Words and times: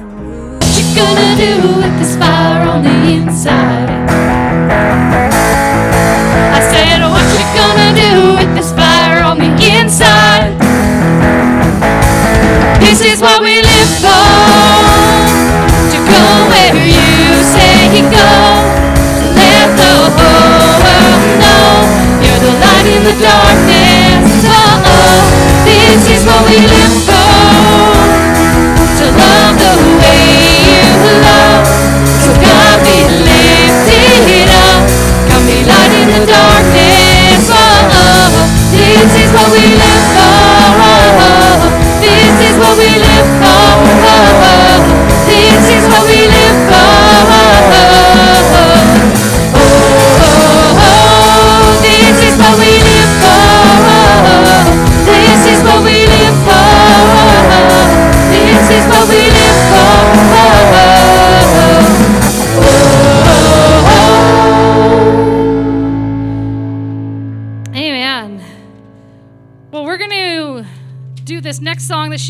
What 0.00 0.72
you 0.80 0.96
gonna 0.96 1.36
do 1.36 1.76
with 1.76 1.92
this 2.00 2.16
fire 2.16 2.64
on 2.64 2.82
the 2.82 2.96
inside? 3.20 3.90
I 6.56 6.60
said, 6.72 7.04
what 7.04 7.28
you 7.36 7.44
gonna 7.52 7.92
do 7.92 8.32
with 8.40 8.48
this 8.56 8.72
fire 8.72 9.20
on 9.22 9.36
the 9.36 9.52
inside? 9.76 10.56
This 12.80 13.04
is 13.04 13.20
what 13.20 13.42
we 13.42 13.60
live 13.60 13.92
for. 14.00 14.24
To 15.92 15.98
go 16.08 16.22
where 16.48 16.72
you 16.80 17.36
say 17.52 17.92
you 17.92 18.08
go. 18.08 18.32
To 19.20 19.26
let 19.36 19.68
the 19.76 19.92
whole 20.16 20.80
world 20.80 21.20
know 21.44 21.76
you're 22.24 22.40
the 22.40 22.56
light 22.56 22.88
in 22.88 23.04
the 23.04 23.16
darkness. 23.20 24.48
Oh, 24.48 24.80
oh. 24.80 25.20
this 25.68 26.08
is 26.08 26.24
what 26.24 26.40
we 26.48 26.56
live 26.56 27.04
for. 27.04 27.09
This 39.50 39.89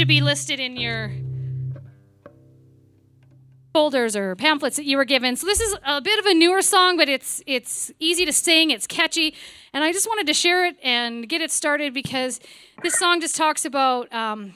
should 0.01 0.09
be 0.09 0.23
listed 0.23 0.59
in 0.59 0.79
your 0.79 1.13
folders 3.75 4.17
or 4.17 4.35
pamphlets 4.35 4.77
that 4.77 4.87
you 4.87 4.97
were 4.97 5.05
given. 5.05 5.37
So 5.37 5.47
this 5.47 5.61
is 5.61 5.77
a 5.85 6.01
bit 6.01 6.19
of 6.19 6.25
a 6.25 6.33
newer 6.33 6.63
song, 6.63 6.97
but 6.97 7.11
it's 7.11 7.43
it's 7.47 7.93
easy 7.99 8.25
to 8.25 8.33
sing, 8.33 8.71
it's 8.71 8.87
catchy, 8.87 9.35
and 9.75 9.85
I 9.85 9.93
just 9.93 10.07
wanted 10.07 10.27
to 10.29 10.33
share 10.33 10.65
it 10.65 10.77
and 10.83 11.29
get 11.29 11.43
it 11.43 11.51
started 11.51 11.93
because 11.93 12.41
this 12.83 12.95
song 12.95 13.21
just 13.21 13.37
talks 13.37 13.67
about 13.67 14.11
um, 14.11 14.55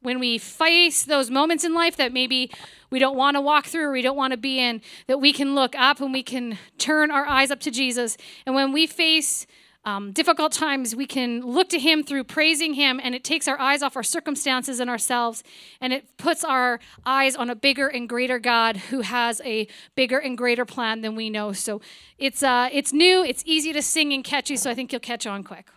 when 0.00 0.18
we 0.20 0.38
face 0.38 1.02
those 1.02 1.30
moments 1.30 1.64
in 1.64 1.74
life 1.74 1.98
that 1.98 2.10
maybe 2.10 2.50
we 2.88 2.98
don't 2.98 3.14
want 3.14 3.34
to 3.34 3.42
walk 3.42 3.66
through 3.66 3.88
or 3.88 3.92
we 3.92 4.00
don't 4.00 4.16
want 4.16 4.30
to 4.30 4.38
be 4.38 4.58
in, 4.58 4.80
that 5.06 5.20
we 5.20 5.34
can 5.34 5.54
look 5.54 5.74
up 5.76 6.00
and 6.00 6.14
we 6.14 6.22
can 6.22 6.56
turn 6.78 7.10
our 7.10 7.26
eyes 7.26 7.50
up 7.50 7.60
to 7.60 7.70
Jesus. 7.70 8.16
And 8.46 8.54
when 8.54 8.72
we 8.72 8.86
face 8.86 9.46
um, 9.84 10.12
difficult 10.12 10.52
times, 10.52 10.94
we 10.94 11.06
can 11.06 11.40
look 11.40 11.68
to 11.70 11.78
Him 11.78 12.02
through 12.02 12.24
praising 12.24 12.74
Him, 12.74 13.00
and 13.02 13.14
it 13.14 13.24
takes 13.24 13.48
our 13.48 13.58
eyes 13.58 13.82
off 13.82 13.96
our 13.96 14.02
circumstances 14.02 14.80
and 14.80 14.90
ourselves, 14.90 15.42
and 15.80 15.92
it 15.92 16.16
puts 16.18 16.44
our 16.44 16.80
eyes 17.06 17.36
on 17.36 17.48
a 17.48 17.54
bigger 17.54 17.88
and 17.88 18.08
greater 18.08 18.38
God 18.38 18.76
who 18.76 19.00
has 19.00 19.40
a 19.44 19.66
bigger 19.94 20.18
and 20.18 20.36
greater 20.36 20.64
plan 20.64 21.00
than 21.00 21.14
we 21.14 21.30
know. 21.30 21.52
So 21.52 21.80
it's 22.18 22.42
uh, 22.42 22.68
it's 22.72 22.92
new, 22.92 23.24
it's 23.24 23.42
easy 23.46 23.72
to 23.72 23.82
sing 23.82 24.12
and 24.12 24.22
catchy, 24.22 24.56
so 24.56 24.70
I 24.70 24.74
think 24.74 24.92
you'll 24.92 25.00
catch 25.00 25.26
on 25.26 25.44
quick. 25.44 25.68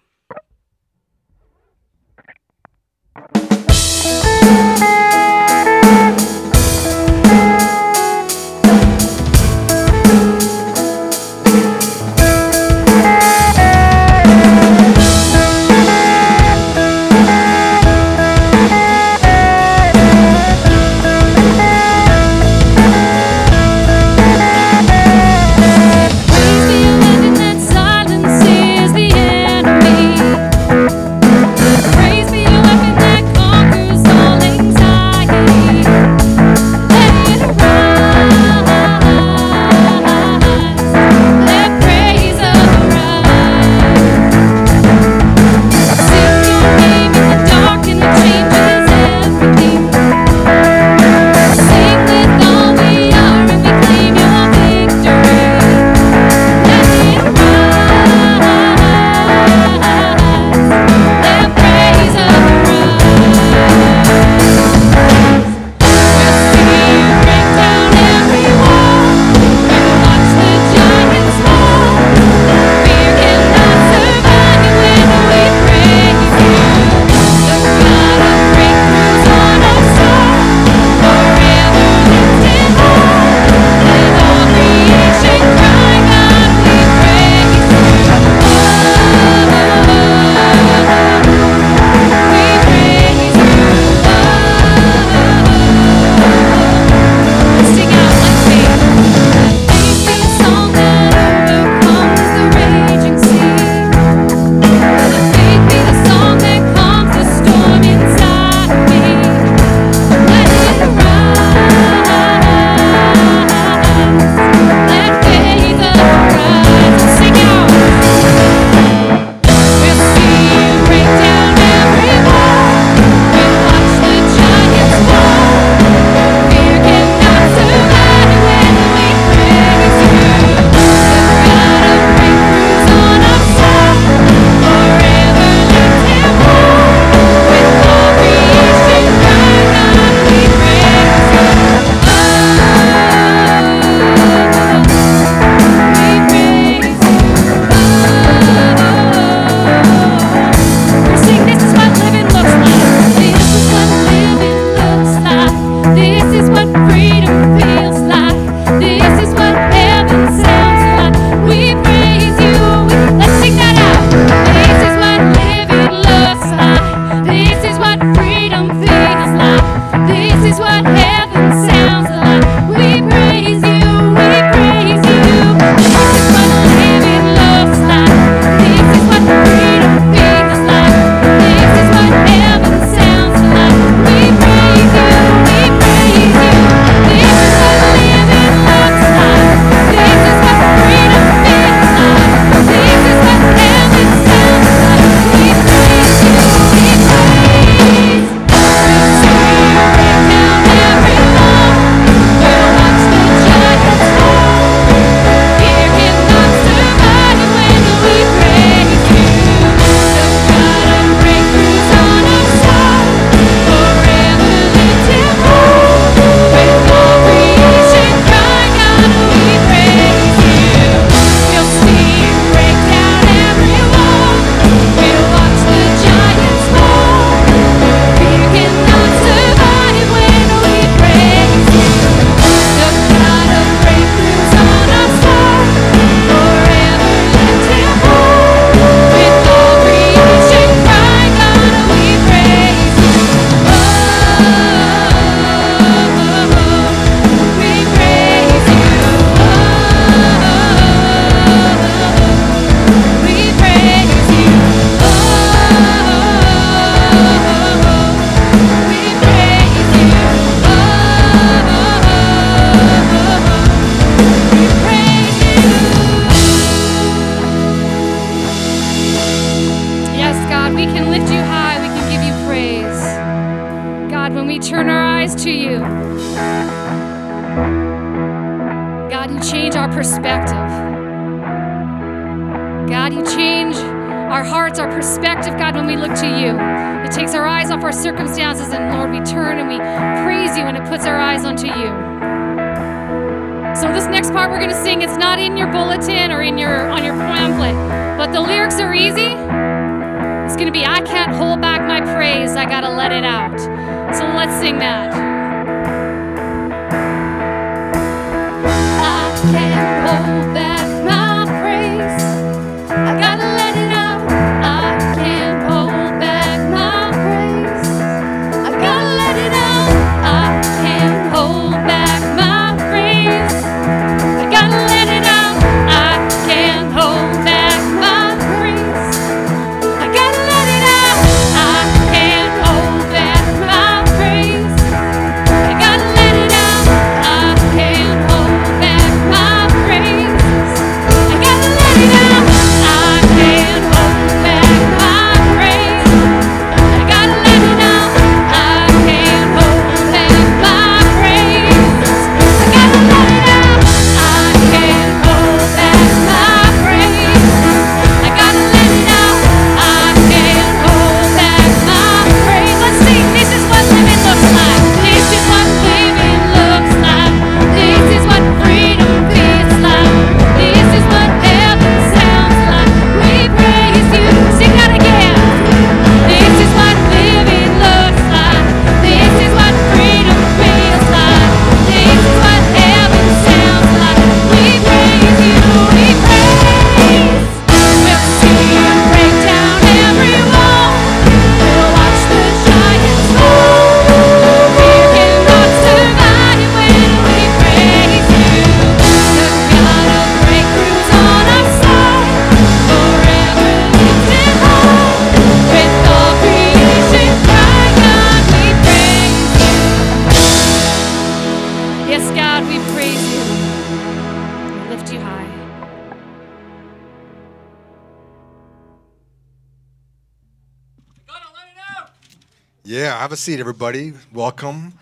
Seat, 423.42 423.60
everybody. 423.60 424.14
Welcome, 424.32 424.94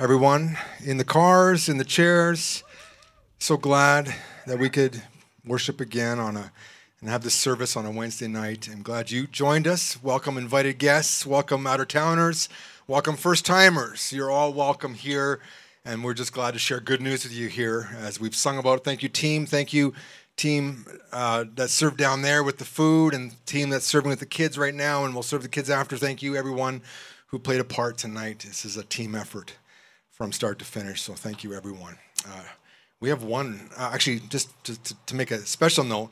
everyone 0.00 0.58
in 0.84 0.96
the 0.96 1.04
cars, 1.04 1.68
in 1.68 1.78
the 1.78 1.84
chairs. 1.84 2.64
So 3.38 3.56
glad 3.56 4.12
that 4.48 4.58
we 4.58 4.68
could 4.68 5.00
worship 5.46 5.80
again 5.80 6.18
on 6.18 6.36
a 6.36 6.50
and 7.00 7.08
have 7.08 7.22
this 7.22 7.34
service 7.34 7.76
on 7.76 7.86
a 7.86 7.90
Wednesday 7.92 8.26
night. 8.26 8.68
I'm 8.68 8.82
glad 8.82 9.12
you 9.12 9.28
joined 9.28 9.68
us. 9.68 10.02
Welcome, 10.02 10.36
invited 10.36 10.78
guests. 10.78 11.24
Welcome, 11.24 11.68
out 11.68 11.78
of 11.78 11.86
towners. 11.86 12.48
Welcome, 12.88 13.14
first 13.14 13.46
timers. 13.46 14.12
You're 14.12 14.32
all 14.32 14.52
welcome 14.52 14.94
here, 14.94 15.38
and 15.84 16.02
we're 16.02 16.14
just 16.14 16.32
glad 16.32 16.54
to 16.54 16.58
share 16.58 16.80
good 16.80 17.00
news 17.00 17.22
with 17.22 17.32
you 17.32 17.46
here 17.46 17.90
as 18.00 18.18
we've 18.18 18.34
sung 18.34 18.58
about. 18.58 18.82
Thank 18.82 19.04
you, 19.04 19.08
team. 19.08 19.46
Thank 19.46 19.72
you, 19.72 19.94
team 20.36 20.84
uh, 21.12 21.44
that 21.54 21.70
served 21.70 21.96
down 21.96 22.22
there 22.22 22.42
with 22.42 22.58
the 22.58 22.64
food, 22.64 23.14
and 23.14 23.36
team 23.46 23.70
that's 23.70 23.86
serving 23.86 24.10
with 24.10 24.18
the 24.18 24.26
kids 24.26 24.58
right 24.58 24.74
now, 24.74 25.04
and 25.04 25.14
we'll 25.14 25.22
serve 25.22 25.42
the 25.42 25.48
kids 25.48 25.70
after. 25.70 25.96
Thank 25.96 26.22
you, 26.22 26.34
everyone 26.34 26.82
who 27.28 27.38
played 27.38 27.60
a 27.60 27.64
part 27.64 27.96
tonight. 27.98 28.40
This 28.40 28.64
is 28.64 28.76
a 28.76 28.84
team 28.84 29.14
effort 29.14 29.54
from 30.10 30.32
start 30.32 30.58
to 30.58 30.64
finish. 30.64 31.02
So 31.02 31.14
thank 31.14 31.44
you, 31.44 31.54
everyone. 31.54 31.96
Uh, 32.26 32.42
we 33.00 33.08
have 33.08 33.22
one, 33.22 33.70
uh, 33.76 33.90
actually, 33.92 34.20
just 34.28 34.48
to, 34.64 34.82
to, 34.82 35.06
to, 35.06 35.14
make 35.14 35.30
a 35.30 35.38
special 35.38 35.84
note, 35.84 36.10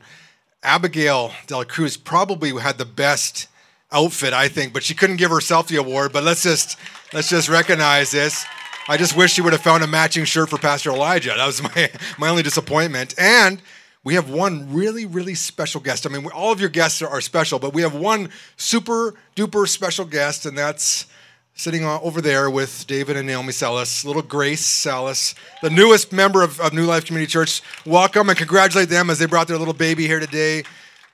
Abigail 0.63 1.33
Dela 1.45 1.65
Cruz 1.65 1.97
probably 1.97 2.51
had 2.61 2.77
the 2.77 2.85
best 2.85 3.47
outfit, 3.91 4.33
I 4.33 4.47
think, 4.47 4.73
but 4.73 4.83
she 4.83 4.93
couldn't 4.93 5.17
give 5.17 5.31
herself 5.31 5.67
the 5.67 5.75
award. 5.75 6.13
But 6.13 6.23
let's 6.23 6.43
just 6.43 6.77
let's 7.13 7.29
just 7.29 7.49
recognize 7.49 8.11
this. 8.11 8.45
I 8.87 8.95
just 8.95 9.17
wish 9.17 9.33
she 9.33 9.41
would 9.41 9.51
have 9.51 9.61
found 9.61 9.83
a 9.83 9.87
matching 9.87 10.23
shirt 10.23 10.49
for 10.49 10.57
Pastor 10.57 10.91
Elijah. 10.91 11.33
That 11.35 11.45
was 11.45 11.61
my 11.61 11.89
my 12.17 12.29
only 12.29 12.43
disappointment. 12.43 13.15
And 13.17 13.61
we 14.07 14.13
have 14.13 14.29
one 14.29 14.73
really, 14.73 15.05
really 15.05 15.35
special 15.35 15.81
guest. 15.81 16.05
I 16.05 16.09
mean, 16.09 16.25
all 16.27 16.53
of 16.53 16.61
your 16.61 16.69
guests 16.69 17.01
are, 17.01 17.19
special, 17.19 17.59
but 17.59 17.73
we 17.73 17.81
have 17.81 17.93
one 17.93 18.29
super 18.55 19.15
duper 19.35 19.67
special 19.67 20.05
guest, 20.05 20.45
and 20.45 20.57
that's 20.57 21.07
sitting 21.55 21.83
over 21.83 22.21
there 22.21 22.49
with 22.49 22.87
David 22.87 23.17
and 23.17 23.27
Naomi 23.27 23.51
Salas, 23.51 24.05
little 24.05 24.21
Grace 24.21 24.63
Salas, 24.63 25.35
the 25.61 25.69
newest 25.69 26.13
member 26.13 26.41
of, 26.41 26.57
of 26.61 26.71
New 26.71 26.85
Life 26.85 27.03
Community 27.03 27.29
Church. 27.29 27.61
Welcome 27.85 28.29
and 28.29 28.37
congratulate 28.37 28.87
them 28.87 29.09
as 29.09 29.19
they 29.19 29.25
brought 29.25 29.49
their 29.49 29.57
little 29.57 29.73
baby 29.73 30.07
here 30.07 30.21
today. 30.21 30.63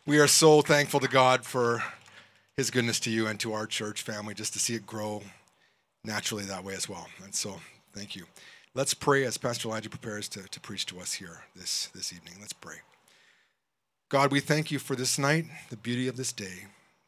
We 0.06 0.20
are 0.20 0.28
so 0.28 0.62
thankful 0.62 1.00
to 1.00 1.08
God 1.08 1.44
for 1.44 1.82
his 2.56 2.70
goodness 2.70 3.00
to 3.00 3.10
you 3.10 3.26
and 3.26 3.40
to 3.40 3.54
our 3.54 3.66
church 3.66 4.04
family, 4.04 4.36
just 4.36 4.54
to 4.54 4.60
see 4.60 4.76
it 4.76 4.86
grow 4.86 5.24
naturally 6.06 6.44
that 6.44 6.64
way 6.64 6.76
as 6.76 6.88
well. 6.88 7.08
And 7.24 7.34
so, 7.34 7.60
thank 7.96 8.16
you. 8.16 8.28
Let's 8.75 8.96
pray 8.96 9.24
as 9.24 9.38
Pastor 9.38 9.68
Elijah 9.68 9.92
prepares 9.92 10.27
to, 10.30 10.42
to 10.42 10.60
preach 10.60 10.88
to 10.88 11.00
us 11.00 11.13
here 11.13 11.44
this, 11.56 11.89
this 11.94 12.12
evening. 12.12 12.34
Let's 12.39 12.53
pray. 12.53 12.77
God, 14.10 14.32
we 14.32 14.39
thank 14.39 14.72
you 14.72 14.80
for 14.80 14.96
this 14.96 15.20
night, 15.20 15.46
the 15.70 15.77
beauty 15.77 16.08
of 16.08 16.18
this 16.18 16.32
day. 16.32 16.65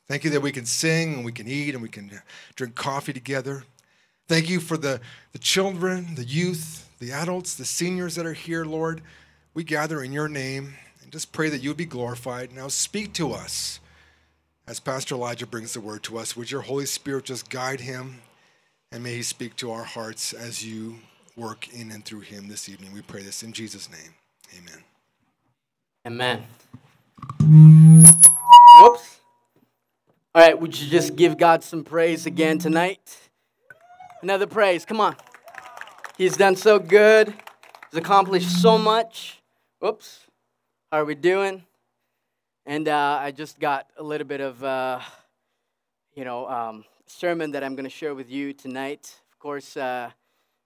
Thank 0.08 0.24
you 0.24 0.30
that 0.30 0.42
we 0.42 0.52
can 0.52 0.68
sing 0.68 1.16
and 1.16 1.26
we 1.26 1.32
can 1.32 1.48
eat 1.48 1.74
and 1.74 1.82
we 1.82 1.90
can 1.90 2.22
drink 2.56 2.76
coffee 2.76 3.14
together. 3.14 3.64
Thank 4.28 4.48
you 4.48 4.60
for 4.60 4.78
the, 4.78 5.02
the 5.32 5.40
children, 5.40 6.14
the 6.14 6.24
youth, 6.24 6.88
the 7.00 7.12
adults, 7.12 7.56
the 7.56 7.66
seniors 7.66 8.14
that 8.14 8.28
are 8.28 8.34
here, 8.34 8.64
Lord. 8.64 9.02
We 9.56 9.64
gather 9.64 10.04
in 10.04 10.14
your 10.14 10.28
name 10.28 10.76
and 11.02 11.12
just 11.12 11.32
pray 11.32 11.50
that 11.50 11.64
you 11.64 11.72
would 11.72 11.78
be 11.78 11.86
glorified. 11.86 12.52
Now 12.54 12.68
speak 12.68 13.12
to 13.14 13.34
us 13.34 13.80
as 14.68 14.80
Pastor 14.80 15.16
Elijah 15.16 15.48
brings 15.48 15.74
the 15.74 15.82
word 15.82 16.04
to 16.04 16.20
us. 16.20 16.38
Would 16.38 16.52
your 16.52 16.62
Holy 16.62 16.86
Spirit 16.86 17.26
just 17.26 17.50
guide 17.50 17.80
him 17.80 18.22
and 18.92 19.02
may 19.02 19.16
he 19.16 19.24
speak 19.24 19.56
to 19.56 19.72
our 19.72 19.84
hearts 19.84 20.32
as 20.32 20.64
you 20.64 20.98
work 21.36 21.74
in 21.74 21.92
and 21.92 22.04
through 22.06 22.22
him 22.22 22.48
this 22.48 22.70
evening. 22.70 22.94
We 22.94 23.02
pray 23.02 23.22
this 23.22 23.44
in 23.44 23.52
Jesus' 23.52 23.90
name. 23.90 24.14
Amen. 24.58 24.84
Amen. 26.06 26.44
Whoops. 28.82 29.20
All 30.34 30.42
right, 30.42 30.60
would 30.60 30.80
you 30.80 30.90
just 30.90 31.16
give 31.16 31.38
God 31.38 31.64
some 31.64 31.84
praise 31.84 32.26
again 32.26 32.58
tonight? 32.58 33.30
Another 34.22 34.48
praise. 34.48 34.86
Come 34.86 35.02
on. 35.02 35.16
He's 36.18 36.38
done 36.38 36.56
so 36.56 36.80
good. 36.80 37.34
He's 37.92 38.00
accomplished 38.00 38.62
so 38.62 38.78
much. 38.78 39.42
Whoops. 39.80 40.22
How 40.92 41.00
are 41.00 41.06
we 41.06 41.16
doing? 41.16 41.64
And 42.66 42.88
uh, 42.88 43.20
I 43.22 43.32
just 43.32 43.60
got 43.60 43.88
a 43.98 44.04
little 44.04 44.28
bit 44.28 44.42
of, 44.42 44.64
uh, 44.64 45.00
you 46.16 46.26
know, 46.26 46.48
um, 46.48 46.86
sermon 47.06 47.52
that 47.52 47.64
I'm 47.64 47.76
going 47.76 47.84
to 47.84 47.90
share 47.90 48.16
with 48.16 48.30
you 48.30 48.54
tonight. 48.54 49.20
Of 49.32 49.40
course, 49.40 49.78
uh, 49.78 50.12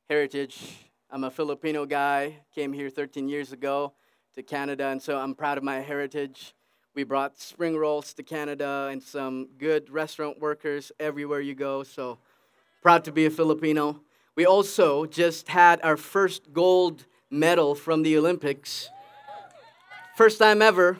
heritage. 0.10 0.76
I'm 1.12 1.24
a 1.24 1.30
Filipino 1.30 1.86
guy, 1.86 2.38
came 2.56 2.74
here 2.74 2.90
13 2.90 3.30
years 3.30 3.52
ago 3.54 3.94
to 4.34 4.42
Canada, 4.42 4.88
and 4.88 5.00
so 5.00 5.16
I'm 5.16 5.36
proud 5.36 5.60
of 5.60 5.64
my 5.64 5.82
heritage. 5.82 6.56
We 6.96 7.04
brought 7.04 7.40
spring 7.40 7.78
rolls 7.78 8.12
to 8.16 8.24
Canada 8.24 8.90
and 8.92 9.04
some 9.04 9.50
good 9.60 9.92
restaurant 9.92 10.40
workers 10.40 10.92
everywhere 11.00 11.42
you 11.42 11.54
go, 11.54 11.84
so 11.84 12.18
proud 12.82 13.04
to 13.04 13.12
be 13.12 13.28
a 13.28 13.30
Filipino. 13.30 14.02
We 14.36 14.48
also 14.48 15.06
just 15.06 15.48
had 15.48 15.80
our 15.84 15.96
first 15.96 16.54
gold 16.54 17.06
medal 17.30 17.76
from 17.76 18.02
the 18.02 18.18
Olympics. 18.18 18.90
First 20.16 20.40
time 20.40 20.64
ever. 20.64 20.98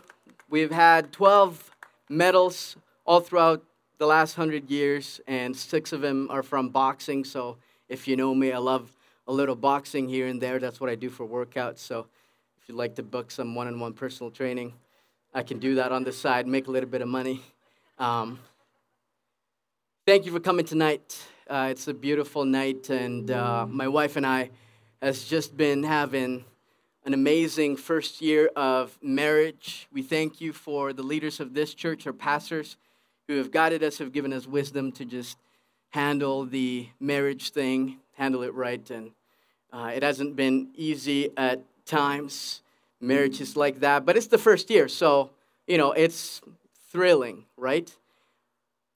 We've 0.52 0.72
had 0.72 1.12
12 1.12 1.72
medals 2.10 2.78
all 3.06 3.22
throughout 3.22 3.64
the 3.98 4.06
last 4.06 4.38
100 4.38 4.70
years, 4.70 5.20
and 5.26 5.58
six 5.58 5.94
of 5.94 6.02
them 6.02 6.28
are 6.30 6.44
from 6.44 6.70
boxing. 6.70 7.24
So 7.24 7.58
if 7.88 8.08
you 8.08 8.16
know 8.16 8.36
me, 8.36 8.52
I 8.52 8.60
love 8.60 8.96
a 9.30 9.32
little 9.32 9.56
boxing 9.56 10.10
here 10.10 10.26
and 10.26 10.42
there. 10.42 10.58
That's 10.58 10.82
what 10.82 10.90
I 10.90 10.96
do 10.96 11.08
for 11.08 11.24
workouts. 11.24 11.78
So 11.78 12.08
if 12.60 12.68
you'd 12.68 12.76
like 12.76 12.96
to 12.96 13.04
book 13.04 13.30
some 13.30 13.54
one 13.54 13.68
on 13.68 13.80
one 13.80 13.94
personal 13.94 14.32
training, 14.32 14.74
I 15.36 15.44
can 15.44 15.60
do 15.60 15.76
that 15.76 15.92
on 15.92 16.04
the 16.04 16.12
side, 16.12 16.48
make 16.48 16.68
a 16.68 16.72
little 16.72 16.90
bit 16.90 17.04
of 17.04 17.08
money. 17.08 17.44
Um, 18.00 18.40
thank 20.08 20.26
you 20.26 20.32
for 20.32 20.40
coming 20.40 20.66
tonight. 20.66 21.24
Uh, 21.48 21.68
it's 21.70 21.88
a 21.88 21.94
beautiful 21.94 22.44
night, 22.44 22.90
and 22.90 23.30
uh, 23.30 23.68
my 23.68 23.88
wife 23.88 24.16
and 24.16 24.26
I 24.26 24.50
has 25.00 25.24
just 25.26 25.56
been 25.56 25.84
having 25.84 26.44
an 27.06 27.14
amazing 27.14 27.78
first 27.78 28.24
year 28.24 28.50
of 28.56 28.98
marriage. 29.00 29.88
We 29.94 30.02
thank 30.02 30.42
you 30.42 30.54
for 30.54 30.92
the 30.92 31.04
leaders 31.04 31.40
of 31.40 31.54
this 31.54 31.76
church, 31.76 32.08
our 32.08 32.14
pastors, 32.14 32.78
who 33.28 33.38
have 33.38 33.52
guided 33.52 33.84
us, 33.84 34.00
have 34.00 34.12
given 34.12 34.34
us 34.34 34.48
wisdom 34.48 34.92
to 34.94 35.06
just 35.06 35.38
handle 35.90 36.46
the 36.46 36.90
marriage 37.00 37.52
thing, 37.52 37.98
handle 38.14 38.42
it 38.42 38.56
right, 38.56 38.90
and 38.90 39.12
uh, 39.72 39.92
it 39.96 40.04
hasn't 40.04 40.36
been 40.36 40.70
easy 40.76 41.32
at 41.38 41.64
times. 41.86 42.62
Marriage 43.02 43.40
is 43.40 43.56
like 43.56 43.80
that, 43.80 44.06
but 44.06 44.18
it's 44.18 44.28
the 44.28 44.38
first 44.38 44.70
year, 44.70 44.88
so 44.88 45.30
you 45.68 45.78
know 45.78 45.92
it's 45.92 46.42
thrilling, 46.92 47.46
right? 47.56 47.96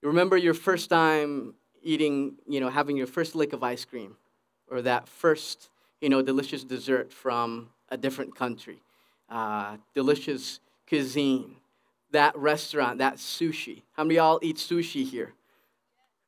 You 0.02 0.08
remember 0.08 0.36
your 0.36 0.54
first 0.54 0.90
time 0.90 1.54
eating, 1.82 2.34
you 2.46 2.60
know, 2.60 2.68
having 2.68 2.96
your 2.96 3.06
first 3.06 3.34
lick 3.34 3.52
of 3.52 3.62
ice 3.62 3.84
cream, 3.84 4.16
or 4.70 4.82
that 4.82 5.08
first, 5.08 5.70
you 6.00 6.08
know, 6.08 6.20
delicious 6.22 6.64
dessert 6.64 7.12
from 7.12 7.70
a 7.88 7.96
different 7.96 8.34
country, 8.34 8.82
uh, 9.30 9.76
delicious 9.94 10.60
cuisine, 10.86 11.56
that 12.10 12.36
restaurant, 12.36 12.98
that 12.98 13.16
sushi. 13.16 13.82
How 13.92 14.04
many 14.04 14.16
y'all 14.16 14.38
eat 14.42 14.56
sushi 14.56 15.08
here? 15.08 15.32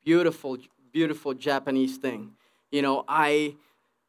Beautiful, 0.03 0.57
beautiful 0.91 1.33
Japanese 1.33 1.97
thing. 1.97 2.31
You 2.71 2.81
know, 2.81 3.03
I 3.07 3.55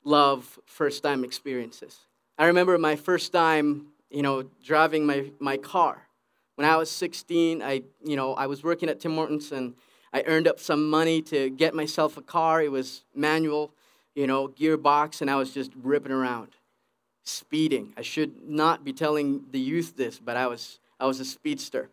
love 0.08 0.58
first 0.64 1.02
time 1.02 1.22
experiences. 1.22 1.98
I 2.38 2.46
remember 2.46 2.78
my 2.78 2.96
first 2.96 3.32
time, 3.32 3.88
you 4.10 4.22
know, 4.22 4.44
driving 4.64 5.04
my, 5.04 5.30
my 5.38 5.56
car. 5.58 6.02
When 6.54 6.66
I 6.66 6.76
was 6.76 6.90
16, 6.90 7.62
I, 7.62 7.82
you 8.02 8.16
know, 8.16 8.34
I 8.34 8.46
was 8.46 8.64
working 8.64 8.88
at 8.88 9.00
Tim 9.00 9.14
Hortons 9.14 9.52
and 9.52 9.74
I 10.12 10.22
earned 10.26 10.48
up 10.48 10.58
some 10.58 10.88
money 10.88 11.20
to 11.22 11.50
get 11.50 11.74
myself 11.74 12.16
a 12.16 12.22
car. 12.22 12.62
It 12.62 12.72
was 12.72 13.04
manual, 13.14 13.74
you 14.14 14.26
know, 14.26 14.48
gearbox, 14.48 15.20
and 15.20 15.30
I 15.30 15.36
was 15.36 15.52
just 15.52 15.70
ripping 15.80 16.12
around, 16.12 16.48
speeding. 17.22 17.92
I 17.96 18.02
should 18.02 18.48
not 18.48 18.84
be 18.84 18.92
telling 18.92 19.44
the 19.50 19.60
youth 19.60 19.96
this, 19.96 20.18
but 20.18 20.36
I 20.36 20.46
was, 20.46 20.80
I 20.98 21.06
was 21.06 21.20
a 21.20 21.24
speedster. 21.24 21.90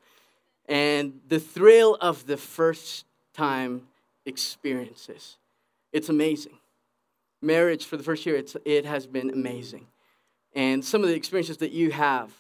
And 0.67 1.19
the 1.27 1.39
thrill 1.39 1.98
of 2.00 2.25
the 2.25 2.38
first 2.38 3.05
time 3.34 3.88
experiences, 4.25 5.38
it's 5.91 6.07
amazing. 6.10 6.57
Marriage 7.46 7.86
for 7.86 7.98
the 7.98 8.04
first 8.04 8.25
year, 8.25 8.36
it's, 8.36 8.58
it 8.66 8.86
has 8.86 9.08
been 9.08 9.30
amazing 9.30 9.88
and 10.56 10.84
some 10.84 11.04
of 11.04 11.10
the 11.10 11.16
experiences 11.16 11.58
that 11.58 11.72
you 11.72 11.92
have. 11.92 12.32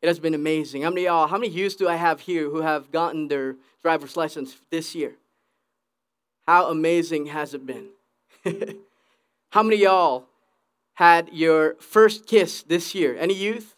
It 0.00 0.06
has 0.06 0.20
been 0.20 0.34
amazing. 0.34 0.82
How 0.82 0.90
many 0.90 1.04
y'all, 1.04 1.26
how 1.26 1.36
many 1.36 1.52
youths 1.52 1.74
do 1.74 1.88
I 1.88 1.96
have 1.96 2.20
here 2.20 2.48
who 2.48 2.60
have 2.60 2.92
gotten 2.92 3.28
their 3.28 3.56
driver's 3.82 4.16
license 4.16 4.56
this 4.70 4.94
year? 4.94 5.14
How 6.46 6.70
amazing 6.70 7.26
has 7.26 7.54
it 7.54 7.66
been? 7.66 7.88
how 9.50 9.64
many 9.64 9.82
y'all 9.82 10.26
had 10.94 11.28
your 11.32 11.74
first 11.76 12.26
kiss 12.26 12.62
this 12.62 12.94
year? 12.94 13.16
Any 13.18 13.34
youth? 13.34 13.74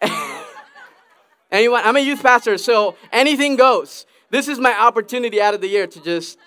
Anyone? 1.50 1.82
I'm 1.84 1.96
a 1.96 2.00
youth 2.00 2.22
pastor, 2.22 2.58
so 2.58 2.96
anything 3.12 3.56
goes. 3.56 4.06
This 4.30 4.48
is 4.48 4.58
my 4.58 4.78
opportunity 4.78 5.42
out 5.42 5.52
of 5.52 5.60
the 5.60 5.68
year 5.68 5.86
to 5.86 6.02
just 6.02 6.38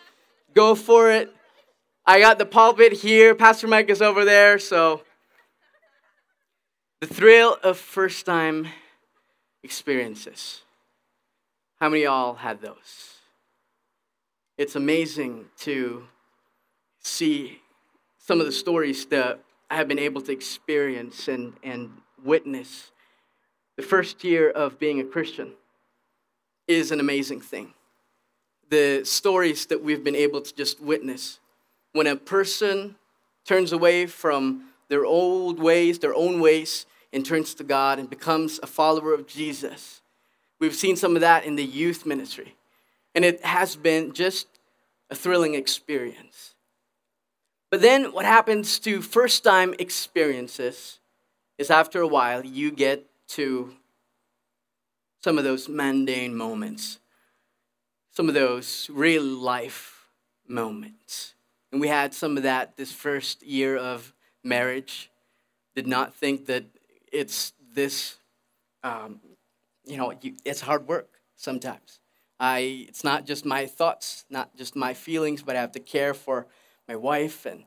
go 0.54 0.76
for 0.76 1.12
it. 1.12 1.35
I 2.08 2.20
got 2.20 2.38
the 2.38 2.46
pulpit 2.46 2.94
here. 2.94 3.34
Pastor 3.34 3.68
Mike 3.68 3.90
is 3.90 4.00
over 4.00 4.26
there, 4.26 4.60
so 4.60 5.02
the 7.02 7.08
thrill 7.08 7.58
of 7.64 7.80
first 7.80 8.28
time 8.28 8.68
experiences. 9.64 10.62
How 11.80 11.90
many 11.90 12.04
y'all 12.04 12.36
had 12.36 12.62
those? 12.62 13.16
It's 14.56 14.76
amazing 14.76 15.46
to 15.62 16.04
see 17.00 17.64
some 18.20 18.40
of 18.40 18.46
the 18.46 18.52
stories 18.52 19.08
that 19.08 19.40
I 19.72 19.76
have 19.76 19.88
been 19.88 19.98
able 19.98 20.22
to 20.22 20.32
experience 20.32 21.28
and, 21.28 21.54
and 21.64 21.90
witness. 22.24 22.92
The 23.78 23.84
first 23.84 24.24
year 24.24 24.52
of 24.52 24.78
being 24.78 25.00
a 25.00 25.04
Christian 25.04 25.54
is 26.68 26.92
an 26.92 27.00
amazing 27.00 27.42
thing. 27.42 27.74
The 28.70 29.04
stories 29.06 29.66
that 29.66 29.84
we've 29.84 30.04
been 30.04 30.16
able 30.16 30.42
to 30.42 30.54
just 30.54 30.80
witness 30.80 31.40
when 31.96 32.08
a 32.08 32.16
person 32.18 32.96
turns 33.46 33.72
away 33.72 34.06
from 34.06 34.66
their 34.90 35.06
old 35.06 35.60
ways, 35.60 36.00
their 36.00 36.14
own 36.14 36.42
ways, 36.42 36.86
and 37.14 37.26
turns 37.26 37.54
to 37.54 37.64
God 37.64 38.00
and 38.00 38.10
becomes 38.10 38.60
a 38.62 38.68
follower 38.68 39.14
of 39.14 39.28
Jesus. 39.28 40.02
We've 40.60 40.76
seen 40.76 40.98
some 40.98 41.16
of 41.16 41.22
that 41.22 41.46
in 41.46 41.56
the 41.56 41.64
youth 41.64 42.06
ministry, 42.06 42.56
and 43.16 43.24
it 43.24 43.46
has 43.46 43.78
been 43.78 44.12
just 44.12 44.48
a 45.10 45.16
thrilling 45.16 45.54
experience. 45.54 46.56
But 47.72 47.82
then 47.82 48.12
what 48.12 48.26
happens 48.26 48.78
to 48.80 49.02
first 49.02 49.46
time 49.46 49.74
experiences 49.80 51.00
is 51.58 51.72
after 51.72 52.02
a 52.02 52.08
while, 52.08 52.46
you 52.46 52.72
get 52.72 53.06
to 53.30 53.74
some 55.24 55.38
of 55.38 55.46
those 55.46 55.70
mundane 55.70 56.36
moments, 56.36 57.00
some 58.12 58.28
of 58.28 58.34
those 58.36 58.90
real 58.92 59.24
life 59.24 60.10
moments. 60.46 61.35
And 61.76 61.82
we 61.82 61.90
had 61.90 62.14
some 62.14 62.38
of 62.38 62.44
that 62.44 62.78
this 62.78 62.94
first 62.94 63.44
year 63.44 63.76
of 63.76 64.14
marriage. 64.46 65.12
Did 65.76 65.88
not 65.88 66.16
think 66.16 66.46
that 66.46 66.64
it's 67.12 67.52
this, 67.74 68.16
um, 68.82 69.20
you 69.84 69.98
know, 69.98 70.14
you, 70.22 70.38
it's 70.46 70.62
hard 70.62 70.88
work 70.88 71.20
sometimes. 71.36 72.00
I, 72.40 72.86
it's 72.88 73.04
not 73.04 73.26
just 73.26 73.44
my 73.46 73.66
thoughts, 73.66 74.24
not 74.30 74.56
just 74.56 74.78
my 74.78 74.94
feelings, 74.94 75.44
but 75.44 75.58
I 75.58 75.60
have 75.60 75.74
to 75.74 75.82
care 75.82 76.14
for 76.14 76.48
my 76.88 76.96
wife 76.96 77.46
and 77.46 77.66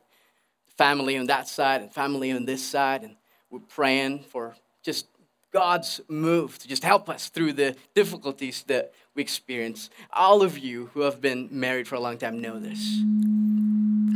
family 0.78 1.18
on 1.18 1.26
that 1.26 1.46
side 1.46 1.82
and 1.82 1.92
family 1.92 2.32
on 2.32 2.46
this 2.46 2.64
side. 2.64 3.02
And 3.04 3.14
we're 3.50 3.58
praying 3.58 4.20
for 4.20 4.56
just 4.82 5.06
God's 5.52 6.00
move 6.08 6.58
to 6.60 6.66
just 6.66 6.82
help 6.82 7.10
us 7.10 7.28
through 7.28 7.52
the 7.52 7.76
difficulties 7.94 8.64
that 8.68 8.94
we 9.14 9.20
experience. 9.20 9.90
All 10.14 10.40
of 10.40 10.56
you 10.56 10.88
who 10.94 11.02
have 11.02 11.20
been 11.20 11.50
married 11.50 11.86
for 11.86 11.96
a 11.96 12.00
long 12.00 12.16
time 12.16 12.40
know 12.40 12.58
this. 12.58 13.02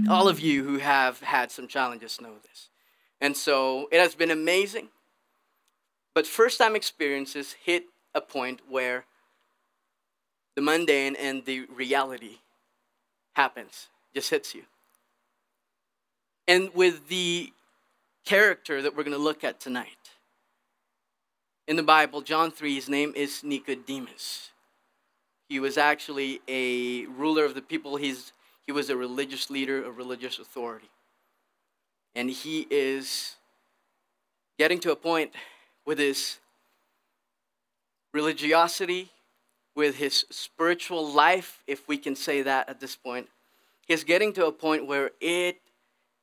All 0.09 0.28
of 0.28 0.40
you 0.40 0.64
who 0.64 0.78
have 0.78 1.21
had 1.21 1.50
some 1.50 1.68
challenges 1.68 2.21
know 2.21 2.35
this. 2.42 2.68
And 3.21 3.37
so 3.37 3.88
it 3.92 4.00
has 4.00 4.14
been 4.14 4.30
amazing. 4.30 4.88
But 6.14 6.26
first 6.26 6.59
time 6.59 6.76
experiences 6.76 7.54
hit 7.64 7.85
a 8.14 8.21
point 8.21 8.61
where 8.68 9.04
the 10.54 10.62
mundane 10.62 11.16
and 11.16 11.44
the 11.44 11.66
reality 11.66 12.38
happens, 13.35 13.88
just 14.14 14.30
hits 14.30 14.54
you. 14.54 14.62
And 16.47 16.71
with 16.75 17.09
the 17.09 17.52
character 18.25 18.82
that 18.82 18.97
we're 18.97 19.04
going 19.04 19.16
to 19.16 19.23
look 19.23 19.44
at 19.44 19.61
tonight, 19.61 20.11
in 21.66 21.76
the 21.76 21.82
Bible, 21.82 22.21
John 22.21 22.50
3, 22.50 22.75
his 22.75 22.88
name 22.88 23.12
is 23.14 23.42
Nicodemus. 23.44 24.50
He 25.49 25.61
was 25.61 25.78
actually 25.78 26.40
a 26.49 27.06
ruler 27.06 27.44
of 27.44 27.54
the 27.54 27.62
people. 27.62 27.97
He's, 27.97 28.32
he 28.66 28.73
was 28.73 28.90
a 28.90 28.97
religious 28.97 29.50
leader, 29.50 29.85
a 29.85 29.90
religious 29.90 30.38
authority. 30.38 30.90
And 32.14 32.31
he 32.31 32.66
is 32.71 33.37
getting 34.59 34.78
to 34.81 34.92
a 34.92 34.97
point 34.97 35.33
with 35.85 35.99
his 35.99 36.38
religiosity, 38.12 39.11
with 39.75 39.97
his 39.97 40.26
spiritual 40.31 41.11
life, 41.11 41.62
if 41.66 41.88
we 41.88 41.97
can 41.97 42.14
say 42.14 42.42
that 42.42 42.69
at 42.69 42.81
this 42.81 42.95
point. 42.95 43.28
He's 43.87 44.04
getting 44.04 44.33
to 44.35 44.47
a 44.47 44.52
point 44.52 44.87
where 44.87 45.11
it 45.21 45.61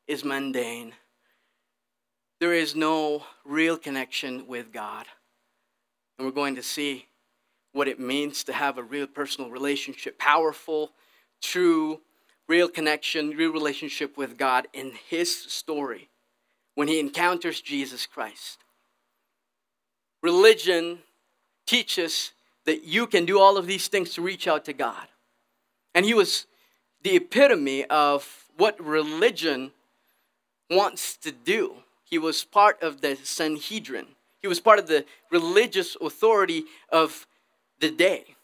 is 0.07 0.23
mundane. 0.23 0.93
There 2.39 2.53
is 2.53 2.75
no 2.75 3.25
real 3.43 3.77
connection 3.77 4.47
with 4.47 4.71
God. 4.71 5.07
And 6.17 6.25
we're 6.25 6.33
going 6.33 6.55
to 6.55 6.63
see 6.63 7.07
what 7.73 7.87
it 7.87 7.99
means 7.99 8.43
to 8.45 8.53
have 8.53 8.77
a 8.77 8.83
real 8.83 9.07
personal 9.07 9.49
relationship, 9.49 10.17
powerful, 10.17 10.91
true, 11.41 11.99
real 12.49 12.67
connection, 12.67 13.29
real 13.29 13.53
relationship 13.53 14.17
with 14.17 14.37
God 14.37 14.67
in 14.73 14.91
his 15.07 15.33
story 15.33 16.09
when 16.73 16.87
he 16.87 16.99
encounters 16.99 17.61
Jesus 17.61 18.05
Christ. 18.05 18.57
Religion 20.21 20.99
teaches 21.65 22.31
that 22.65 22.83
you 22.83 23.07
can 23.07 23.25
do 23.25 23.39
all 23.39 23.55
of 23.55 23.67
these 23.67 23.87
things 23.87 24.13
to 24.15 24.21
reach 24.21 24.47
out 24.47 24.65
to 24.65 24.73
God. 24.73 25.07
And 25.93 26.05
he 26.05 26.13
was 26.13 26.47
the 27.03 27.15
epitome 27.15 27.85
of 27.85 28.45
what 28.57 28.83
religion 28.83 29.71
wants 30.69 31.15
to 31.17 31.31
do. 31.31 31.75
He 32.03 32.17
was 32.17 32.43
part 32.43 32.81
of 32.81 33.01
the 33.01 33.15
Sanhedrin, 33.23 34.07
he 34.41 34.47
was 34.47 34.59
part 34.59 34.79
of 34.79 34.87
the 34.87 35.05
religious 35.31 35.95
authority 36.01 36.63
of 36.89 37.27
the 37.79 37.91
day. 37.91 38.35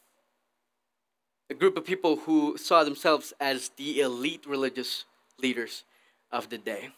A 1.48 1.54
group 1.54 1.76
of 1.76 1.84
people 1.84 2.16
who 2.16 2.56
saw 2.56 2.82
themselves 2.84 3.32
as 3.40 3.70
the 3.76 4.00
elite 4.00 4.44
religious 4.46 5.04
leaders 5.38 5.84
of 6.32 6.48
the 6.48 6.58
day. 6.58 6.90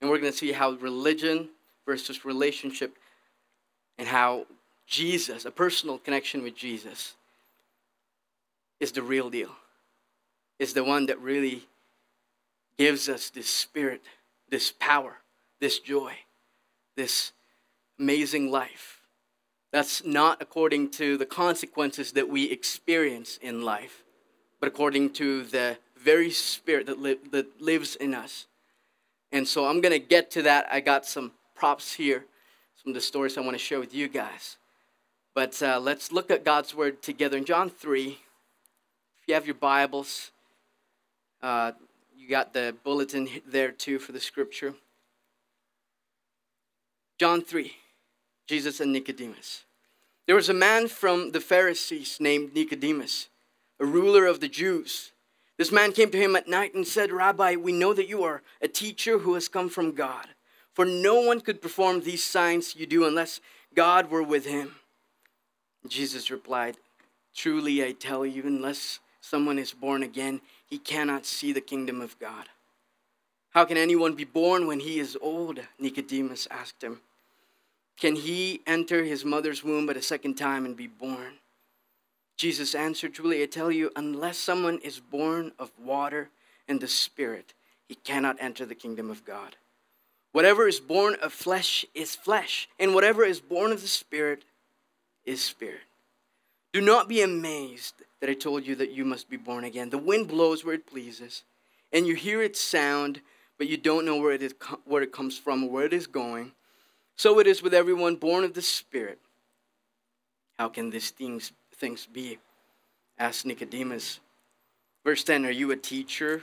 And 0.00 0.10
we're 0.10 0.18
going 0.18 0.32
to 0.32 0.38
see 0.38 0.52
how 0.52 0.72
religion 0.72 1.50
versus 1.86 2.24
relationship 2.24 2.96
and 3.98 4.08
how 4.08 4.46
Jesus, 4.86 5.44
a 5.44 5.50
personal 5.50 5.98
connection 5.98 6.42
with 6.42 6.56
Jesus, 6.56 7.14
is 8.80 8.92
the 8.92 9.02
real 9.02 9.30
deal. 9.30 9.50
Is 10.58 10.74
the 10.74 10.84
one 10.84 11.06
that 11.06 11.20
really 11.20 11.66
gives 12.78 13.08
us 13.08 13.30
this 13.30 13.48
spirit, 13.48 14.02
this 14.48 14.72
power, 14.72 15.18
this 15.60 15.78
joy, 15.78 16.14
this 16.96 17.32
amazing 17.98 18.50
life. 18.50 19.01
That's 19.72 20.04
not 20.04 20.42
according 20.42 20.90
to 20.92 21.16
the 21.16 21.24
consequences 21.24 22.12
that 22.12 22.28
we 22.28 22.50
experience 22.50 23.38
in 23.40 23.62
life, 23.62 24.04
but 24.60 24.68
according 24.68 25.14
to 25.14 25.44
the 25.44 25.78
very 25.96 26.30
spirit 26.30 26.86
that, 26.86 27.00
li- 27.00 27.18
that 27.30 27.60
lives 27.60 27.96
in 27.96 28.14
us. 28.14 28.46
And 29.32 29.48
so 29.48 29.66
I'm 29.66 29.80
going 29.80 29.92
to 29.92 30.06
get 30.06 30.30
to 30.32 30.42
that. 30.42 30.66
I 30.70 30.80
got 30.80 31.06
some 31.06 31.32
props 31.54 31.94
here, 31.94 32.26
some 32.82 32.90
of 32.90 32.94
the 32.94 33.00
stories 33.00 33.38
I 33.38 33.40
want 33.40 33.54
to 33.54 33.58
share 33.58 33.80
with 33.80 33.94
you 33.94 34.08
guys. 34.08 34.58
But 35.34 35.62
uh, 35.62 35.80
let's 35.80 36.12
look 36.12 36.30
at 36.30 36.44
God's 36.44 36.74
word 36.74 37.00
together. 37.00 37.38
In 37.38 37.46
John 37.46 37.70
3, 37.70 38.08
if 38.08 39.28
you 39.28 39.32
have 39.32 39.46
your 39.46 39.54
Bibles, 39.54 40.32
uh, 41.42 41.72
you 42.14 42.28
got 42.28 42.52
the 42.52 42.76
bulletin 42.84 43.26
there 43.46 43.72
too 43.72 43.98
for 43.98 44.12
the 44.12 44.20
scripture. 44.20 44.74
John 47.18 47.40
3. 47.40 47.72
Jesus 48.46 48.80
and 48.80 48.92
Nicodemus. 48.92 49.64
There 50.26 50.36
was 50.36 50.48
a 50.48 50.54
man 50.54 50.88
from 50.88 51.32
the 51.32 51.40
Pharisees 51.40 52.18
named 52.20 52.54
Nicodemus, 52.54 53.28
a 53.80 53.84
ruler 53.84 54.26
of 54.26 54.40
the 54.40 54.48
Jews. 54.48 55.12
This 55.58 55.72
man 55.72 55.92
came 55.92 56.10
to 56.10 56.18
him 56.18 56.36
at 56.36 56.48
night 56.48 56.74
and 56.74 56.86
said, 56.86 57.12
Rabbi, 57.12 57.56
we 57.56 57.72
know 57.72 57.92
that 57.94 58.08
you 58.08 58.22
are 58.22 58.42
a 58.60 58.68
teacher 58.68 59.18
who 59.18 59.34
has 59.34 59.48
come 59.48 59.68
from 59.68 59.92
God, 59.92 60.28
for 60.74 60.84
no 60.84 61.20
one 61.20 61.40
could 61.40 61.60
perform 61.60 62.00
these 62.00 62.22
signs 62.22 62.76
you 62.76 62.86
do 62.86 63.06
unless 63.06 63.40
God 63.74 64.10
were 64.10 64.22
with 64.22 64.46
him. 64.46 64.76
Jesus 65.86 66.30
replied, 66.30 66.76
Truly 67.34 67.84
I 67.84 67.92
tell 67.92 68.24
you, 68.24 68.42
unless 68.44 69.00
someone 69.20 69.58
is 69.58 69.72
born 69.72 70.02
again, 70.02 70.40
he 70.66 70.78
cannot 70.78 71.26
see 71.26 71.52
the 71.52 71.60
kingdom 71.60 72.00
of 72.00 72.18
God. 72.18 72.46
How 73.50 73.64
can 73.64 73.76
anyone 73.76 74.14
be 74.14 74.24
born 74.24 74.66
when 74.66 74.80
he 74.80 74.98
is 74.98 75.16
old? 75.20 75.60
Nicodemus 75.78 76.48
asked 76.50 76.82
him. 76.82 77.00
Can 77.98 78.16
he 78.16 78.62
enter 78.66 79.04
his 79.04 79.24
mother's 79.24 79.62
womb 79.62 79.88
at 79.90 79.96
a 79.96 80.02
second 80.02 80.34
time 80.34 80.64
and 80.64 80.76
be 80.76 80.86
born? 80.86 81.34
Jesus 82.36 82.74
answered, 82.74 83.14
Truly, 83.14 83.42
I 83.42 83.46
tell 83.46 83.70
you, 83.70 83.90
unless 83.94 84.38
someone 84.38 84.78
is 84.78 84.98
born 84.98 85.52
of 85.58 85.70
water 85.78 86.30
and 86.66 86.80
the 86.80 86.88
Spirit, 86.88 87.54
he 87.88 87.94
cannot 87.94 88.36
enter 88.40 88.66
the 88.66 88.74
kingdom 88.74 89.10
of 89.10 89.24
God. 89.24 89.56
Whatever 90.32 90.66
is 90.66 90.80
born 90.80 91.16
of 91.22 91.32
flesh 91.32 91.84
is 91.94 92.16
flesh, 92.16 92.68
and 92.78 92.94
whatever 92.94 93.22
is 93.22 93.40
born 93.40 93.70
of 93.70 93.82
the 93.82 93.88
Spirit 93.88 94.44
is 95.24 95.42
spirit. 95.42 95.82
Do 96.72 96.80
not 96.80 97.08
be 97.08 97.20
amazed 97.20 97.94
that 98.20 98.30
I 98.30 98.34
told 98.34 98.66
you 98.66 98.74
that 98.76 98.92
you 98.92 99.04
must 99.04 99.28
be 99.28 99.36
born 99.36 99.64
again. 99.64 99.90
The 99.90 99.98
wind 99.98 100.28
blows 100.28 100.64
where 100.64 100.74
it 100.74 100.86
pleases, 100.86 101.44
and 101.92 102.06
you 102.06 102.14
hear 102.14 102.42
its 102.42 102.60
sound, 102.60 103.20
but 103.58 103.68
you 103.68 103.76
don't 103.76 104.06
know 104.06 104.16
where 104.16 104.32
it, 104.32 104.42
is, 104.42 104.54
where 104.84 105.02
it 105.02 105.12
comes 105.12 105.36
from 105.36 105.64
or 105.64 105.70
where 105.70 105.84
it 105.84 105.92
is 105.92 106.06
going. 106.06 106.52
So 107.16 107.38
it 107.38 107.46
is 107.46 107.62
with 107.62 107.74
everyone 107.74 108.16
born 108.16 108.44
of 108.44 108.54
the 108.54 108.62
Spirit. 108.62 109.18
How 110.58 110.68
can 110.68 110.90
these 110.90 111.10
things, 111.10 111.52
things 111.74 112.06
be? 112.06 112.38
asked 113.18 113.46
Nicodemus. 113.46 114.20
Verse 115.04 115.24
10 115.24 115.46
Are 115.46 115.50
you 115.50 115.70
a 115.70 115.76
teacher 115.76 116.42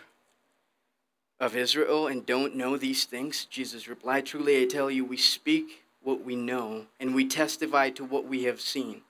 of 1.39 1.55
Israel 1.55 2.07
and 2.07 2.25
don't 2.25 2.55
know 2.55 2.77
these 2.77 3.05
things? 3.05 3.45
Jesus 3.45 3.87
replied, 3.87 4.25
Truly 4.25 4.61
I 4.61 4.65
tell 4.65 4.89
you, 4.89 5.05
we 5.05 5.17
speak 5.17 5.83
what 6.01 6.23
we 6.23 6.35
know, 6.35 6.85
and 6.99 7.13
we 7.13 7.27
testify 7.27 7.89
to 7.91 8.03
what 8.03 8.25
we 8.25 8.43
have 8.43 8.61
seen, 8.61 9.01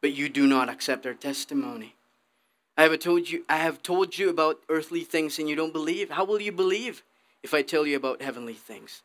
but 0.00 0.12
you 0.12 0.28
do 0.28 0.46
not 0.46 0.68
accept 0.68 1.06
our 1.06 1.14
testimony. 1.14 1.96
I 2.76 2.82
have 2.82 2.98
told 2.98 3.30
you 3.30 3.44
I 3.48 3.56
have 3.56 3.82
told 3.82 4.18
you 4.18 4.28
about 4.28 4.60
earthly 4.68 5.02
things 5.02 5.38
and 5.38 5.48
you 5.48 5.56
don't 5.56 5.72
believe. 5.72 6.10
How 6.10 6.24
will 6.24 6.40
you 6.40 6.52
believe 6.52 7.02
if 7.42 7.54
I 7.54 7.62
tell 7.62 7.86
you 7.86 7.96
about 7.96 8.20
heavenly 8.20 8.52
things? 8.54 9.02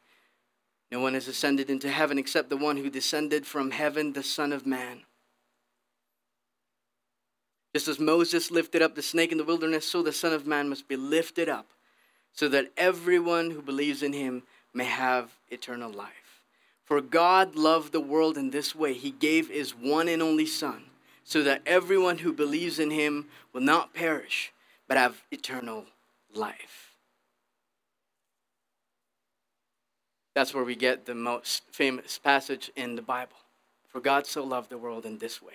No 0.91 0.99
one 0.99 1.13
has 1.13 1.27
ascended 1.27 1.69
into 1.69 1.89
heaven 1.89 2.17
except 2.17 2.49
the 2.49 2.57
one 2.57 2.77
who 2.77 2.89
descended 2.89 3.45
from 3.45 3.71
heaven, 3.71 4.13
the 4.13 4.23
Son 4.23 4.51
of 4.51 4.65
Man. 4.65 5.01
Just 7.73 7.87
as 7.87 7.99
Moses 7.99 8.51
lifted 8.51 8.81
up 8.81 8.95
the 8.95 9.01
snake 9.01 9.31
in 9.31 9.37
the 9.37 9.45
wilderness, 9.45 9.87
so 9.87 10.03
the 10.03 10.11
Son 10.11 10.33
of 10.33 10.45
Man 10.45 10.67
must 10.67 10.89
be 10.89 10.97
lifted 10.97 11.47
up, 11.47 11.67
so 12.33 12.49
that 12.49 12.71
everyone 12.75 13.51
who 13.51 13.61
believes 13.61 14.03
in 14.03 14.11
him 14.11 14.43
may 14.73 14.85
have 14.85 15.31
eternal 15.49 15.91
life. 15.91 16.21
For 16.83 16.99
God 16.99 17.55
loved 17.55 17.93
the 17.93 18.01
world 18.01 18.37
in 18.37 18.49
this 18.49 18.75
way 18.75 18.93
He 18.93 19.11
gave 19.11 19.49
His 19.49 19.71
one 19.71 20.09
and 20.09 20.21
only 20.21 20.45
Son, 20.45 20.83
so 21.23 21.41
that 21.43 21.61
everyone 21.65 22.17
who 22.17 22.33
believes 22.33 22.79
in 22.79 22.91
Him 22.91 23.27
will 23.53 23.61
not 23.61 23.93
perish, 23.93 24.51
but 24.89 24.97
have 24.97 25.23
eternal 25.31 25.85
life. 26.33 26.90
That's 30.33 30.53
where 30.53 30.63
we 30.63 30.75
get 30.75 31.05
the 31.05 31.15
most 31.15 31.63
famous 31.71 32.17
passage 32.17 32.71
in 32.75 32.95
the 32.95 33.01
Bible. 33.01 33.35
For 33.87 33.99
God 33.99 34.25
so 34.25 34.43
loved 34.43 34.69
the 34.69 34.77
world 34.77 35.05
in 35.05 35.17
this 35.17 35.41
way. 35.41 35.53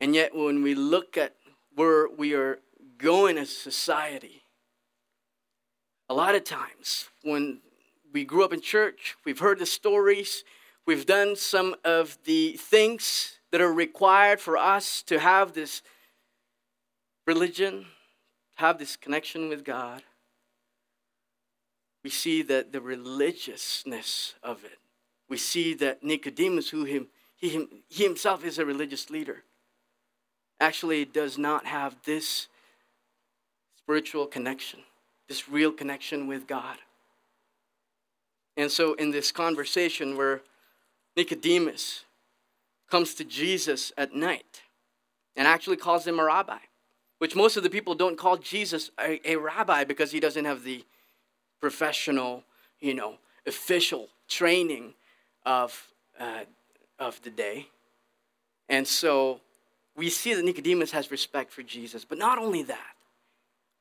And 0.00 0.14
yet, 0.14 0.34
when 0.34 0.62
we 0.62 0.74
look 0.74 1.16
at 1.16 1.34
where 1.74 2.08
we 2.08 2.34
are 2.34 2.60
going 2.98 3.36
as 3.38 3.48
a 3.48 3.54
society, 3.54 4.42
a 6.08 6.14
lot 6.14 6.34
of 6.34 6.44
times 6.44 7.08
when 7.22 7.60
we 8.12 8.24
grew 8.24 8.44
up 8.44 8.52
in 8.52 8.60
church, 8.60 9.16
we've 9.24 9.40
heard 9.40 9.58
the 9.58 9.66
stories, 9.66 10.44
we've 10.86 11.06
done 11.06 11.34
some 11.34 11.74
of 11.84 12.18
the 12.24 12.52
things 12.52 13.38
that 13.50 13.60
are 13.60 13.72
required 13.72 14.40
for 14.40 14.56
us 14.56 15.02
to 15.02 15.18
have 15.18 15.54
this 15.54 15.82
religion, 17.26 17.86
have 18.56 18.78
this 18.78 18.96
connection 18.96 19.48
with 19.48 19.64
God 19.64 20.02
we 22.04 22.10
see 22.10 22.42
that 22.42 22.70
the 22.70 22.82
religiousness 22.82 24.34
of 24.42 24.62
it. 24.64 24.78
We 25.28 25.38
see 25.38 25.72
that 25.74 26.04
Nicodemus, 26.04 26.68
who 26.68 26.84
him, 26.84 27.08
he, 27.34 27.66
he 27.88 28.04
himself 28.04 28.44
is 28.44 28.58
a 28.58 28.66
religious 28.66 29.08
leader, 29.08 29.42
actually 30.60 31.06
does 31.06 31.38
not 31.38 31.64
have 31.64 31.96
this 32.04 32.48
spiritual 33.78 34.26
connection, 34.26 34.80
this 35.28 35.48
real 35.48 35.72
connection 35.72 36.26
with 36.26 36.46
God. 36.46 36.76
And 38.56 38.70
so, 38.70 38.92
in 38.94 39.10
this 39.10 39.32
conversation 39.32 40.16
where 40.16 40.42
Nicodemus 41.16 42.04
comes 42.90 43.14
to 43.14 43.24
Jesus 43.24 43.92
at 43.96 44.14
night 44.14 44.62
and 45.34 45.48
actually 45.48 45.76
calls 45.76 46.06
him 46.06 46.20
a 46.20 46.24
rabbi, 46.24 46.58
which 47.18 47.34
most 47.34 47.56
of 47.56 47.62
the 47.62 47.70
people 47.70 47.94
don't 47.94 48.18
call 48.18 48.36
Jesus 48.36 48.90
a, 49.00 49.18
a 49.28 49.36
rabbi 49.36 49.84
because 49.84 50.12
he 50.12 50.20
doesn't 50.20 50.44
have 50.44 50.64
the 50.64 50.84
professional, 51.64 52.44
you 52.78 52.92
know, 52.92 53.14
official 53.46 54.08
training 54.28 54.92
of, 55.46 55.88
uh, 56.20 56.44
of 56.98 57.22
the 57.22 57.30
day. 57.30 57.68
And 58.68 58.86
so 58.86 59.40
we 59.96 60.10
see 60.10 60.34
that 60.34 60.44
Nicodemus 60.44 60.90
has 60.90 61.10
respect 61.10 61.50
for 61.50 61.62
Jesus. 61.62 62.04
But 62.04 62.18
not 62.18 62.36
only 62.36 62.62
that, 62.64 62.96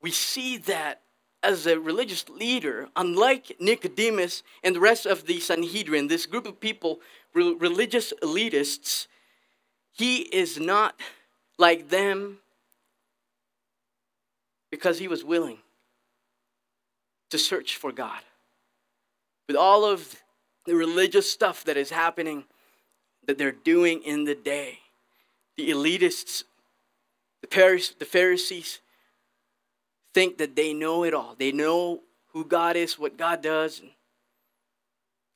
we 0.02 0.12
see 0.12 0.56
that 0.60 1.02
as 1.44 1.68
a 1.68 1.78
religious 1.78 2.30
leader, 2.30 2.88
unlike 2.96 3.58
Nicodemus 3.60 4.44
and 4.64 4.74
the 4.74 4.80
rest 4.80 5.06
of 5.06 5.26
the 5.26 5.42
Sanhedrin, 5.42 6.08
this 6.08 6.26
group 6.26 6.48
of 6.48 6.62
people, 6.62 7.02
religious 7.34 8.14
elitists, 8.24 9.08
he 9.92 10.20
is 10.20 10.58
not 10.58 10.98
like 11.58 11.90
them 11.90 12.38
because 14.72 15.00
he 15.00 15.10
was 15.10 15.26
willing 15.26 15.58
to 17.34 17.40
search 17.40 17.78
for 17.78 17.92
God. 17.92 18.20
With 19.48 19.58
all 19.58 19.86
of 19.86 20.22
the 20.68 20.76
religious 20.76 21.32
stuff 21.32 21.64
that 21.64 21.78
is 21.78 21.90
happening, 21.90 22.44
that 23.26 23.40
they're 23.40 23.52
doing 23.52 24.04
in 24.04 24.26
the 24.26 24.36
day, 24.36 24.78
the 25.58 25.72
elitists, 25.72 26.44
the 27.42 28.06
Pharisees, 28.06 28.82
think 30.14 30.38
that 30.38 30.56
they 30.56 30.76
know 30.76 31.04
it 31.04 31.16
all. 31.16 31.34
They 31.36 31.52
know 31.52 32.02
who 32.34 32.46
God 32.46 32.76
is, 32.76 33.00
what 33.00 33.18
God 33.18 33.42
does. 33.42 33.82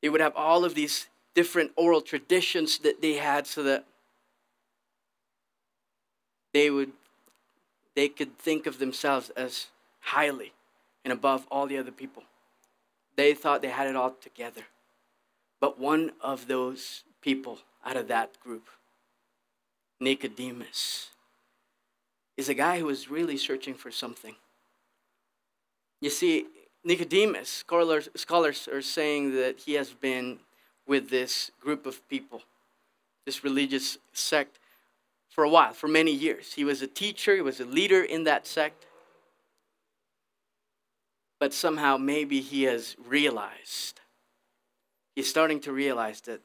They 0.00 0.08
would 0.08 0.20
have 0.20 0.36
all 0.36 0.64
of 0.64 0.76
these 0.76 1.08
different 1.34 1.72
oral 1.74 2.00
traditions 2.00 2.78
that 2.78 3.02
they 3.02 3.14
had 3.14 3.44
so 3.44 3.64
that 3.64 3.84
they 6.54 6.70
would 6.70 6.92
they 7.96 8.08
could 8.08 8.38
think 8.38 8.68
of 8.68 8.78
themselves 8.78 9.30
as 9.30 9.66
highly 9.98 10.52
and 11.04 11.12
above 11.12 11.46
all 11.50 11.66
the 11.66 11.78
other 11.78 11.92
people. 11.92 12.24
They 13.16 13.34
thought 13.34 13.62
they 13.62 13.68
had 13.68 13.88
it 13.88 13.96
all 13.96 14.12
together. 14.20 14.62
But 15.60 15.78
one 15.78 16.12
of 16.20 16.46
those 16.46 17.04
people 17.20 17.58
out 17.84 17.96
of 17.96 18.08
that 18.08 18.38
group, 18.40 18.68
Nicodemus, 20.00 21.10
is 22.36 22.48
a 22.48 22.54
guy 22.54 22.78
who 22.78 22.86
was 22.86 23.10
really 23.10 23.36
searching 23.36 23.74
for 23.74 23.90
something. 23.90 24.36
You 26.00 26.10
see, 26.10 26.46
Nicodemus, 26.84 27.48
scholars, 27.48 28.08
scholars 28.14 28.68
are 28.68 28.82
saying 28.82 29.34
that 29.34 29.60
he 29.66 29.74
has 29.74 29.92
been 29.92 30.38
with 30.86 31.10
this 31.10 31.50
group 31.60 31.86
of 31.86 32.06
people, 32.08 32.42
this 33.26 33.42
religious 33.42 33.98
sect, 34.12 34.58
for 35.28 35.44
a 35.44 35.48
while, 35.48 35.72
for 35.72 35.88
many 35.88 36.12
years. 36.12 36.54
He 36.54 36.64
was 36.64 36.82
a 36.82 36.86
teacher, 36.86 37.34
he 37.34 37.42
was 37.42 37.60
a 37.60 37.64
leader 37.64 38.02
in 38.02 38.24
that 38.24 38.46
sect. 38.46 38.86
But 41.40 41.54
somehow, 41.54 41.96
maybe 41.96 42.40
he 42.40 42.64
has 42.64 42.96
realized, 43.06 44.00
he's 45.14 45.28
starting 45.28 45.60
to 45.60 45.72
realize 45.72 46.20
that 46.22 46.40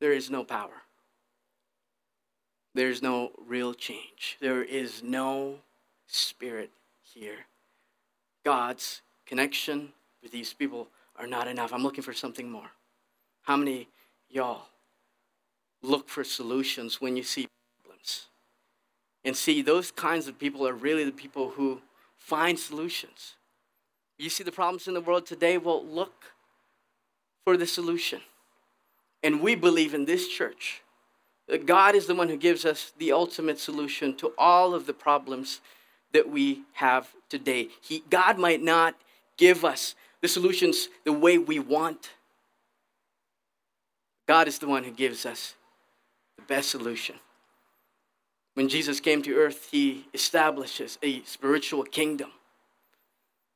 there 0.00 0.12
is 0.12 0.30
no 0.30 0.44
power. 0.44 0.82
There's 2.74 3.02
no 3.02 3.32
real 3.46 3.74
change. 3.74 4.38
There 4.40 4.62
is 4.62 5.02
no 5.02 5.58
spirit 6.06 6.70
here. 7.02 7.46
God's 8.44 9.02
connection 9.26 9.92
with 10.22 10.32
these 10.32 10.52
people 10.52 10.88
are 11.16 11.26
not 11.26 11.48
enough. 11.48 11.72
I'm 11.72 11.82
looking 11.82 12.02
for 12.02 12.12
something 12.12 12.50
more. 12.50 12.70
How 13.42 13.56
many 13.56 13.88
y'all 14.30 14.66
look 15.82 16.08
for 16.08 16.24
solutions 16.24 17.00
when 17.00 17.16
you 17.16 17.22
see 17.22 17.48
problems? 17.82 18.26
And 19.24 19.36
see, 19.36 19.62
those 19.62 19.90
kinds 19.90 20.26
of 20.28 20.38
people 20.38 20.66
are 20.66 20.72
really 20.72 21.04
the 21.04 21.12
people 21.12 21.50
who 21.50 21.80
find 22.22 22.58
solutions. 22.58 23.34
You 24.18 24.30
see 24.30 24.44
the 24.44 24.52
problems 24.52 24.86
in 24.86 24.94
the 24.94 25.00
world 25.00 25.26
today? 25.26 25.58
Well, 25.58 25.84
look 25.84 26.32
for 27.44 27.56
the 27.56 27.66
solution. 27.66 28.20
And 29.22 29.40
we 29.40 29.54
believe 29.54 29.94
in 29.94 30.04
this 30.04 30.28
church 30.28 30.82
that 31.48 31.66
God 31.66 31.94
is 31.94 32.06
the 32.06 32.14
one 32.14 32.28
who 32.28 32.36
gives 32.36 32.64
us 32.64 32.92
the 32.98 33.12
ultimate 33.12 33.58
solution 33.58 34.16
to 34.16 34.32
all 34.38 34.74
of 34.74 34.86
the 34.86 34.94
problems 34.94 35.60
that 36.12 36.28
we 36.28 36.62
have 36.74 37.08
today. 37.28 37.68
He, 37.80 38.04
God 38.08 38.38
might 38.38 38.62
not 38.62 38.94
give 39.36 39.64
us 39.64 39.94
the 40.20 40.28
solutions 40.28 40.88
the 41.04 41.12
way 41.12 41.38
we 41.38 41.58
want. 41.58 42.10
God 44.28 44.46
is 44.46 44.60
the 44.60 44.68
one 44.68 44.84
who 44.84 44.92
gives 44.92 45.26
us 45.26 45.56
the 46.36 46.42
best 46.42 46.70
solution. 46.70 47.16
When 48.54 48.68
Jesus 48.68 49.00
came 49.00 49.22
to 49.22 49.34
earth, 49.34 49.68
he 49.70 50.06
establishes 50.12 50.98
a 51.02 51.22
spiritual 51.22 51.84
kingdom. 51.84 52.30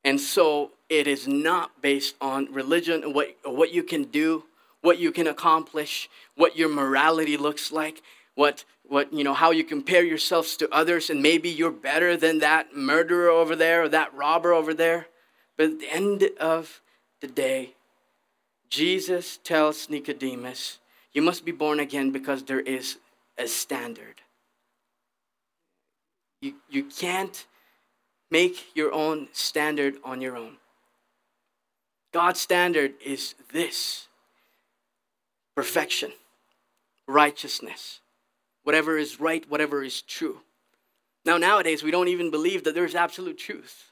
And 0.03 0.19
so 0.19 0.71
it 0.89 1.07
is 1.07 1.27
not 1.27 1.81
based 1.81 2.15
on 2.21 2.51
religion 2.51 3.13
what, 3.13 3.35
what 3.43 3.73
you 3.73 3.83
can 3.83 4.05
do, 4.05 4.45
what 4.81 4.99
you 4.99 5.11
can 5.11 5.27
accomplish, 5.27 6.09
what 6.35 6.57
your 6.57 6.69
morality 6.69 7.37
looks 7.37 7.71
like, 7.71 8.01
what, 8.35 8.63
what, 8.87 9.11
you 9.11 9.23
know, 9.23 9.33
how 9.33 9.51
you 9.51 9.63
compare 9.63 10.03
yourselves 10.03 10.55
to 10.57 10.69
others, 10.71 11.09
and 11.09 11.21
maybe 11.21 11.49
you're 11.49 11.71
better 11.71 12.15
than 12.15 12.39
that 12.39 12.75
murderer 12.75 13.29
over 13.29 13.55
there 13.55 13.83
or 13.83 13.89
that 13.89 14.13
robber 14.13 14.53
over 14.53 14.73
there. 14.73 15.07
But 15.57 15.71
at 15.71 15.79
the 15.79 15.91
end 15.91 16.29
of 16.39 16.81
the 17.19 17.27
day, 17.27 17.73
Jesus 18.69 19.39
tells 19.43 19.89
Nicodemus, 19.89 20.79
You 21.13 21.21
must 21.21 21.45
be 21.45 21.51
born 21.51 21.79
again 21.79 22.11
because 22.11 22.43
there 22.43 22.59
is 22.59 22.97
a 23.37 23.47
standard. 23.47 24.21
You, 26.41 26.55
you 26.69 26.83
can't 26.83 27.45
make 28.29 28.75
your 28.75 28.93
own 28.93 29.27
standard 29.31 29.95
on 30.03 30.21
your 30.21 30.37
own. 30.37 30.57
God's 32.13 32.39
standard 32.39 32.93
is 33.03 33.35
this 33.51 34.07
perfection, 35.55 36.11
righteousness, 37.07 37.99
whatever 38.63 38.97
is 38.97 39.19
right, 39.19 39.49
whatever 39.49 39.83
is 39.83 40.01
true. 40.01 40.41
Now, 41.25 41.37
nowadays, 41.37 41.83
we 41.83 41.91
don't 41.91 42.07
even 42.07 42.31
believe 42.31 42.63
that 42.63 42.75
there's 42.75 42.95
absolute 42.95 43.37
truth. 43.37 43.91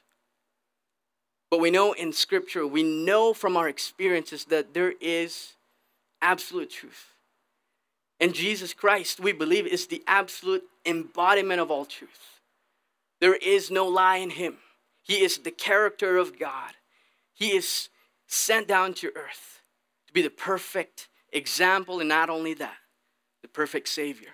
But 1.50 1.60
we 1.60 1.70
know 1.70 1.92
in 1.92 2.12
Scripture, 2.12 2.66
we 2.66 2.82
know 2.82 3.32
from 3.32 3.56
our 3.56 3.68
experiences 3.68 4.46
that 4.46 4.74
there 4.74 4.94
is 5.00 5.54
absolute 6.22 6.70
truth. 6.70 7.12
And 8.18 8.34
Jesus 8.34 8.72
Christ, 8.72 9.20
we 9.20 9.32
believe, 9.32 9.66
is 9.66 9.86
the 9.86 10.02
absolute 10.06 10.64
embodiment 10.84 11.60
of 11.60 11.70
all 11.70 11.84
truth. 11.84 12.35
There 13.20 13.34
is 13.34 13.70
no 13.70 13.86
lie 13.86 14.16
in 14.16 14.30
him. 14.30 14.58
He 15.02 15.22
is 15.22 15.38
the 15.38 15.50
character 15.50 16.16
of 16.18 16.38
God. 16.38 16.72
He 17.32 17.56
is 17.56 17.88
sent 18.26 18.66
down 18.66 18.94
to 18.94 19.12
earth 19.14 19.60
to 20.06 20.12
be 20.12 20.22
the 20.22 20.30
perfect 20.30 21.08
example, 21.32 22.00
and 22.00 22.08
not 22.08 22.30
only 22.30 22.54
that, 22.54 22.78
the 23.42 23.48
perfect 23.48 23.88
Savior. 23.88 24.30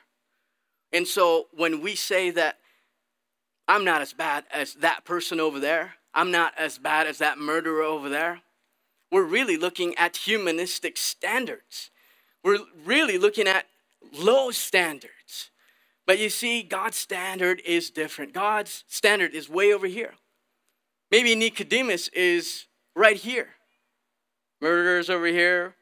And 0.93 1.07
so 1.07 1.49
when 1.53 1.81
we 1.81 1.95
say 1.95 2.31
that 2.31 2.59
I'm 3.69 3.85
not 3.85 4.03
as 4.03 4.13
bad 4.13 4.45
as 4.53 4.75
that 4.75 5.05
person 5.05 5.41
over 5.41 5.59
there, 5.59 5.95
I'm 6.15 6.31
not 6.31 6.53
as 6.59 6.79
bad 6.79 7.07
as 7.07 7.19
that 7.19 7.39
murderer 7.39 7.83
over 7.83 8.09
there, 8.09 8.43
we're 9.11 9.23
really 9.23 9.57
looking 9.57 9.95
at 9.97 10.17
humanistic 10.17 10.97
standards. 10.97 11.91
We're 12.43 12.61
really 12.85 13.19
looking 13.19 13.47
at 13.47 13.67
low 14.13 14.51
standards. 14.51 15.51
But 16.07 16.19
you 16.19 16.31
see, 16.31 16.63
God's 16.63 16.97
standard 16.97 17.63
is 17.65 17.91
different. 17.91 18.33
God's 18.33 18.85
standard 18.89 19.35
is 19.35 19.49
way 19.49 19.73
over 19.73 19.87
here. 19.87 20.15
Maybe 21.11 21.35
Nicodemus 21.35 22.09
is 22.09 22.67
right 22.97 23.17
here. 23.17 23.49
Murderers 24.61 25.11
over 25.11 25.27
here, 25.27 25.75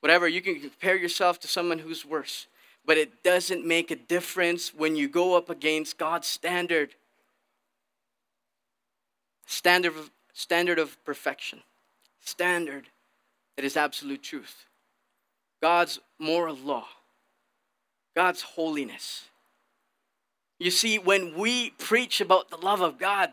whatever. 0.00 0.28
You 0.28 0.40
can 0.40 0.60
compare 0.60 0.96
yourself 0.96 1.40
to 1.40 1.48
someone 1.48 1.78
who's 1.78 2.04
worse. 2.04 2.46
But 2.84 2.98
it 2.98 3.22
doesn't 3.22 3.66
make 3.66 3.90
a 3.90 3.96
difference 3.96 4.72
when 4.74 4.96
you 4.96 5.08
go 5.08 5.36
up 5.36 5.50
against 5.50 5.98
God's 5.98 6.26
standard. 6.26 6.94
Standard 9.46 9.96
of, 9.96 10.10
standard 10.32 10.78
of 10.78 11.02
perfection. 11.04 11.60
Standard 12.20 12.86
that 13.56 13.64
is 13.64 13.76
absolute 13.76 14.22
truth. 14.22 14.66
God's 15.60 15.98
moral 16.18 16.56
law. 16.56 16.86
God's 18.14 18.42
holiness. 18.42 19.24
You 20.58 20.70
see, 20.70 20.98
when 20.98 21.36
we 21.36 21.70
preach 21.70 22.20
about 22.20 22.50
the 22.50 22.56
love 22.56 22.80
of 22.80 22.98
God, 22.98 23.32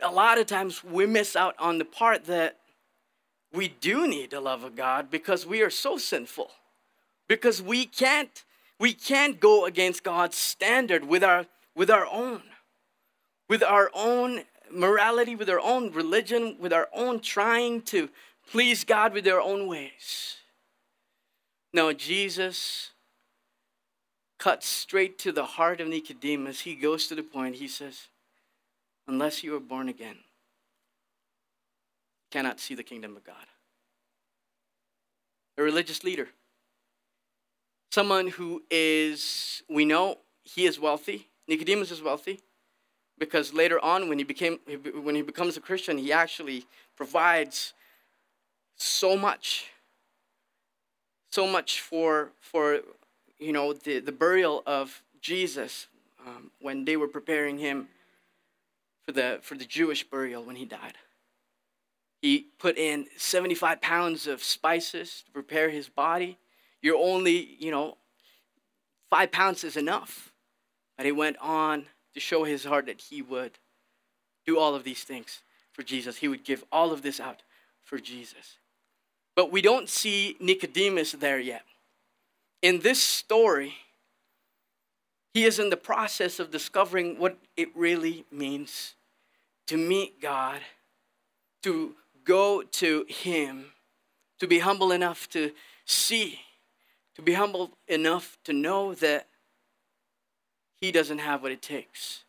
a 0.00 0.12
lot 0.12 0.38
of 0.38 0.46
times 0.46 0.84
we 0.84 1.06
miss 1.06 1.34
out 1.34 1.56
on 1.58 1.78
the 1.78 1.84
part 1.84 2.26
that 2.26 2.58
we 3.52 3.68
do 3.68 4.06
need 4.06 4.30
the 4.30 4.40
love 4.40 4.62
of 4.62 4.76
God 4.76 5.10
because 5.10 5.46
we 5.46 5.60
are 5.62 5.70
so 5.70 5.96
sinful. 5.96 6.50
Because 7.26 7.60
we 7.60 7.84
can't 7.84 8.44
we 8.78 8.92
can't 8.92 9.40
go 9.40 9.66
against 9.66 10.04
God's 10.04 10.36
standard 10.36 11.04
with 11.04 11.24
our 11.24 11.46
with 11.74 11.90
our 11.90 12.06
own 12.06 12.42
with 13.48 13.62
our 13.62 13.90
own 13.94 14.44
morality, 14.70 15.34
with 15.34 15.48
our 15.50 15.60
own 15.60 15.90
religion, 15.92 16.56
with 16.60 16.72
our 16.72 16.88
own 16.92 17.20
trying 17.20 17.82
to 17.82 18.08
please 18.50 18.84
God 18.84 19.12
with 19.12 19.26
our 19.26 19.40
own 19.40 19.66
ways. 19.66 20.36
No, 21.72 21.92
Jesus 21.92 22.92
cuts 24.38 24.66
straight 24.66 25.18
to 25.18 25.32
the 25.32 25.44
heart 25.44 25.80
of 25.80 25.88
Nicodemus. 25.88 26.60
He 26.60 26.74
goes 26.74 27.06
to 27.08 27.14
the 27.14 27.22
point, 27.22 27.56
he 27.56 27.68
says, 27.68 28.08
Unless 29.06 29.42
you 29.42 29.56
are 29.56 29.60
born 29.60 29.88
again, 29.88 30.18
cannot 32.30 32.60
see 32.60 32.74
the 32.74 32.82
kingdom 32.82 33.16
of 33.16 33.24
God. 33.24 33.46
A 35.56 35.62
religious 35.62 36.04
leader, 36.04 36.28
someone 37.90 38.28
who 38.28 38.62
is, 38.70 39.62
we 39.68 39.84
know 39.84 40.18
he 40.44 40.66
is 40.66 40.78
wealthy. 40.78 41.28
Nicodemus 41.48 41.90
is 41.90 42.02
wealthy 42.02 42.40
because 43.18 43.52
later 43.52 43.82
on, 43.82 44.08
when 44.08 44.18
he 44.18 44.24
became, 44.24 44.58
when 45.02 45.14
he 45.14 45.22
becomes 45.22 45.56
a 45.56 45.60
Christian, 45.60 45.98
he 45.98 46.12
actually 46.12 46.64
provides 46.96 47.72
so 48.76 49.16
much, 49.16 49.66
so 51.30 51.46
much 51.46 51.80
for 51.80 52.30
for 52.40 52.80
you 53.38 53.52
know, 53.52 53.72
the, 53.72 54.00
the 54.00 54.12
burial 54.12 54.62
of 54.66 55.02
Jesus 55.20 55.86
um, 56.26 56.50
when 56.60 56.84
they 56.84 56.96
were 56.96 57.08
preparing 57.08 57.58
him 57.58 57.88
for 59.06 59.12
the, 59.12 59.38
for 59.42 59.54
the 59.54 59.64
Jewish 59.64 60.04
burial 60.04 60.42
when 60.42 60.56
he 60.56 60.64
died. 60.64 60.94
He 62.20 62.46
put 62.58 62.76
in 62.76 63.06
75 63.16 63.80
pounds 63.80 64.26
of 64.26 64.42
spices 64.42 65.22
to 65.26 65.32
prepare 65.32 65.70
his 65.70 65.88
body. 65.88 66.38
You're 66.82 66.98
only, 66.98 67.56
you 67.58 67.70
know, 67.70 67.96
five 69.08 69.30
pounds 69.30 69.62
is 69.62 69.76
enough. 69.76 70.32
But 70.96 71.06
he 71.06 71.12
went 71.12 71.36
on 71.40 71.86
to 72.14 72.20
show 72.20 72.42
his 72.42 72.64
heart 72.64 72.86
that 72.86 73.00
he 73.00 73.22
would 73.22 73.58
do 74.44 74.58
all 74.58 74.74
of 74.74 74.82
these 74.82 75.04
things 75.04 75.42
for 75.72 75.84
Jesus. 75.84 76.16
He 76.16 76.26
would 76.26 76.44
give 76.44 76.64
all 76.72 76.90
of 76.92 77.02
this 77.02 77.20
out 77.20 77.42
for 77.84 77.98
Jesus. 77.98 78.58
But 79.36 79.52
we 79.52 79.62
don't 79.62 79.88
see 79.88 80.36
Nicodemus 80.40 81.12
there 81.12 81.38
yet 81.38 81.62
in 82.62 82.80
this 82.80 83.02
story, 83.02 83.74
he 85.34 85.44
is 85.44 85.58
in 85.58 85.70
the 85.70 85.76
process 85.76 86.40
of 86.40 86.50
discovering 86.50 87.18
what 87.18 87.38
it 87.56 87.68
really 87.74 88.24
means 88.30 88.94
to 89.66 89.76
meet 89.76 90.20
God 90.20 90.60
to 91.62 91.94
go 92.24 92.62
to 92.62 93.04
Him, 93.08 93.66
to 94.38 94.46
be 94.46 94.60
humble 94.60 94.92
enough 94.92 95.28
to 95.30 95.52
see, 95.84 96.40
to 97.14 97.22
be 97.22 97.34
humble 97.34 97.76
enough 97.86 98.38
to 98.44 98.52
know 98.52 98.94
that 98.94 99.26
He 100.80 100.92
doesn't 100.92 101.18
have 101.18 101.42
what 101.42 101.52
it 101.52 101.62
takes. 101.62 102.24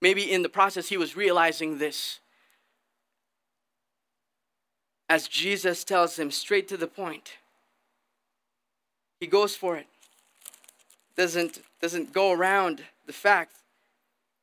Maybe 0.00 0.30
in 0.30 0.42
the 0.42 0.48
process, 0.48 0.88
he 0.88 0.98
was 0.98 1.16
realizing 1.16 1.78
this. 1.78 2.20
As 5.08 5.28
Jesus 5.28 5.82
tells 5.82 6.18
him 6.18 6.30
straight 6.30 6.68
to 6.68 6.76
the 6.76 6.86
point, 6.86 7.38
he 9.24 9.30
goes 9.30 9.56
for 9.56 9.74
it. 9.76 9.86
Doesn't, 11.16 11.62
doesn't 11.80 12.12
go 12.12 12.30
around 12.30 12.82
the 13.06 13.12
fact 13.14 13.56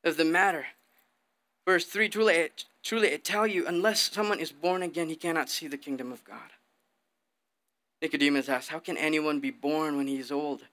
of 0.03 0.17
the 0.17 0.25
matter. 0.25 0.65
Verse 1.67 1.85
3 1.85 2.09
truly, 2.09 2.49
truly 2.81 3.13
I 3.13 3.17
tell 3.17 3.45
you, 3.45 3.67
unless 3.67 4.11
someone 4.11 4.39
is 4.39 4.51
born 4.51 4.81
again, 4.81 5.07
he 5.07 5.15
cannot 5.15 5.49
see 5.49 5.67
the 5.67 5.77
kingdom 5.77 6.11
of 6.11 6.25
God. 6.25 6.49
Nicodemus 8.01 8.49
asked, 8.49 8.69
How 8.69 8.79
can 8.79 8.97
anyone 8.97 9.39
be 9.39 9.51
born 9.51 9.97
when 9.97 10.07
he 10.07 10.17
is 10.17 10.31
old? 10.31 10.63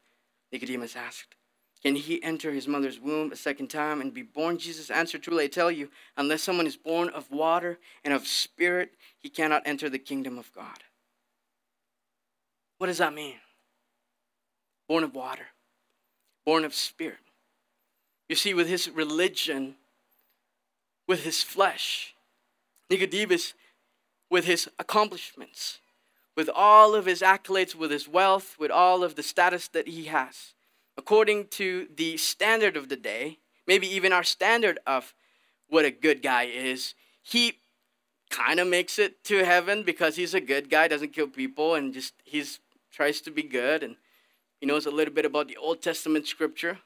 Nicodemus 0.50 0.96
asked. 0.96 1.34
Can 1.82 1.94
he 1.94 2.22
enter 2.22 2.50
his 2.50 2.66
mother's 2.66 2.98
womb 2.98 3.30
a 3.30 3.36
second 3.36 3.68
time 3.68 4.00
and 4.00 4.14
be 4.14 4.22
born? 4.22 4.56
Jesus 4.56 4.90
answered, 4.90 5.22
Truly 5.22 5.44
I 5.44 5.48
tell 5.48 5.70
you, 5.70 5.90
unless 6.16 6.42
someone 6.42 6.66
is 6.66 6.76
born 6.76 7.10
of 7.10 7.30
water 7.30 7.78
and 8.06 8.14
of 8.14 8.26
spirit, 8.26 8.94
he 9.18 9.28
cannot 9.28 9.64
enter 9.66 9.90
the 9.90 9.98
kingdom 9.98 10.38
of 10.38 10.50
God. 10.54 10.82
What 12.78 12.86
does 12.86 12.98
that 12.98 13.12
mean? 13.12 13.34
Born 14.88 15.04
of 15.04 15.14
water, 15.14 15.48
born 16.44 16.64
of 16.64 16.74
spirit. 16.74 17.18
You 18.28 18.36
see, 18.36 18.54
with 18.54 18.68
his 18.68 18.88
religion, 18.88 19.76
with 21.06 21.24
his 21.24 21.42
flesh, 21.42 22.14
Nicodemus, 22.90 23.54
with 24.30 24.44
his 24.44 24.68
accomplishments, 24.78 25.78
with 26.36 26.50
all 26.54 26.94
of 26.94 27.06
his 27.06 27.20
accolades, 27.20 27.74
with 27.74 27.90
his 27.90 28.08
wealth, 28.08 28.56
with 28.58 28.70
all 28.70 29.04
of 29.04 29.14
the 29.14 29.22
status 29.22 29.68
that 29.68 29.88
he 29.88 30.04
has 30.04 30.54
according 30.98 31.46
to 31.46 31.86
the 31.94 32.16
standard 32.16 32.76
of 32.76 32.88
the 32.88 32.96
day, 32.96 33.38
maybe 33.68 33.86
even 33.86 34.12
our 34.12 34.24
standard 34.24 34.80
of 34.84 35.14
what 35.68 35.84
a 35.84 35.90
good 35.92 36.20
guy 36.20 36.42
is, 36.42 36.94
he 37.22 37.58
kind 38.30 38.58
of 38.58 38.66
makes 38.66 38.98
it 38.98 39.22
to 39.22 39.44
heaven 39.44 39.84
because 39.84 40.16
he's 40.16 40.34
a 40.34 40.40
good 40.40 40.68
guy, 40.68 40.88
doesn't 40.88 41.12
kill 41.12 41.28
people, 41.28 41.76
and 41.76 41.94
just 41.94 42.14
he's 42.24 42.58
tries 42.90 43.20
to 43.20 43.30
be 43.30 43.44
good, 43.44 43.84
and 43.84 43.94
he 44.60 44.66
knows 44.66 44.86
a 44.86 44.90
little 44.90 45.14
bit 45.14 45.24
about 45.24 45.48
the 45.48 45.56
Old 45.56 45.82
Testament 45.82 46.26
scripture. 46.26 46.78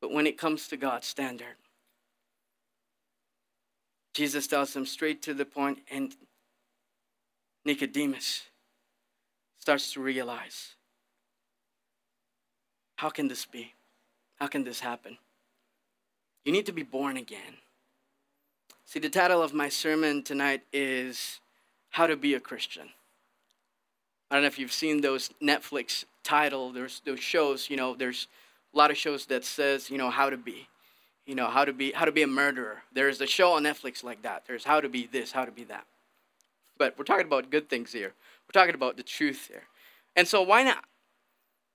But 0.00 0.12
when 0.12 0.26
it 0.26 0.38
comes 0.38 0.68
to 0.68 0.76
God's 0.76 1.06
standard, 1.06 1.56
Jesus 4.14 4.46
tells 4.46 4.74
him 4.74 4.86
straight 4.86 5.22
to 5.22 5.34
the 5.34 5.44
point, 5.44 5.80
and 5.90 6.14
Nicodemus 7.64 8.42
starts 9.58 9.92
to 9.92 10.00
realize 10.00 10.74
how 12.96 13.10
can 13.10 13.28
this 13.28 13.44
be? 13.44 13.74
How 14.36 14.46
can 14.46 14.64
this 14.64 14.80
happen? 14.80 15.18
You 16.44 16.52
need 16.52 16.66
to 16.66 16.72
be 16.72 16.82
born 16.82 17.16
again. 17.16 17.58
See, 18.84 18.98
the 18.98 19.10
title 19.10 19.42
of 19.42 19.52
my 19.52 19.68
sermon 19.68 20.22
tonight 20.22 20.62
is 20.72 21.40
How 21.90 22.06
to 22.06 22.16
Be 22.16 22.34
a 22.34 22.40
Christian. 22.40 22.88
I 24.30 24.34
don't 24.34 24.42
know 24.42 24.48
if 24.48 24.58
you've 24.58 24.72
seen 24.72 25.00
those 25.00 25.30
Netflix 25.42 26.04
title, 26.22 26.70
there's 26.72 27.00
those 27.04 27.20
shows, 27.20 27.70
you 27.70 27.76
know, 27.76 27.94
there's 27.94 28.28
a 28.74 28.76
lot 28.76 28.90
of 28.90 28.96
shows 28.96 29.26
that 29.26 29.44
says, 29.44 29.90
you 29.90 29.98
know, 29.98 30.10
how 30.10 30.30
to 30.30 30.36
be. 30.36 30.68
You 31.24 31.34
know, 31.34 31.48
how 31.48 31.66
to 31.66 31.74
be 31.74 31.92
how 31.92 32.06
to 32.06 32.12
be 32.12 32.22
a 32.22 32.26
murderer. 32.26 32.84
There's 32.90 33.20
a 33.20 33.26
show 33.26 33.52
on 33.52 33.64
Netflix 33.64 34.02
like 34.02 34.22
that. 34.22 34.44
There's 34.46 34.64
how 34.64 34.80
to 34.80 34.88
be 34.88 35.06
this, 35.06 35.32
how 35.32 35.44
to 35.44 35.50
be 35.50 35.64
that. 35.64 35.84
But 36.78 36.96
we're 36.96 37.04
talking 37.04 37.26
about 37.26 37.50
good 37.50 37.68
things 37.68 37.92
here. 37.92 38.14
We're 38.46 38.58
talking 38.58 38.74
about 38.74 38.96
the 38.96 39.02
truth 39.02 39.46
here. 39.48 39.64
And 40.16 40.26
so 40.26 40.40
why 40.40 40.62
not 40.62 40.84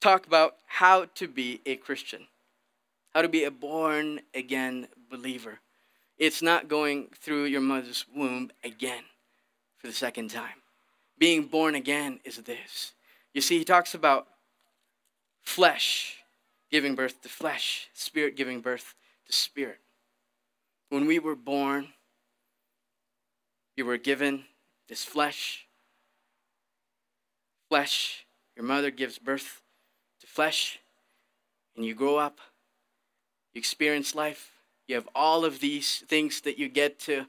talk 0.01 0.25
about 0.25 0.55
how 0.65 1.05
to 1.15 1.27
be 1.27 1.61
a 1.67 1.75
Christian, 1.75 2.27
how 3.13 3.21
to 3.21 3.29
be 3.29 3.43
a 3.43 3.51
born 3.51 4.21
again 4.33 4.87
believer. 5.09 5.59
It's 6.17 6.41
not 6.41 6.67
going 6.67 7.09
through 7.15 7.45
your 7.45 7.61
mother's 7.61 8.05
womb 8.15 8.51
again 8.63 9.03
for 9.77 9.87
the 9.87 9.93
second 9.93 10.29
time. 10.29 10.62
Being 11.17 11.43
born 11.43 11.75
again 11.75 12.19
is 12.23 12.37
this. 12.37 12.93
You 13.33 13.41
see, 13.41 13.57
he 13.57 13.65
talks 13.65 13.93
about 13.93 14.27
flesh 15.41 16.17
giving 16.71 16.95
birth 16.95 17.21
to 17.21 17.29
flesh, 17.29 17.89
spirit 17.93 18.35
giving 18.35 18.59
birth 18.59 18.95
to 19.27 19.33
spirit. 19.33 19.79
When 20.89 21.05
we 21.05 21.19
were 21.19 21.35
born, 21.35 21.89
you 23.75 23.85
were 23.85 23.97
given 23.97 24.45
this 24.89 25.03
flesh. 25.03 25.67
Flesh, 27.69 28.25
your 28.55 28.65
mother 28.65 28.91
gives 28.91 29.19
birth 29.19 29.61
to 30.21 30.27
flesh, 30.27 30.79
and 31.75 31.85
you 31.85 31.95
grow 31.95 32.17
up, 32.17 32.39
you 33.53 33.59
experience 33.59 34.15
life, 34.15 34.51
you 34.87 34.95
have 34.95 35.09
all 35.15 35.45
of 35.45 35.59
these 35.59 36.03
things 36.07 36.41
that 36.41 36.57
you 36.57 36.69
get 36.69 36.99
to, 36.99 37.25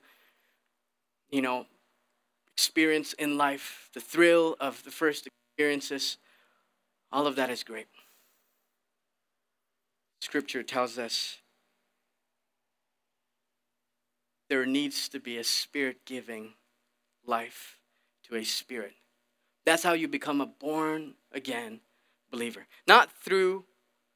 you 1.30 1.42
know, 1.42 1.66
experience 2.56 3.12
in 3.14 3.36
life, 3.36 3.90
the 3.94 4.00
thrill 4.00 4.56
of 4.60 4.82
the 4.84 4.90
first 4.90 5.26
experiences, 5.26 6.18
all 7.12 7.26
of 7.26 7.36
that 7.36 7.50
is 7.50 7.62
great. 7.62 7.86
Scripture 10.20 10.62
tells 10.62 10.98
us 10.98 11.38
there 14.48 14.66
needs 14.66 15.08
to 15.08 15.18
be 15.18 15.38
a 15.38 15.44
spirit 15.44 16.04
giving 16.04 16.54
life 17.26 17.78
to 18.28 18.36
a 18.36 18.44
spirit. 18.44 18.94
That's 19.66 19.82
how 19.82 19.92
you 19.92 20.08
become 20.08 20.40
a 20.40 20.46
born 20.46 21.14
again 21.32 21.80
believer. 22.30 22.66
Not 22.86 23.10
through 23.22 23.64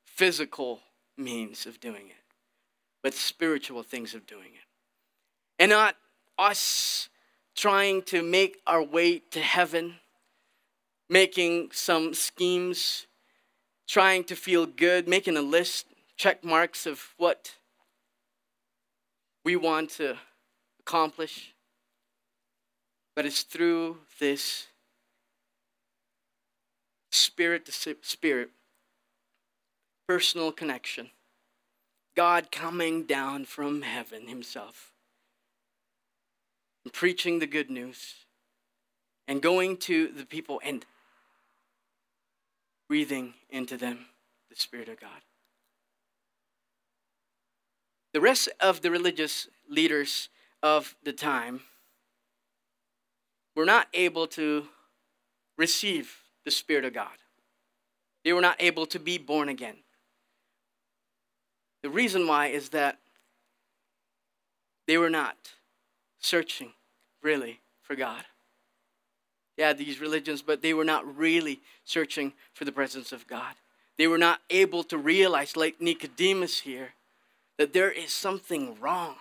physical 0.04 0.80
means 1.16 1.66
of 1.66 1.80
doing 1.80 2.08
it, 2.08 2.24
but 3.02 3.14
spiritual 3.14 3.82
things 3.82 4.14
of 4.14 4.26
doing 4.26 4.50
it. 4.54 4.66
And 5.58 5.70
not 5.70 5.96
us 6.38 7.08
trying 7.58 8.00
to 8.00 8.22
make 8.22 8.60
our 8.68 8.80
way 8.80 9.18
to 9.18 9.40
heaven, 9.40 9.96
making 11.10 11.68
some 11.72 12.14
schemes, 12.14 13.08
trying 13.88 14.22
to 14.22 14.36
feel 14.36 14.64
good, 14.64 15.08
making 15.08 15.36
a 15.36 15.42
list, 15.42 15.86
check 16.16 16.44
marks 16.44 16.86
of 16.86 17.14
what 17.16 17.56
we 19.44 19.56
want 19.56 19.90
to 19.90 20.16
accomplish. 20.78 21.52
But 23.16 23.26
it's 23.26 23.42
through 23.42 23.96
this 24.20 24.68
spirit 27.10 27.66
to 27.66 27.96
spirit, 28.02 28.50
personal 30.06 30.52
connection. 30.52 31.10
God 32.14 32.52
coming 32.52 33.02
down 33.02 33.46
from 33.46 33.82
heaven 33.82 34.28
himself 34.28 34.92
and 36.84 36.92
preaching 36.92 37.38
the 37.38 37.46
good 37.46 37.70
news 37.70 38.14
and 39.26 39.42
going 39.42 39.76
to 39.76 40.08
the 40.08 40.24
people 40.24 40.60
and 40.64 40.84
breathing 42.88 43.34
into 43.50 43.76
them 43.76 44.06
the 44.48 44.56
Spirit 44.56 44.88
of 44.88 44.98
God. 44.98 45.20
The 48.14 48.20
rest 48.20 48.48
of 48.58 48.80
the 48.80 48.90
religious 48.90 49.48
leaders 49.68 50.30
of 50.62 50.96
the 51.04 51.12
time 51.12 51.60
were 53.54 53.66
not 53.66 53.88
able 53.92 54.26
to 54.28 54.66
receive 55.56 56.16
the 56.44 56.50
Spirit 56.50 56.84
of 56.84 56.94
God. 56.94 57.18
They 58.24 58.32
were 58.32 58.40
not 58.40 58.56
able 58.60 58.86
to 58.86 58.98
be 58.98 59.18
born 59.18 59.48
again. 59.48 59.76
The 61.82 61.90
reason 61.90 62.26
why 62.26 62.46
is 62.46 62.70
that 62.70 62.98
they 64.86 64.96
were 64.96 65.10
not 65.10 65.36
searching 66.20 66.72
really 67.22 67.60
for 67.82 67.94
God. 67.94 68.22
Had 69.58 69.78
these 69.78 70.00
religions, 70.00 70.40
but 70.40 70.62
they 70.62 70.72
were 70.72 70.84
not 70.84 71.16
really 71.16 71.60
searching 71.84 72.32
for 72.54 72.64
the 72.64 72.72
presence 72.72 73.10
of 73.10 73.26
God. 73.26 73.54
They 73.96 74.06
were 74.06 74.18
not 74.18 74.40
able 74.50 74.84
to 74.84 74.96
realize, 74.96 75.56
like 75.56 75.80
Nicodemus 75.80 76.60
here, 76.60 76.90
that 77.56 77.72
there 77.72 77.90
is 77.90 78.12
something 78.12 78.78
wrong 78.80 79.16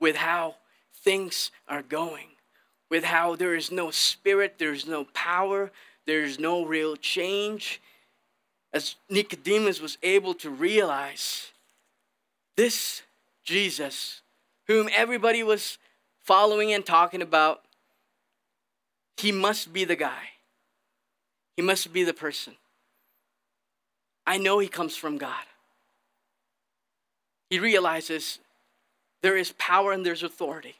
with 0.00 0.16
how 0.16 0.56
things 0.92 1.52
are 1.68 1.82
going, 1.82 2.26
with 2.90 3.04
how 3.04 3.36
there 3.36 3.54
is 3.54 3.70
no 3.70 3.92
spirit, 3.92 4.56
there 4.58 4.72
is 4.72 4.86
no 4.86 5.04
power, 5.14 5.70
there's 6.06 6.40
no 6.40 6.64
real 6.64 6.96
change. 6.96 7.80
As 8.72 8.96
Nicodemus 9.08 9.80
was 9.80 9.98
able 10.02 10.34
to 10.34 10.50
realize, 10.50 11.52
this 12.56 13.02
Jesus, 13.44 14.22
whom 14.66 14.88
everybody 14.92 15.42
was 15.42 15.78
following 16.24 16.72
and 16.72 16.84
talking 16.84 17.22
about, 17.22 17.62
he 19.16 19.32
must 19.32 19.72
be 19.72 19.84
the 19.84 19.96
guy. 19.96 20.30
He 21.56 21.62
must 21.62 21.92
be 21.92 22.04
the 22.04 22.14
person. 22.14 22.54
I 24.26 24.38
know 24.38 24.58
he 24.58 24.68
comes 24.68 24.96
from 24.96 25.18
God. 25.18 25.44
He 27.50 27.58
realizes 27.58 28.38
there 29.22 29.36
is 29.36 29.52
power 29.52 29.92
and 29.92 30.06
there's 30.06 30.22
authority. 30.22 30.76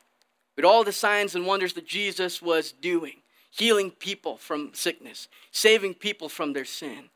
With 0.56 0.64
all 0.64 0.84
the 0.84 0.92
signs 0.92 1.34
and 1.34 1.46
wonders 1.46 1.72
that 1.74 1.86
Jesus 1.86 2.40
was 2.40 2.72
doing, 2.72 3.16
healing 3.50 3.90
people 3.90 4.36
from 4.36 4.70
sickness, 4.72 5.28
saving 5.50 5.94
people 5.94 6.28
from 6.28 6.52
their 6.52 6.64
sin, 6.64 7.10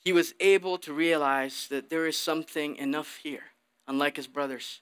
he 0.00 0.12
was 0.12 0.34
able 0.40 0.76
to 0.78 0.92
realize 0.92 1.66
that 1.68 1.88
there 1.88 2.06
is 2.06 2.16
something 2.16 2.76
enough 2.76 3.18
here, 3.22 3.44
unlike 3.88 4.16
his 4.16 4.26
brothers, 4.26 4.80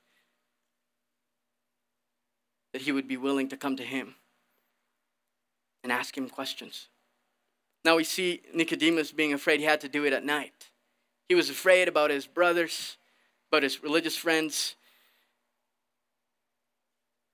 that 2.73 2.83
he 2.83 2.93
would 2.93 3.09
be 3.09 3.17
willing 3.17 3.49
to 3.49 3.57
come 3.57 3.77
to 3.77 3.83
him 3.83 4.15
and 5.83 5.93
ask 5.93 6.17
him 6.17 6.29
questions. 6.29 6.89
Now 7.85 7.97
we 7.97 8.05
see 8.05 8.43
Nicodemus 8.55 9.13
being 9.13 9.33
afraid 9.33 9.61
he 9.61 9.67
had 9.67 9.81
to 9.81 9.89
do 9.89 10.05
it 10.05 10.13
at 10.13 10.25
night. 10.25 10.71
He 11.29 11.35
was 11.35 11.51
afraid 11.51 11.89
about 11.89 12.11
his 12.11 12.27
brothers, 12.27 12.97
about 13.51 13.63
his 13.63 13.83
religious 13.83 14.17
friends, 14.17 14.77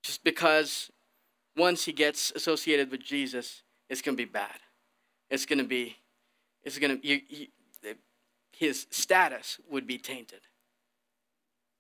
just 0.03 0.25
because 0.25 0.91
once 1.57 1.85
he 1.85 1.93
gets 1.93 2.31
associated 2.31 2.91
with 2.91 3.03
Jesus, 3.03 3.63
it's 3.91 4.01
going 4.01 4.17
to 4.17 4.23
be 4.23 4.31
bad. 4.31 4.59
It's 5.31 5.45
going 5.45 5.59
to 5.59 5.65
be, 5.65 5.97
it's 6.65 6.79
going 6.79 7.01
to, 7.01 7.19
his 8.53 8.87
status 8.91 9.59
would 9.71 9.87
be 9.87 9.99
tainted. 9.99 10.41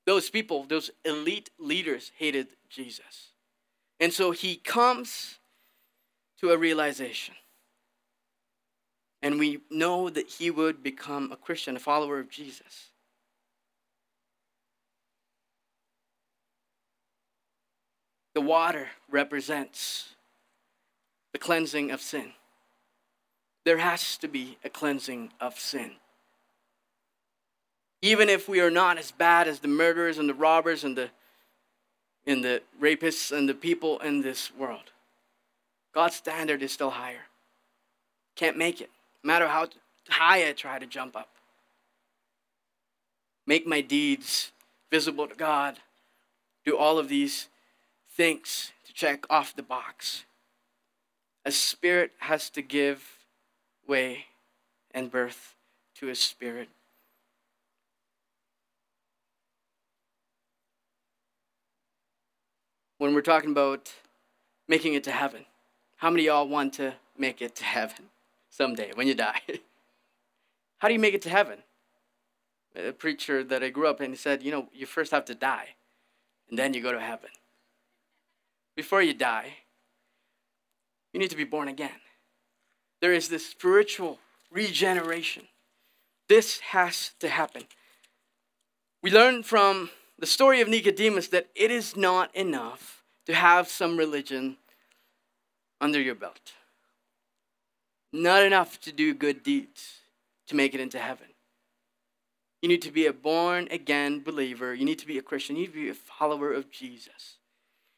Those 0.04 0.30
people, 0.30 0.64
those 0.64 0.90
elite 1.04 1.50
leaders 1.58 2.12
hated 2.16 2.48
Jesus. 2.68 3.32
And 4.00 4.12
so 4.12 4.30
he 4.30 4.56
comes 4.56 5.38
to 6.40 6.50
a 6.50 6.58
realization. 6.58 7.34
And 9.20 9.38
we 9.38 9.60
know 9.70 10.08
that 10.10 10.28
he 10.28 10.50
would 10.50 10.82
become 10.82 11.32
a 11.32 11.36
Christian, 11.36 11.76
a 11.76 11.80
follower 11.80 12.20
of 12.20 12.30
Jesus. 12.30 12.90
The 18.34 18.40
water 18.40 18.88
represents 19.10 20.14
the 21.32 21.38
cleansing 21.38 21.90
of 21.90 22.00
sin. 22.00 22.32
There 23.64 23.78
has 23.78 24.16
to 24.18 24.28
be 24.28 24.58
a 24.64 24.70
cleansing 24.70 25.32
of 25.40 25.58
sin. 25.58 25.96
Even 28.00 28.28
if 28.28 28.48
we 28.48 28.60
are 28.60 28.70
not 28.70 28.96
as 28.96 29.10
bad 29.10 29.48
as 29.48 29.58
the 29.58 29.66
murderers 29.66 30.18
and 30.18 30.28
the 30.28 30.34
robbers 30.34 30.84
and 30.84 30.96
the, 30.96 31.10
and 32.28 32.44
the 32.44 32.62
rapists 32.80 33.36
and 33.36 33.48
the 33.48 33.54
people 33.54 33.98
in 34.00 34.20
this 34.20 34.54
world, 34.54 34.92
God's 35.94 36.14
standard 36.14 36.62
is 36.62 36.72
still 36.72 36.90
higher. 36.90 37.26
Can't 38.36 38.56
make 38.56 38.80
it, 38.80 38.90
no 39.24 39.28
matter 39.28 39.48
how 39.48 39.68
high 40.08 40.46
I 40.46 40.52
try 40.52 40.78
to 40.78 40.86
jump 40.86 41.16
up. 41.16 41.30
Make 43.46 43.66
my 43.66 43.80
deeds 43.80 44.52
visible 44.90 45.26
to 45.26 45.34
God. 45.34 45.78
Do 46.64 46.76
all 46.76 46.98
of 46.98 47.08
these 47.08 47.48
things 48.14 48.72
to 48.86 48.92
check 48.92 49.24
off 49.30 49.56
the 49.56 49.62
box. 49.62 50.24
A 51.46 51.50
spirit 51.50 52.12
has 52.18 52.50
to 52.50 52.62
give 52.62 53.18
way 53.86 54.26
and 54.92 55.10
birth 55.10 55.54
to 55.94 56.10
a 56.10 56.14
spirit. 56.14 56.68
When 62.98 63.14
we're 63.14 63.22
talking 63.22 63.50
about 63.50 63.92
making 64.66 64.94
it 64.94 65.04
to 65.04 65.12
heaven, 65.12 65.46
how 65.96 66.10
many 66.10 66.24
y'all 66.24 66.46
want 66.46 66.74
to 66.74 66.94
make 67.16 67.40
it 67.40 67.56
to 67.56 67.64
heaven 67.64 68.10
someday 68.50 68.92
when 68.94 69.06
you 69.06 69.14
die? 69.14 69.40
how 70.78 70.88
do 70.88 70.94
you 70.94 71.00
make 71.00 71.14
it 71.14 71.22
to 71.22 71.30
heaven? 71.30 71.60
A 72.76 72.92
preacher 72.92 73.42
that 73.42 73.62
I 73.62 73.70
grew 73.70 73.88
up 73.88 74.00
in 74.00 74.14
said, 74.14 74.42
you 74.42 74.52
know, 74.52 74.68
you 74.72 74.86
first 74.86 75.10
have 75.10 75.24
to 75.24 75.34
die, 75.34 75.70
and 76.48 76.58
then 76.58 76.74
you 76.74 76.82
go 76.82 76.92
to 76.92 77.00
heaven 77.00 77.30
before 78.78 79.02
you 79.02 79.12
die, 79.12 79.54
you 81.12 81.18
need 81.18 81.30
to 81.30 81.36
be 81.36 81.42
born 81.42 81.66
again. 81.66 82.00
There 83.00 83.12
is 83.12 83.28
this 83.28 83.44
spiritual 83.44 84.20
regeneration. 84.52 85.48
This 86.28 86.60
has 86.60 87.10
to 87.18 87.28
happen. 87.28 87.64
We 89.02 89.10
learn 89.10 89.42
from 89.42 89.90
the 90.18 90.26
story 90.26 90.60
of 90.60 90.68
Nicodemus 90.68 91.28
that 91.28 91.48
it 91.54 91.70
is 91.70 91.96
not 91.96 92.34
enough 92.34 93.02
to 93.26 93.34
have 93.34 93.68
some 93.68 93.96
religion 93.96 94.56
under 95.80 96.00
your 96.00 96.14
belt. 96.14 96.52
Not 98.12 98.42
enough 98.42 98.80
to 98.80 98.92
do 98.92 99.14
good 99.14 99.42
deeds 99.42 100.00
to 100.46 100.56
make 100.56 100.74
it 100.74 100.80
into 100.80 100.98
heaven. 100.98 101.26
You 102.62 102.68
need 102.68 102.82
to 102.82 102.90
be 102.90 103.06
a 103.06 103.12
born 103.12 103.68
again 103.70 104.20
believer. 104.20 104.74
You 104.74 104.84
need 104.84 104.98
to 104.98 105.06
be 105.06 105.18
a 105.18 105.22
Christian. 105.22 105.56
You 105.56 105.62
need 105.62 105.72
to 105.72 105.84
be 105.84 105.88
a 105.90 105.94
follower 105.94 106.52
of 106.52 106.70
Jesus. 106.70 107.36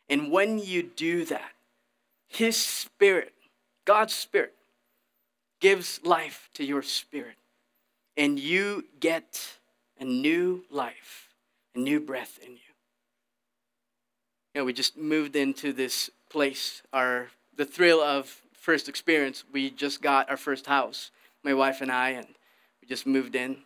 And 0.08 0.30
when 0.30 0.58
you 0.58 0.82
do 0.82 1.24
that, 1.26 1.52
His 2.28 2.56
Spirit, 2.56 3.32
God's 3.84 4.12
Spirit, 4.12 4.54
gives 5.60 6.00
life 6.04 6.50
to 6.54 6.64
your 6.64 6.82
spirit. 6.82 7.36
And 8.16 8.38
you 8.38 8.84
get 8.98 9.58
a 9.98 10.04
new 10.04 10.64
life, 10.70 11.29
a 11.74 11.78
new 11.78 12.00
breath 12.00 12.38
in 12.42 12.52
you. 12.52 12.58
You 14.54 14.60
know, 14.60 14.64
we 14.64 14.72
just 14.72 14.96
moved 14.96 15.36
into 15.36 15.72
this 15.72 16.10
place, 16.28 16.82
our 16.92 17.28
the 17.56 17.64
thrill 17.64 18.00
of 18.00 18.40
first 18.52 18.88
experience. 18.88 19.44
We 19.52 19.70
just 19.70 20.02
got 20.02 20.28
our 20.30 20.36
first 20.36 20.66
house, 20.66 21.10
my 21.44 21.54
wife 21.54 21.80
and 21.80 21.92
I, 21.92 22.10
and 22.10 22.26
we 22.80 22.88
just 22.88 23.06
moved 23.06 23.34
in. 23.34 23.58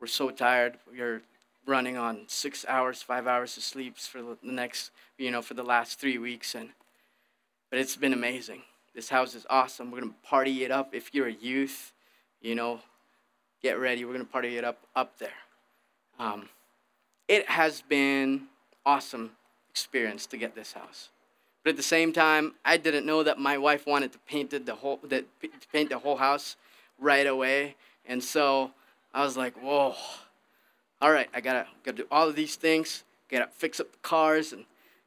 We're 0.00 0.06
so 0.06 0.30
tired. 0.30 0.78
We're 0.90 1.22
running 1.66 1.96
on 1.96 2.24
six 2.26 2.64
hours, 2.68 3.02
five 3.02 3.26
hours 3.26 3.56
of 3.56 3.62
sleep 3.62 3.96
for 3.96 4.20
the 4.20 4.36
next 4.42 4.90
you 5.18 5.30
know, 5.30 5.42
for 5.42 5.54
the 5.54 5.62
last 5.62 6.00
three 6.00 6.18
weeks. 6.18 6.54
And 6.54 6.70
but 7.70 7.78
it's 7.78 7.96
been 7.96 8.12
amazing. 8.12 8.62
This 8.94 9.08
house 9.08 9.34
is 9.34 9.46
awesome. 9.48 9.90
We're 9.90 10.00
gonna 10.00 10.12
party 10.22 10.64
it 10.64 10.70
up. 10.70 10.94
If 10.94 11.14
you're 11.14 11.28
a 11.28 11.32
youth, 11.32 11.92
you 12.40 12.54
know, 12.54 12.80
get 13.62 13.78
ready. 13.78 14.04
We're 14.04 14.12
gonna 14.12 14.24
party 14.24 14.58
it 14.58 14.64
up 14.64 14.78
up 14.94 15.18
there. 15.18 15.30
Um, 16.18 16.48
it 17.28 17.48
has 17.48 17.82
been 17.82 18.44
awesome 18.84 19.30
experience 19.70 20.26
to 20.26 20.36
get 20.36 20.54
this 20.54 20.72
house. 20.72 21.10
But 21.64 21.70
at 21.70 21.76
the 21.76 21.82
same 21.82 22.12
time, 22.12 22.54
I 22.64 22.76
didn't 22.76 23.06
know 23.06 23.22
that 23.22 23.38
my 23.38 23.56
wife 23.56 23.86
wanted 23.86 24.12
to 24.12 24.18
paint 24.20 24.50
the 24.50 24.74
whole 24.74 24.98
that 25.04 25.24
paint 25.72 25.90
the 25.90 25.98
whole 25.98 26.16
house 26.16 26.56
right 26.98 27.26
away, 27.26 27.76
and 28.04 28.22
so 28.22 28.72
I 29.14 29.22
was 29.24 29.36
like, 29.36 29.54
"Whoa, 29.62 29.94
all 31.00 31.12
right, 31.12 31.28
I 31.34 31.40
gotta 31.40 31.66
gotta 31.84 31.98
do 31.98 32.06
all 32.10 32.28
of 32.28 32.36
these 32.36 32.56
things. 32.56 33.04
Gotta 33.30 33.48
fix 33.52 33.80
up 33.80 33.92
the 33.92 33.98
cars 33.98 34.52
and 34.52 34.64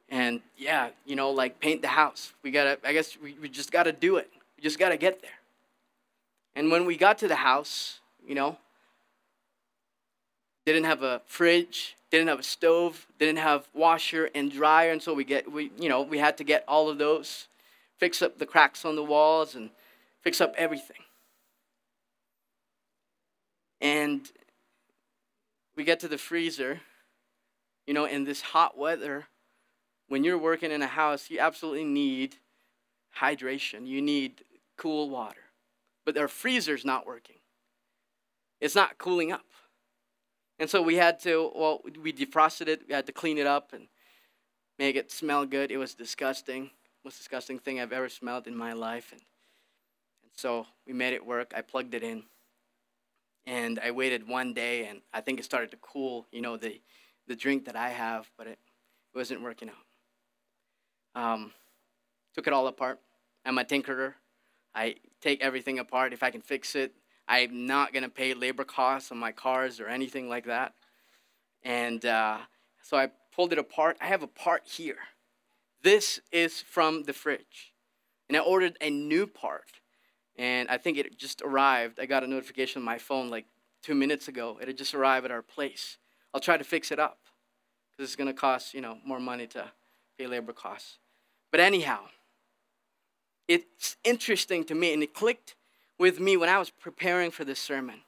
and 0.09 0.41
yeah, 0.57 0.89
you 1.05 1.15
know, 1.15 1.31
like 1.31 1.59
paint 1.59 1.81
the 1.81 1.87
house. 1.87 2.33
We 2.43 2.51
gotta, 2.51 2.77
I 2.83 2.93
guess 2.93 3.17
we, 3.21 3.35
we 3.41 3.49
just 3.49 3.71
gotta 3.71 3.91
do 3.91 4.17
it. 4.17 4.29
We 4.57 4.63
just 4.63 4.77
gotta 4.77 4.97
get 4.97 5.21
there. 5.21 5.31
And 6.55 6.71
when 6.71 6.85
we 6.85 6.95
got 6.95 7.17
to 7.19 7.27
the 7.27 7.35
house, 7.35 7.99
you 8.25 8.35
know, 8.35 8.57
didn't 10.65 10.85
have 10.85 11.03
a 11.03 11.21
fridge, 11.25 11.95
didn't 12.11 12.27
have 12.27 12.39
a 12.39 12.43
stove, 12.43 13.07
didn't 13.19 13.37
have 13.37 13.67
washer 13.73 14.29
and 14.33 14.51
dryer, 14.51 14.91
and 14.91 15.01
so 15.01 15.13
we 15.13 15.23
get 15.23 15.51
we 15.51 15.71
you 15.77 15.89
know 15.89 16.01
we 16.01 16.17
had 16.17 16.37
to 16.37 16.43
get 16.43 16.63
all 16.67 16.89
of 16.89 16.97
those, 16.97 17.47
fix 17.97 18.21
up 18.21 18.37
the 18.39 18.45
cracks 18.45 18.85
on 18.85 18.95
the 18.95 19.03
walls 19.03 19.55
and 19.55 19.69
fix 20.21 20.41
up 20.41 20.53
everything. 20.57 20.97
And 23.81 24.29
we 25.75 25.83
get 25.83 25.99
to 25.99 26.07
the 26.07 26.17
freezer, 26.17 26.81
you 27.85 27.93
know, 27.93 28.05
in 28.05 28.23
this 28.23 28.41
hot 28.41 28.77
weather, 28.77 29.27
when 30.07 30.23
you're 30.23 30.37
working 30.37 30.71
in 30.71 30.81
a 30.81 30.87
house, 30.87 31.29
you 31.29 31.39
absolutely 31.39 31.83
need 31.83 32.37
hydration. 33.19 33.85
You 33.85 34.01
need 34.01 34.43
cool 34.77 35.09
water. 35.09 35.41
But 36.05 36.17
our 36.17 36.27
freezer's 36.27 36.85
not 36.85 37.05
working. 37.05 37.37
It's 38.61 38.75
not 38.75 38.97
cooling 38.97 39.31
up. 39.31 39.45
And 40.57 40.69
so 40.69 40.81
we 40.81 40.95
had 40.95 41.19
to, 41.21 41.51
well, 41.53 41.81
we 42.01 42.13
defrosted 42.13 42.67
it. 42.67 42.83
We 42.87 42.93
had 42.93 43.05
to 43.07 43.11
clean 43.11 43.37
it 43.37 43.47
up 43.47 43.73
and 43.73 43.87
make 44.79 44.95
it 44.95 45.11
smell 45.11 45.45
good. 45.45 45.71
It 45.71 45.77
was 45.77 45.93
disgusting. 45.93 46.71
Most 47.03 47.17
disgusting 47.17 47.59
thing 47.59 47.79
I've 47.79 47.91
ever 47.91 48.09
smelled 48.09 48.47
in 48.47 48.55
my 48.55 48.73
life. 48.73 49.11
And, 49.11 49.21
and 50.23 50.31
so 50.35 50.65
we 50.87 50.93
made 50.93 51.13
it 51.13 51.25
work. 51.25 51.53
I 51.55 51.61
plugged 51.61 51.93
it 51.93 52.03
in. 52.03 52.23
And 53.45 53.79
I 53.79 53.91
waited 53.91 54.27
one 54.27 54.53
day, 54.53 54.87
and 54.87 55.01
I 55.13 55.21
think 55.21 55.39
it 55.39 55.45
started 55.45 55.69
to 55.71 55.77
cool, 55.77 56.25
you 56.31 56.41
know, 56.41 56.57
the, 56.57 56.81
the 57.27 57.35
drink 57.35 57.65
that 57.65 57.75
I 57.75 57.89
have, 57.89 58.27
but 58.37 58.47
it, 58.47 58.57
it 59.13 59.17
wasn't 59.17 59.43
working 59.43 59.69
out. 59.69 61.21
Um, 61.21 61.51
took 62.33 62.47
it 62.47 62.53
all 62.53 62.65
apart. 62.65 62.99
I'm 63.45 63.59
a 63.59 63.63
tinkerer. 63.63 64.15
I 64.73 64.95
take 65.21 65.41
everything 65.41 65.77
apart 65.77 66.11
if 66.11 66.23
I 66.23 66.31
can 66.31 66.41
fix 66.41 66.75
it. 66.75 66.93
I'm 67.27 67.65
not 67.65 67.93
gonna 67.93 68.09
pay 68.09 68.33
labor 68.33 68.63
costs 68.63 69.11
on 69.11 69.17
my 69.17 69.31
cars 69.31 69.79
or 69.79 69.87
anything 69.87 70.29
like 70.29 70.45
that. 70.45 70.73
And 71.63 72.05
uh, 72.05 72.37
so 72.83 72.97
I 72.97 73.09
pulled 73.35 73.51
it 73.51 73.57
apart. 73.57 73.97
I 73.99 74.05
have 74.05 74.23
a 74.23 74.27
part 74.27 74.63
here. 74.65 74.97
This 75.81 76.19
is 76.31 76.61
from 76.61 77.03
the 77.03 77.13
fridge, 77.13 77.73
and 78.27 78.37
I 78.37 78.39
ordered 78.39 78.77
a 78.81 78.89
new 78.89 79.27
part. 79.27 79.81
And 80.37 80.67
I 80.69 80.77
think 80.77 80.97
it 80.97 81.17
just 81.17 81.41
arrived. 81.41 81.99
I 81.99 82.05
got 82.05 82.23
a 82.23 82.27
notification 82.27 82.81
on 82.81 82.85
my 82.85 82.97
phone 82.97 83.29
like 83.29 83.45
two 83.81 83.95
minutes 83.95 84.27
ago. 84.27 84.57
It 84.61 84.67
had 84.67 84.77
just 84.77 84.93
arrived 84.93 85.25
at 85.25 85.31
our 85.31 85.41
place. 85.41 85.97
I'll 86.33 86.41
try 86.41 86.57
to 86.57 86.63
fix 86.63 86.91
it 86.91 86.99
up 86.99 87.19
because 87.91 88.09
it's 88.09 88.17
going 88.17 88.27
to 88.27 88.33
cost, 88.33 88.73
you 88.73 88.81
know, 88.81 88.97
more 89.05 89.19
money 89.19 89.47
to 89.47 89.71
pay 90.17 90.27
labor 90.27 90.51
costs. 90.51 90.97
But 91.51 91.61
anyhow, 91.61 91.99
it's 93.47 93.95
interesting 94.03 94.65
to 94.65 94.75
me, 94.75 94.93
and 94.93 95.01
it 95.01 95.13
clicked 95.13 95.54
with 95.97 96.19
me 96.19 96.37
when 96.37 96.49
I 96.49 96.59
was 96.59 96.69
preparing 96.69 97.31
for 97.31 97.45
this 97.45 97.59
sermon. 97.59 98.01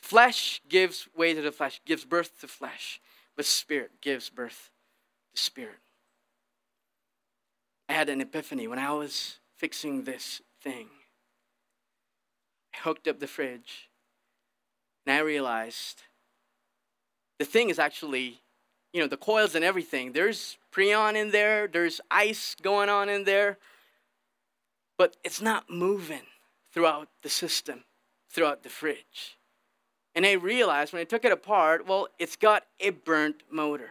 Flesh 0.00 0.60
gives 0.68 1.08
way 1.16 1.32
to 1.32 1.40
the 1.40 1.52
flesh, 1.52 1.80
gives 1.86 2.04
birth 2.04 2.40
to 2.40 2.48
flesh, 2.48 3.00
but 3.36 3.44
spirit 3.44 3.92
gives 4.00 4.30
birth 4.30 4.70
to 5.34 5.40
spirit. 5.40 5.78
I 7.88 7.92
had 7.94 8.08
an 8.08 8.20
epiphany 8.20 8.66
when 8.66 8.78
I 8.78 8.92
was 8.92 9.38
fixing 9.56 10.02
this 10.02 10.42
thing. 10.60 10.88
I 12.74 12.78
hooked 12.78 13.06
up 13.06 13.20
the 13.20 13.26
fridge, 13.26 13.90
and 15.06 15.14
I 15.14 15.20
realized 15.20 16.02
the 17.38 17.44
thing 17.44 17.70
is 17.70 17.78
actually, 17.78 18.40
you 18.92 19.00
know, 19.00 19.06
the 19.06 19.16
coils 19.16 19.54
and 19.54 19.64
everything. 19.64 20.12
There's 20.12 20.56
Freon 20.72 21.14
in 21.14 21.30
there, 21.30 21.68
there's 21.68 22.00
ice 22.10 22.56
going 22.60 22.88
on 22.88 23.08
in 23.08 23.24
there, 23.24 23.58
but 24.96 25.16
it's 25.22 25.40
not 25.40 25.70
moving 25.70 26.22
throughout 26.72 27.08
the 27.22 27.28
system, 27.28 27.84
throughout 28.30 28.62
the 28.62 28.68
fridge. 28.68 29.36
And 30.14 30.26
I 30.26 30.32
realized 30.32 30.92
when 30.92 31.00
I 31.00 31.04
took 31.04 31.24
it 31.24 31.32
apart, 31.32 31.86
well, 31.86 32.08
it's 32.18 32.36
got 32.36 32.64
a 32.80 32.90
burnt 32.90 33.42
motor. 33.50 33.90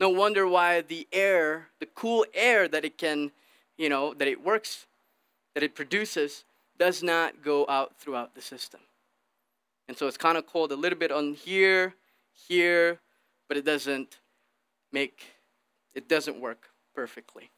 No 0.00 0.08
wonder 0.08 0.46
why 0.48 0.80
the 0.80 1.06
air, 1.12 1.68
the 1.78 1.86
cool 1.86 2.24
air 2.34 2.66
that 2.68 2.84
it 2.84 2.98
can, 2.98 3.30
you 3.76 3.88
know, 3.88 4.14
that 4.14 4.26
it 4.26 4.44
works, 4.44 4.86
that 5.54 5.62
it 5.62 5.74
produces, 5.74 6.44
does 6.78 7.02
not 7.02 7.42
go 7.42 7.66
out 7.68 7.98
throughout 7.98 8.34
the 8.34 8.40
system. 8.40 8.80
And 9.88 9.96
so 9.96 10.06
it's 10.06 10.16
kind 10.16 10.38
of 10.38 10.46
cold 10.46 10.72
a 10.72 10.76
little 10.76 10.98
bit 10.98 11.12
on 11.12 11.34
here, 11.34 11.94
here, 12.32 12.98
but 13.48 13.56
it 13.56 13.64
doesn't 13.64 14.18
make, 14.92 15.22
it 15.94 16.08
doesn't 16.08 16.40
work 16.40 16.70
perfectly. 16.94 17.50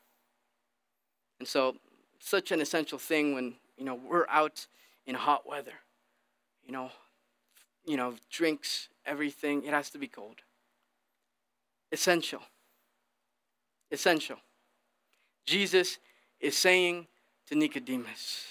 And 1.39 1.47
so, 1.49 1.77
such 2.19 2.53
an 2.53 2.61
essential 2.61 2.99
thing 2.99 3.35
when, 3.35 3.55
you 3.77 3.85
know, 3.85 3.95
we're 3.95 4.27
out 4.29 4.67
in 5.07 5.15
hot 5.15 5.47
weather. 5.47 5.73
You 6.65 6.73
know, 6.73 6.91
you 7.87 7.97
know, 7.97 8.15
drinks, 8.31 8.89
everything, 9.05 9.65
it 9.65 9.71
has 9.71 9.91
to 9.91 9.99
be 9.99 10.07
cold. 10.07 10.37
Essential. 11.93 12.41
Essential. 13.91 14.37
Jesus 15.45 15.99
is 16.41 16.57
saying 16.57 17.07
to 17.49 17.55
Nicodemus, 17.55 18.47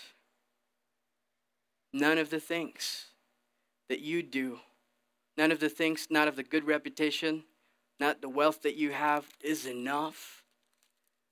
none 1.92 2.18
of 2.18 2.30
the 2.30 2.40
things 2.40 3.08
that 3.90 4.00
you 4.00 4.22
do, 4.22 4.60
none 5.38 5.52
of 5.52 5.60
the 5.60 5.70
things, 5.70 6.08
not 6.10 6.28
of 6.28 6.36
the 6.36 6.44
good 6.44 6.66
reputation, 6.66 7.44
not 8.00 8.22
the 8.22 8.30
wealth 8.30 8.62
that 8.62 8.76
you 8.76 8.92
have, 8.92 9.26
is 9.42 9.66
enough 9.66 10.44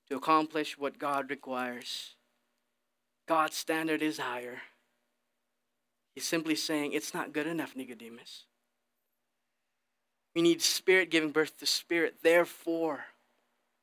to 0.08 0.16
accomplish 0.16 0.76
what 0.76 0.98
God 0.98 1.30
requires. 1.30 2.14
God's 3.28 3.56
standard 3.56 4.02
is 4.02 4.18
higher. 4.18 4.62
He's 6.14 6.24
simply 6.26 6.54
saying, 6.54 6.92
It's 6.92 7.14
not 7.14 7.32
good 7.32 7.46
enough, 7.46 7.76
Nicodemus. 7.76 8.44
We 10.34 10.42
need 10.42 10.62
spirit 10.62 11.10
giving 11.10 11.30
birth 11.30 11.58
to 11.58 11.66
spirit. 11.66 12.16
Therefore, 12.22 13.04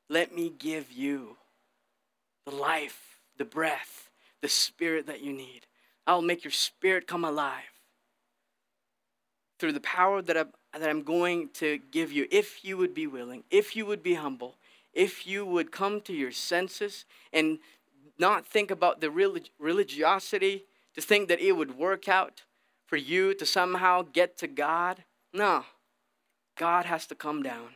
let 0.08 0.34
me 0.34 0.50
give 0.50 0.90
you 0.90 1.36
the 2.44 2.54
life, 2.54 3.20
the 3.38 3.44
breath, 3.44 4.10
the 4.42 4.48
spirit 4.48 5.06
that 5.06 5.22
you 5.22 5.32
need. 5.32 5.66
I'll 6.06 6.22
make 6.22 6.42
your 6.44 6.50
spirit 6.50 7.06
come 7.06 7.24
alive 7.24 7.62
through 9.60 9.72
the 9.72 9.80
power 9.80 10.22
that 10.22 10.36
I'm, 10.36 10.48
that 10.72 10.88
I'm 10.88 11.02
going 11.02 11.50
to 11.54 11.78
give 11.92 12.10
you 12.10 12.26
if 12.30 12.64
you 12.64 12.76
would 12.78 12.94
be 12.94 13.06
willing, 13.06 13.44
if 13.50 13.76
you 13.76 13.86
would 13.86 14.02
be 14.02 14.14
humble, 14.14 14.56
if 14.92 15.26
you 15.26 15.46
would 15.46 15.70
come 15.70 16.00
to 16.00 16.12
your 16.12 16.32
senses 16.32 17.04
and 17.32 17.58
not 18.20 18.46
think 18.46 18.70
about 18.70 19.00
the 19.00 19.10
relig- 19.10 19.50
religiosity 19.58 20.64
to 20.94 21.00
think 21.00 21.28
that 21.28 21.40
it 21.40 21.52
would 21.52 21.76
work 21.76 22.08
out 22.08 22.42
for 22.86 22.96
you 22.96 23.34
to 23.34 23.46
somehow 23.46 24.02
get 24.12 24.36
to 24.38 24.46
God. 24.46 25.04
No, 25.32 25.64
God 26.56 26.84
has 26.84 27.06
to 27.06 27.14
come 27.14 27.42
down. 27.42 27.70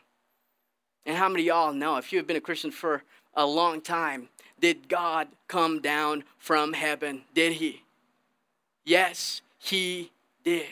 And 1.06 1.16
how 1.16 1.28
many 1.28 1.44
y'all 1.44 1.72
know, 1.72 1.96
if 1.96 2.12
you've 2.12 2.26
been 2.26 2.36
a 2.36 2.40
Christian 2.40 2.70
for 2.70 3.02
a 3.34 3.46
long 3.46 3.80
time, 3.80 4.28
did 4.60 4.88
God 4.88 5.28
come 5.48 5.80
down 5.80 6.24
from 6.38 6.72
heaven? 6.72 7.22
Did 7.34 7.54
He? 7.54 7.82
Yes, 8.84 9.42
He 9.58 10.10
did. 10.44 10.66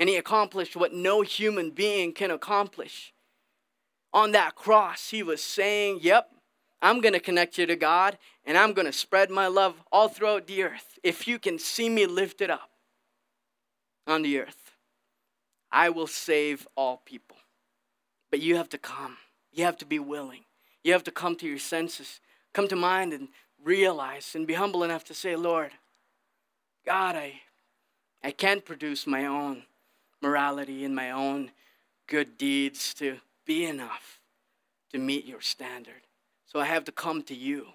And 0.00 0.08
He 0.08 0.16
accomplished 0.16 0.76
what 0.76 0.92
no 0.92 1.22
human 1.22 1.70
being 1.70 2.12
can 2.12 2.30
accomplish. 2.30 3.12
On 4.12 4.32
that 4.32 4.54
cross, 4.54 5.10
He 5.10 5.22
was 5.22 5.42
saying, 5.42 6.00
Yep, 6.02 6.30
I'm 6.80 7.00
going 7.00 7.14
to 7.14 7.20
connect 7.20 7.58
you 7.58 7.66
to 7.66 7.76
God 7.76 8.18
and 8.44 8.56
I'm 8.56 8.72
going 8.72 8.86
to 8.86 8.92
spread 8.92 9.30
my 9.30 9.46
love 9.46 9.82
all 9.90 10.08
throughout 10.08 10.46
the 10.46 10.62
earth. 10.62 10.98
If 11.02 11.26
you 11.26 11.38
can 11.38 11.58
see 11.58 11.88
me 11.88 12.06
lifted 12.06 12.50
up 12.50 12.70
on 14.06 14.22
the 14.22 14.38
earth, 14.38 14.72
I 15.70 15.90
will 15.90 16.06
save 16.06 16.66
all 16.76 17.02
people. 17.04 17.36
But 18.30 18.40
you 18.40 18.56
have 18.56 18.68
to 18.70 18.78
come. 18.78 19.16
You 19.52 19.64
have 19.64 19.76
to 19.78 19.86
be 19.86 19.98
willing. 19.98 20.44
You 20.84 20.92
have 20.92 21.04
to 21.04 21.10
come 21.10 21.36
to 21.36 21.46
your 21.46 21.58
senses, 21.58 22.20
come 22.52 22.68
to 22.68 22.76
mind 22.76 23.12
and 23.12 23.28
realize 23.62 24.34
and 24.34 24.46
be 24.46 24.54
humble 24.54 24.84
enough 24.84 25.04
to 25.04 25.14
say, 25.14 25.36
Lord, 25.36 25.72
God, 26.86 27.16
I, 27.16 27.40
I 28.22 28.30
can't 28.30 28.64
produce 28.64 29.06
my 29.06 29.26
own 29.26 29.64
morality 30.22 30.84
and 30.84 30.94
my 30.94 31.10
own 31.10 31.50
good 32.06 32.38
deeds 32.38 32.94
to 32.94 33.18
be 33.44 33.64
enough 33.64 34.20
to 34.92 34.98
meet 34.98 35.26
your 35.26 35.40
standard. 35.40 36.07
So 36.48 36.58
I 36.58 36.64
have 36.64 36.84
to 36.84 36.92
come 36.92 37.22
to 37.24 37.34
you. 37.34 37.66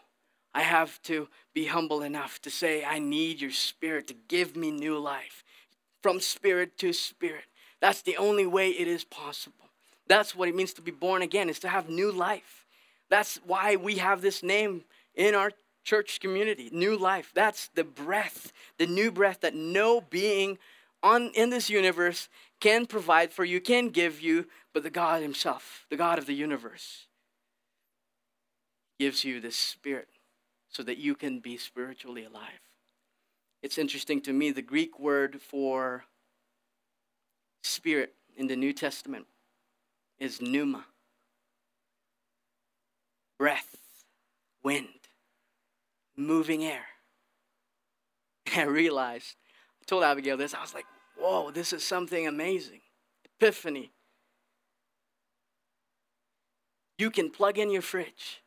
I 0.53 0.61
have 0.61 1.01
to 1.03 1.30
be 1.53 1.65
humble 1.65 2.01
enough 2.01 2.41
to 2.41 2.49
say, 2.49 2.84
I 2.84 2.99
need 2.99 3.39
your 3.39 3.51
spirit 3.51 4.07
to 4.07 4.15
give 4.28 4.55
me 4.55 4.71
new 4.71 4.97
life 4.97 5.43
from 6.01 6.19
spirit 6.19 6.78
to 6.80 6.91
spirit. 6.91 7.45
That's 7.80 8.01
the 8.01 8.17
only 8.17 8.45
way 8.45 8.69
it 8.69 8.88
is 8.88 9.03
possible. 9.03 9.69
That's 10.07 10.36
what 10.36 10.49
it 10.49 10.55
means 10.55 10.74
to 10.74 10.82
be 10.82 10.91
born 10.91 11.21
again, 11.21 11.49
is 11.49 11.59
to 11.59 11.69
have 11.69 11.88
new 11.88 12.11
life. 12.11 12.65
That's 13.09 13.39
why 13.45 13.76
we 13.76 13.95
have 13.95 14.21
this 14.21 14.43
name 14.43 14.84
in 15.15 15.34
our 15.34 15.51
church 15.84 16.19
community, 16.19 16.69
new 16.71 16.97
life. 16.97 17.32
That's 17.34 17.69
the 17.69 17.84
breath, 17.84 18.51
the 18.78 18.88
new 18.88 19.11
breath 19.11 19.41
that 19.41 19.55
no 19.55 20.01
being 20.01 20.57
on 21.01 21.32
in 21.36 21.49
this 21.49 21.69
universe 21.69 22.28
can 22.59 22.86
provide 22.86 23.32
for 23.32 23.43
you, 23.43 23.59
can 23.59 23.89
give 23.89 24.21
you, 24.21 24.47
but 24.74 24.84
the 24.84 24.89
God 24.89 25.21
himself, 25.21 25.86
the 25.89 25.97
God 25.97 26.17
of 26.17 26.26
the 26.26 26.34
universe 26.34 27.07
gives 29.00 29.24
you 29.24 29.39
this 29.39 29.56
spirit 29.56 30.10
so 30.70 30.84
that 30.84 30.98
you 30.98 31.16
can 31.16 31.39
be 31.39 31.58
spiritually 31.58 32.26
alive. 32.26 32.62
It's 33.62 33.78
interesting 33.78 34.22
to 34.22 34.34
me, 34.34 34.52
the 34.52 34.62
Greek 34.62 35.00
word 35.00 35.41
for 35.41 36.06
spirit 37.64 38.14
in 38.36 38.48
the 38.48 38.56
New 38.56 38.74
Testament 38.74 39.26
is 40.20 40.41
pneuma 40.41 40.86
breath, 43.38 43.76
wind, 44.64 44.88
moving 46.16 46.64
air. 46.64 46.86
And 48.54 48.62
I 48.70 48.72
realized, 48.72 49.36
I 49.82 49.86
told 49.86 50.04
Abigail 50.04 50.38
this, 50.38 50.54
I 50.54 50.62
was 50.62 50.74
like, 50.74 50.86
whoa, 51.18 51.52
this 51.52 51.74
is 51.74 51.84
something 51.84 52.26
amazing. 52.26 52.80
Epiphany. 53.26 53.91
You 56.98 57.12
can 57.12 57.32
plug 57.32 57.58
in 57.58 57.70
your 57.70 57.82
fridge 57.82 58.43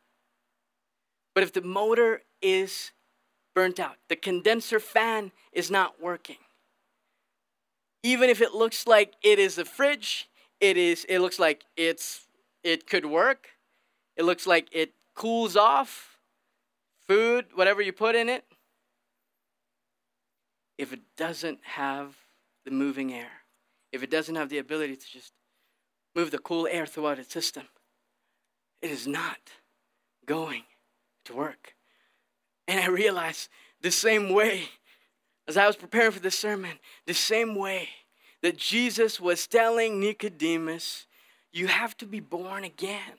but 1.37 1.43
if 1.43 1.53
the 1.53 1.61
motor 1.61 2.23
is 2.41 2.93
burnt 3.53 3.79
out, 3.79 3.97
the 4.09 4.15
condenser 4.15 4.79
fan 4.79 5.31
is 5.51 5.69
not 5.69 6.01
working, 6.01 6.37
even 8.01 8.31
if 8.31 8.41
it 8.41 8.55
looks 8.55 8.87
like 8.87 9.13
it 9.21 9.37
is 9.37 9.59
a 9.59 9.63
fridge, 9.63 10.31
it 10.59 10.77
is 10.77 11.05
it 11.07 11.19
looks 11.19 11.37
like 11.37 11.65
it's 11.75 12.25
it 12.63 12.89
could 12.89 13.05
work. 13.05 13.49
It 14.15 14.23
looks 14.23 14.47
like 14.47 14.67
it 14.71 14.95
cools 15.13 15.55
off 15.55 16.17
food, 17.07 17.45
whatever 17.53 17.83
you 17.83 17.93
put 17.93 18.15
in 18.15 18.29
it. 18.29 18.43
If 20.79 20.91
it 20.91 21.01
doesn't 21.17 21.59
have 21.65 22.15
the 22.65 22.71
moving 22.71 23.13
air, 23.13 23.43
if 23.91 24.01
it 24.01 24.09
doesn't 24.09 24.33
have 24.33 24.49
the 24.49 24.57
ability 24.57 24.95
to 24.95 25.05
just 25.07 25.33
move 26.15 26.31
the 26.31 26.39
cool 26.39 26.67
air 26.71 26.87
throughout 26.87 27.19
its 27.19 27.31
system, 27.31 27.67
it 28.81 28.89
is 28.89 29.05
not 29.05 29.51
going 30.25 30.63
to 31.27 31.35
work. 31.35 31.75
And 32.67 32.79
I 32.79 32.87
realized 32.87 33.49
the 33.81 33.91
same 33.91 34.33
way 34.33 34.69
as 35.47 35.55
I 35.55 35.65
was 35.65 35.77
preparing 35.77 36.11
for 36.11 36.19
this 36.19 36.37
sermon, 36.37 36.77
the 37.05 37.13
same 37.13 37.55
way 37.55 37.89
that 38.41 38.57
Jesus 38.57 39.19
was 39.19 39.47
telling 39.47 39.99
Nicodemus, 39.99 41.07
you 41.51 41.67
have 41.67 41.95
to 41.97 42.05
be 42.05 42.19
born 42.19 42.63
again. 42.63 43.13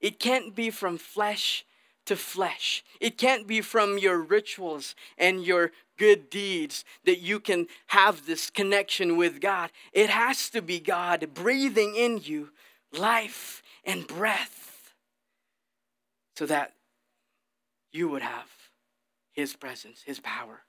It 0.00 0.20
can't 0.20 0.54
be 0.54 0.70
from 0.70 0.98
flesh 0.98 1.64
to 2.06 2.16
flesh. 2.16 2.84
It 3.00 3.18
can't 3.18 3.46
be 3.46 3.60
from 3.60 3.98
your 3.98 4.18
rituals 4.18 4.94
and 5.18 5.44
your 5.44 5.72
good 5.96 6.30
deeds 6.30 6.84
that 7.04 7.18
you 7.18 7.40
can 7.40 7.66
have 7.88 8.26
this 8.26 8.50
connection 8.50 9.16
with 9.16 9.40
God. 9.40 9.70
It 9.92 10.10
has 10.10 10.50
to 10.50 10.62
be 10.62 10.80
God 10.80 11.28
breathing 11.34 11.94
in 11.96 12.18
you 12.18 12.50
life 12.92 13.62
and 13.84 14.06
breath 14.06 14.94
so 16.36 16.46
that 16.46 16.72
you 17.94 18.08
would 18.08 18.22
have 18.22 18.50
His 19.32 19.54
presence, 19.56 20.02
His 20.04 20.20
power 20.20 20.60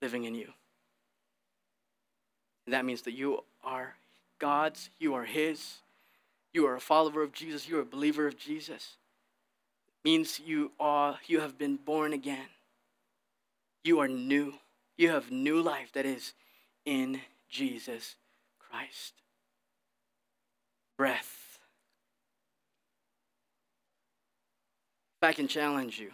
living 0.00 0.24
in 0.24 0.34
you. 0.34 0.52
And 2.66 2.74
that 2.74 2.84
means 2.84 3.02
that 3.02 3.14
you 3.14 3.42
are 3.64 3.94
God's, 4.38 4.90
you 4.98 5.14
are 5.14 5.24
His, 5.24 5.78
you 6.52 6.66
are 6.66 6.76
a 6.76 6.80
follower 6.80 7.22
of 7.22 7.32
Jesus, 7.32 7.68
you 7.68 7.78
are 7.78 7.82
a 7.82 7.86
believer 7.86 8.26
of 8.26 8.38
Jesus. 8.38 8.96
It 9.88 10.08
means 10.08 10.40
you 10.44 10.70
are 10.78 11.18
you 11.26 11.40
have 11.40 11.58
been 11.58 11.76
born 11.76 12.12
again. 12.12 12.48
You 13.82 14.00
are 14.00 14.08
new. 14.08 14.54
You 14.96 15.10
have 15.10 15.30
new 15.30 15.62
life 15.62 15.92
that 15.94 16.04
is 16.04 16.34
in 16.84 17.20
Jesus 17.48 18.16
Christ. 18.58 19.14
Breath. 20.98 21.39
I 25.22 25.32
can 25.32 25.48
challenge 25.48 25.98
you, 25.98 26.12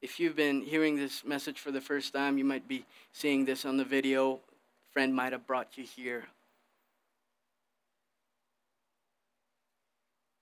if 0.00 0.20
you've 0.20 0.36
been 0.36 0.62
hearing 0.62 0.96
this 0.96 1.24
message 1.24 1.58
for 1.58 1.72
the 1.72 1.80
first 1.80 2.12
time, 2.12 2.38
you 2.38 2.44
might 2.44 2.68
be 2.68 2.84
seeing 3.12 3.44
this 3.44 3.64
on 3.64 3.76
the 3.76 3.84
video. 3.84 4.34
A 4.34 4.92
friend 4.92 5.14
might 5.14 5.32
have 5.32 5.46
brought 5.46 5.76
you 5.76 5.84
here. 5.84 6.24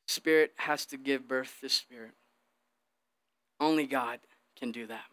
Spirit 0.06 0.52
has 0.56 0.84
to 0.86 0.98
give 0.98 1.26
birth 1.26 1.56
to 1.62 1.68
spirit. 1.68 2.12
Only 3.58 3.86
God 3.86 4.20
can 4.54 4.70
do 4.70 4.86
that. 4.86 5.06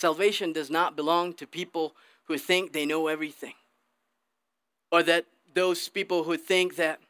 Salvation 0.00 0.52
does 0.52 0.70
not 0.70 0.96
belong 0.96 1.34
to 1.34 1.46
people 1.46 1.94
who 2.24 2.38
think 2.38 2.72
they 2.72 2.86
know 2.86 3.06
everything, 3.08 3.54
or 4.90 5.02
that 5.02 5.26
those 5.54 5.88
people 5.88 6.24
who 6.24 6.36
think 6.36 6.76
that 6.76 7.00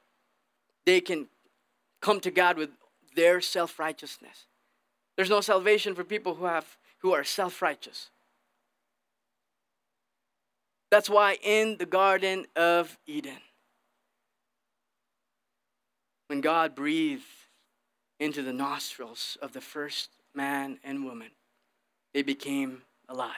they 0.85 1.01
can 1.01 1.29
come 2.01 2.19
to 2.21 2.31
God 2.31 2.57
with 2.57 2.71
their 3.15 3.41
self 3.41 3.79
righteousness. 3.79 4.47
There's 5.23 5.31
no 5.31 5.41
salvation 5.41 5.95
for 5.95 6.03
people 6.03 6.35
who, 6.35 6.47
have, 6.47 6.77
who 6.99 7.13
are 7.13 7.23
self 7.23 7.63
righteous. 7.63 8.11
That's 10.91 11.09
why 11.09 11.39
in 11.45 11.77
the 11.77 11.87
Garden 11.87 12.47
of 12.57 12.99
Eden, 13.07 13.39
when 16.27 16.41
God 16.41 16.75
breathed 16.75 17.23
into 18.19 18.43
the 18.43 18.53
nostrils 18.53 19.39
of 19.41 19.53
the 19.53 19.61
first 19.61 20.11
man 20.35 20.81
and 20.83 21.05
woman, 21.05 21.31
they 22.13 22.23
became 22.23 22.83
alive. 23.09 23.37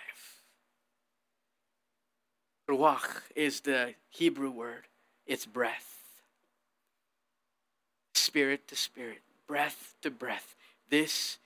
Ruach 2.66 3.20
is 3.36 3.60
the 3.60 3.92
Hebrew 4.08 4.50
word, 4.50 4.84
it's 5.26 5.44
breath. 5.44 5.98
Spirit 8.14 8.66
to 8.68 8.74
spirit, 8.74 9.20
breath 9.46 9.96
to 10.00 10.10
breath. 10.10 10.56
This 10.88 11.36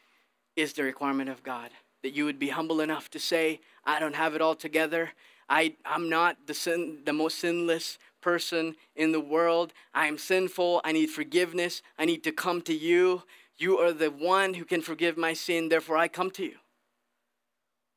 is 0.59 0.73
the 0.73 0.83
requirement 0.83 1.31
of 1.31 1.43
God 1.43 1.71
that 2.03 2.15
you 2.15 2.25
would 2.25 2.39
be 2.39 2.49
humble 2.49 2.81
enough 2.81 3.11
to 3.11 3.19
say, 3.19 3.61
I 3.85 3.99
don't 4.01 4.15
have 4.15 4.35
it 4.35 4.41
all 4.41 4.55
together. 4.55 5.11
I, 5.49 5.77
I'm 5.85 6.09
not 6.09 6.47
the, 6.47 6.55
sin, 6.55 6.99
the 7.05 7.13
most 7.13 7.39
sinless 7.39 7.99
person 8.21 8.77
in 8.95 9.13
the 9.13 9.21
world. 9.21 9.73
I 9.95 10.07
am 10.07 10.19
sinful. 10.19 10.81
I 10.85 10.93
need 10.93 11.11
forgiveness. 11.11 11.83
I 11.99 12.05
need 12.05 12.23
to 12.25 12.33
come 12.33 12.63
to 12.63 12.75
you. 12.75 13.23
You 13.57 13.79
are 13.79 13.93
the 13.93 14.11
one 14.11 14.55
who 14.55 14.65
can 14.65 14.83
forgive 14.83 15.17
my 15.17 15.33
sin. 15.33 15.69
Therefore, 15.69 15.97
I 15.97 16.09
come 16.09 16.31
to 16.33 16.45
you. 16.45 16.57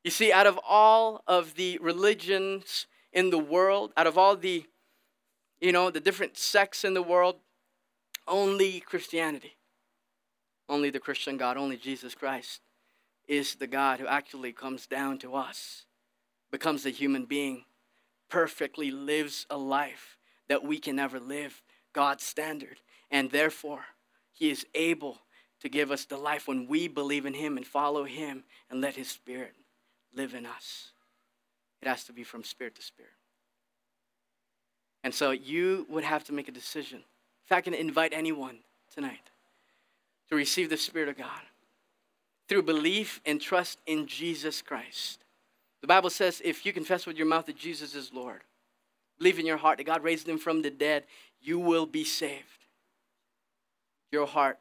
You 0.04 0.10
see, 0.10 0.32
out 0.32 0.46
of 0.46 0.58
all 0.68 1.22
of 1.26 1.54
the 1.54 1.78
religions 1.80 2.86
in 3.12 3.30
the 3.30 3.38
world, 3.38 3.92
out 3.96 4.06
of 4.06 4.18
all 4.18 4.36
the, 4.36 4.64
you 5.60 5.70
know, 5.70 5.90
the 5.90 6.00
different 6.00 6.36
sects 6.36 6.84
in 6.84 6.94
the 6.94 7.02
world, 7.02 7.36
only 8.26 8.80
Christianity, 8.80 9.56
only 10.72 10.88
the 10.88 10.98
Christian 10.98 11.36
God, 11.36 11.58
only 11.58 11.76
Jesus 11.76 12.14
Christ 12.14 12.62
is 13.28 13.56
the 13.56 13.66
God 13.66 14.00
who 14.00 14.06
actually 14.06 14.52
comes 14.52 14.86
down 14.86 15.18
to 15.18 15.34
us, 15.34 15.84
becomes 16.50 16.86
a 16.86 16.90
human 16.90 17.26
being, 17.26 17.64
perfectly 18.30 18.90
lives 18.90 19.46
a 19.50 19.58
life 19.58 20.16
that 20.48 20.64
we 20.64 20.78
can 20.78 20.96
never 20.96 21.20
live, 21.20 21.62
God's 21.92 22.24
standard. 22.24 22.78
And 23.10 23.30
therefore, 23.30 23.84
He 24.32 24.50
is 24.50 24.66
able 24.74 25.18
to 25.60 25.68
give 25.68 25.90
us 25.90 26.06
the 26.06 26.16
life 26.16 26.48
when 26.48 26.66
we 26.66 26.88
believe 26.88 27.26
in 27.26 27.34
Him 27.34 27.58
and 27.58 27.66
follow 27.66 28.04
Him 28.04 28.44
and 28.70 28.80
let 28.80 28.96
His 28.96 29.08
Spirit 29.08 29.52
live 30.14 30.32
in 30.32 30.46
us. 30.46 30.92
It 31.82 31.88
has 31.88 32.04
to 32.04 32.14
be 32.14 32.24
from 32.24 32.44
spirit 32.44 32.76
to 32.76 32.82
spirit. 32.82 33.12
And 35.04 35.12
so 35.14 35.32
you 35.32 35.86
would 35.90 36.04
have 36.04 36.24
to 36.24 36.32
make 36.32 36.48
a 36.48 36.52
decision. 36.52 37.02
If 37.44 37.52
I 37.52 37.60
can 37.60 37.74
invite 37.74 38.12
anyone 38.14 38.60
tonight 38.94 39.31
to 40.32 40.36
receive 40.36 40.70
the 40.70 40.78
Spirit 40.78 41.10
of 41.10 41.18
God 41.18 41.42
through 42.48 42.62
belief 42.62 43.20
and 43.26 43.38
trust 43.38 43.78
in 43.84 44.06
Jesus 44.06 44.62
Christ. 44.62 45.22
The 45.82 45.86
Bible 45.86 46.08
says 46.08 46.40
if 46.42 46.64
you 46.64 46.72
confess 46.72 47.04
with 47.04 47.18
your 47.18 47.26
mouth 47.26 47.44
that 47.46 47.56
Jesus 47.56 47.94
is 47.94 48.14
Lord, 48.14 48.40
believe 49.18 49.38
in 49.38 49.44
your 49.44 49.58
heart 49.58 49.76
that 49.76 49.84
God 49.84 50.02
raised 50.02 50.26
him 50.26 50.38
from 50.38 50.62
the 50.62 50.70
dead, 50.70 51.04
you 51.42 51.58
will 51.58 51.84
be 51.84 52.02
saved. 52.02 52.64
Your 54.10 54.26
heart 54.26 54.58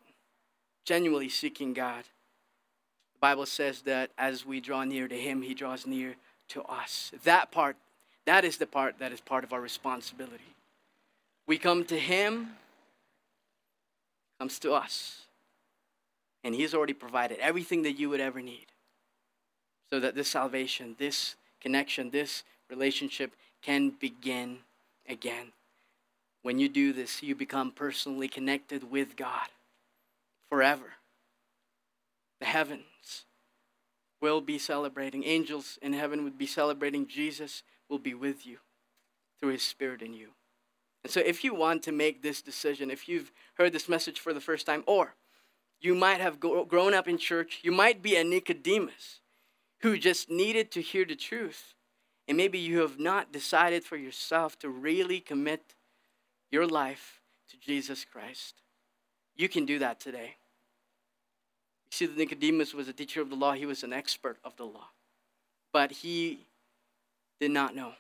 genuinely 0.84 1.30
seeking 1.30 1.72
God. 1.72 2.03
The 3.13 3.19
Bible 3.22 3.45
says 3.45 3.84
that 3.84 4.11
as 4.17 4.45
we 4.45 4.59
draw 4.59 4.84
near 4.84 5.07
to 5.07 5.17
him, 5.17 5.41
he 5.41 5.53
draws 5.53 5.88
near 5.88 6.15
to 6.49 6.63
us. 6.63 7.13
That 7.24 7.49
part, 7.49 7.78
that 8.26 8.43
is 8.43 8.57
the 8.57 8.67
part 8.67 8.99
that 8.99 9.13
is 9.13 9.22
part 9.22 9.45
of 9.45 9.53
our 9.53 9.61
responsibility. 9.61 10.53
We 11.47 11.57
come 11.57 11.86
to 11.86 11.97
him, 11.97 12.57
comes 14.38 14.59
to 14.59 14.74
us. 14.74 15.28
And 16.44 16.56
he's 16.56 16.74
already 16.74 16.94
provided 16.94 17.38
everything 17.39 17.84
that 17.84 18.00
you 18.00 18.10
would 18.10 18.20
ever 18.20 18.42
need. 18.42 18.68
So 19.92 20.00
that 20.00 20.16
this 20.16 20.30
salvation, 20.30 20.96
this 20.98 21.36
connection, 21.60 22.10
this 22.10 22.44
relationship 22.70 23.36
can 23.62 23.89
begin 23.89 24.60
again. 25.08 25.52
When 26.42 26.58
you 26.58 26.70
do 26.70 26.94
this, 26.94 27.22
you 27.22 27.36
become 27.36 27.72
personally 27.72 28.28
connected 28.28 28.89
with 28.89 29.16
God 29.16 29.50
forever. 30.50 30.94
The 32.39 32.48
heavens 32.48 33.26
will 34.22 34.42
be 34.42 34.58
celebrating, 34.58 35.24
angels 35.24 35.78
in 35.82 35.94
heaven 35.94 36.24
would 36.24 36.38
be 36.38 36.48
celebrating. 36.48 37.08
Jesus 37.08 37.64
will 37.89 38.00
be 38.00 38.14
with 38.14 38.46
you 38.46 38.58
through 39.39 39.52
his 39.52 39.64
spirit 39.64 40.02
in 40.02 40.14
you. 40.14 40.30
And 41.04 41.12
so, 41.12 41.20
if 41.20 41.44
you 41.44 41.56
want 41.56 41.84
to 41.84 41.92
make 41.92 42.22
this 42.22 42.42
decision, 42.42 42.92
if 42.92 43.10
you've 43.10 43.32
heard 43.56 43.74
this 43.74 43.89
message 43.89 44.20
for 44.20 44.34
the 44.34 44.42
first 44.42 44.66
time, 44.66 44.84
or 44.86 45.16
you 45.82 45.96
might 45.96 46.22
have 46.22 46.40
grown 46.40 46.94
up 46.94 47.08
in 47.08 47.18
church, 47.18 47.60
you 47.64 47.72
might 47.72 48.02
be 48.02 48.16
a 48.16 48.24
Nicodemus 48.24 49.20
who 49.82 49.98
just 49.98 50.30
needed 50.30 50.72
to 50.72 50.82
hear 50.82 51.06
the 51.06 51.16
truth, 51.16 51.74
and 52.28 52.38
maybe 52.38 52.60
you 52.60 52.80
have 52.82 53.00
not 53.00 53.34
decided 53.34 53.84
for 53.84 53.98
yourself 53.98 54.58
to 54.60 54.70
really 54.70 55.20
commit 55.20 55.74
your 56.52 56.68
life 56.68 57.22
to 57.50 57.58
Jesus 57.58 58.06
Christ. 58.06 58.62
You 59.36 59.50
can 59.50 59.66
do 59.66 59.80
that 59.80 60.00
today. 60.00 60.36
You 61.92 61.96
see, 61.96 62.06
the 62.06 62.18
Nicodemus 62.18 62.74
was 62.74 62.88
a 62.88 62.94
teacher 62.94 63.22
of 63.22 63.30
the 63.30 63.36
law, 63.36 63.54
he 63.54 63.66
was 63.66 63.84
an 63.84 63.92
expert 63.92 64.38
of 64.44 64.56
the 64.56 64.66
law, 64.66 64.90
but 65.74 65.92
he 65.92 66.46
did 67.40 67.52
not 67.52 67.76
know 67.76 67.94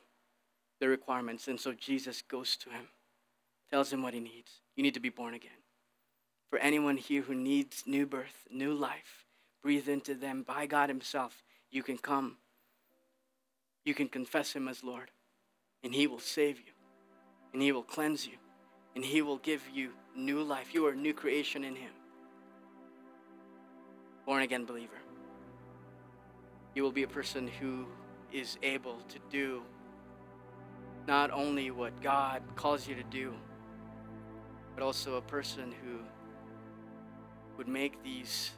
the 0.79 0.87
requirements. 0.87 1.47
And 1.47 1.59
so 1.59 1.73
Jesus 1.73 2.21
goes 2.21 2.55
to 2.57 2.69
him, 2.69 2.89
tells 3.71 3.91
him 3.91 4.03
what 4.03 4.13
he 4.13 4.19
needs. 4.19 4.61
You 4.75 4.83
need 4.83 4.93
to 4.93 4.99
be 4.99 5.09
born 5.09 5.33
again. 5.33 5.51
For 6.51 6.59
anyone 6.59 6.97
here 6.97 7.21
who 7.21 7.33
needs 7.33 7.85
new 7.87 8.05
birth, 8.05 8.45
new 8.51 8.73
life, 8.73 9.23
breathe 9.63 9.87
into 9.87 10.13
them 10.13 10.43
by 10.43 10.65
God 10.65 10.89
Himself, 10.89 11.43
you 11.71 11.81
can 11.81 11.97
come. 11.97 12.35
You 13.85 13.93
can 13.93 14.09
confess 14.09 14.51
Him 14.51 14.67
as 14.67 14.83
Lord, 14.83 15.11
and 15.81 15.95
He 15.95 16.07
will 16.07 16.19
save 16.19 16.57
you, 16.57 16.73
and 17.53 17.61
He 17.61 17.71
will 17.71 17.83
cleanse 17.83 18.27
you, 18.27 18.33
and 18.97 19.05
He 19.05 19.21
will 19.21 19.37
give 19.37 19.61
you 19.73 19.91
new 20.13 20.43
life. 20.43 20.73
You 20.73 20.85
are 20.87 20.91
a 20.91 20.95
new 20.95 21.13
creation 21.13 21.63
in 21.63 21.73
Him. 21.73 21.93
Born 24.25 24.43
again 24.43 24.65
believer. 24.65 24.99
You 26.75 26.83
will 26.83 26.91
be 26.91 27.03
a 27.03 27.07
person 27.07 27.47
who 27.47 27.85
is 28.33 28.57
able 28.61 28.97
to 29.07 29.19
do 29.29 29.61
not 31.07 31.31
only 31.31 31.71
what 31.71 32.01
God 32.01 32.43
calls 32.57 32.89
you 32.89 32.95
to 32.95 33.03
do, 33.03 33.33
but 34.75 34.83
also 34.83 35.15
a 35.15 35.21
person 35.21 35.73
who 35.81 35.99
would 37.61 37.67
make 37.67 38.01
these 38.01 38.49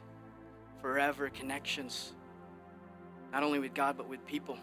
forever 0.80 1.28
connections, 1.28 2.14
not 3.34 3.42
only 3.42 3.58
with 3.58 3.74
God, 3.74 3.98
but 3.98 4.08
with 4.08 4.24
people. 4.24 4.56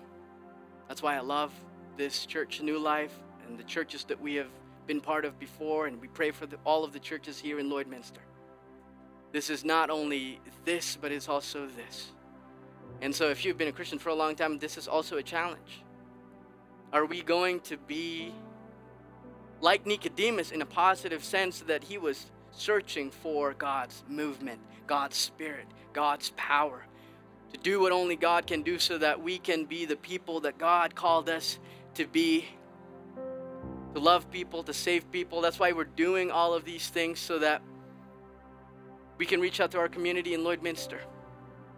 That's 0.88 1.04
why 1.04 1.16
I 1.16 1.20
love 1.20 1.52
this 1.96 2.26
church, 2.26 2.60
New 2.60 2.80
Life, 2.80 3.14
and 3.46 3.56
the 3.56 3.64
churches 3.64 4.04
that 4.06 4.20
we 4.20 4.34
have 4.34 4.50
been 4.88 5.00
part 5.00 5.26
of 5.26 5.38
before, 5.38 5.86
and 5.86 6.02
we 6.02 6.08
pray 6.08 6.32
for 6.32 6.48
the, 6.48 6.58
all 6.66 6.84
of 6.84 6.92
the 6.92 6.98
churches 6.98 7.38
here 7.38 7.60
in 7.60 7.70
Lloydminster. 7.70 8.24
This 9.32 9.52
is 9.52 9.64
not 9.64 9.92
only 9.92 10.40
this, 10.66 10.98
but 11.00 11.12
it's 11.12 11.30
also 11.30 11.68
this. 11.68 12.10
And 13.00 13.14
so, 13.14 13.30
if 13.30 13.46
you've 13.46 13.60
been 13.60 13.68
a 13.68 13.72
Christian 13.72 14.00
for 14.00 14.10
a 14.10 14.16
long 14.16 14.36
time, 14.36 14.58
this 14.58 14.76
is 14.76 14.88
also 14.88 15.18
a 15.18 15.24
challenge. 15.24 15.84
Are 16.92 17.06
we 17.06 17.22
going 17.22 17.60
to 17.60 17.78
be 17.78 18.34
like 19.60 19.86
Nicodemus 19.86 20.50
in 20.50 20.64
a 20.64 20.66
positive 20.66 21.24
sense 21.24 21.60
that 21.60 21.84
he 21.84 22.00
was 22.00 22.32
searching 22.52 23.12
for 23.12 23.54
God's 23.54 24.04
movement, 24.08 24.60
God's 24.88 25.18
spirit, 25.18 25.68
God's 25.94 26.32
power 26.36 26.86
to 27.52 27.58
do 27.58 27.82
what 27.82 27.92
only 27.92 28.16
God 28.16 28.48
can 28.48 28.64
do 28.64 28.80
so 28.80 28.98
that 28.98 29.22
we 29.22 29.38
can 29.38 29.66
be 29.66 29.86
the 29.86 29.96
people 29.96 30.42
that 30.42 30.58
God 30.58 30.96
called 30.96 31.30
us 31.30 31.60
to 31.96 32.08
be 32.08 32.46
to 33.94 34.00
love 34.00 34.32
people, 34.32 34.64
to 34.64 34.74
save 34.74 35.12
people. 35.12 35.42
That's 35.42 35.60
why 35.60 35.74
we're 35.74 35.84
doing 35.84 36.32
all 36.32 36.54
of 36.54 36.64
these 36.64 36.88
things 36.88 37.20
so 37.20 37.40
that 37.40 37.62
we 39.18 39.26
can 39.26 39.42
reach 39.42 39.60
out 39.60 39.72
to 39.72 39.80
our 39.80 39.90
community 39.90 40.34
in 40.34 40.42
Lloydminster 40.42 41.00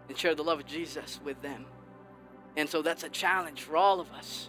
and 0.08 0.16
share 0.16 0.34
the 0.34 0.44
love 0.44 0.60
of 0.60 0.66
Jesus 0.66 1.20
with 1.24 1.40
them. 1.42 1.66
And 2.56 2.68
so 2.68 2.82
that's 2.82 3.02
a 3.02 3.08
challenge 3.08 3.62
for 3.62 3.76
all 3.76 3.98
of 3.98 4.12
us 4.12 4.48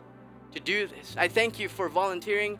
to 0.53 0.59
do 0.59 0.85
this. 0.87 1.15
I 1.17 1.27
thank 1.27 1.59
you 1.59 1.67
for 1.67 1.89
volunteering, 1.89 2.59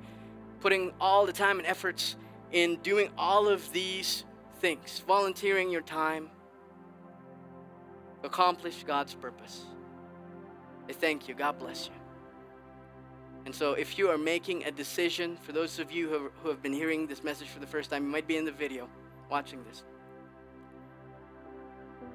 putting 0.59 0.91
all 0.99 1.28
the 1.28 1.34
time 1.34 1.59
and 1.59 1.68
efforts 1.68 2.16
in 2.56 2.78
doing 2.78 3.10
all 3.18 3.49
of 3.49 3.70
these 3.74 4.24
things, 4.60 5.03
volunteering 5.06 5.70
your 5.70 5.82
time 5.82 6.30
accomplish 8.24 8.84
God's 8.84 9.14
purpose. 9.14 9.66
I 10.89 10.93
thank 10.93 11.28
you. 11.28 11.36
God 11.36 11.60
bless 11.60 11.88
you. 11.88 11.93
And 13.45 13.53
so, 13.53 13.74
if 13.74 13.99
you 13.99 14.10
are 14.10 14.18
making 14.18 14.64
a 14.64 14.72
decision, 14.72 15.38
for 15.41 15.51
those 15.51 15.80
of 15.80 15.91
you 15.91 16.08
who 16.08 16.14
have, 16.14 16.32
who 16.41 16.49
have 16.49 16.64
been 16.64 16.74
hearing 16.74 17.06
this 17.06 17.24
message 17.24 17.49
for 17.49 17.60
the 17.60 17.68
first 17.68 17.91
time, 17.91 18.06
you 18.06 18.10
might 18.10 18.26
be 18.26 18.38
in 18.38 18.45
the 18.45 18.51
video 18.51 18.88
watching 19.30 19.64
this. 19.66 19.84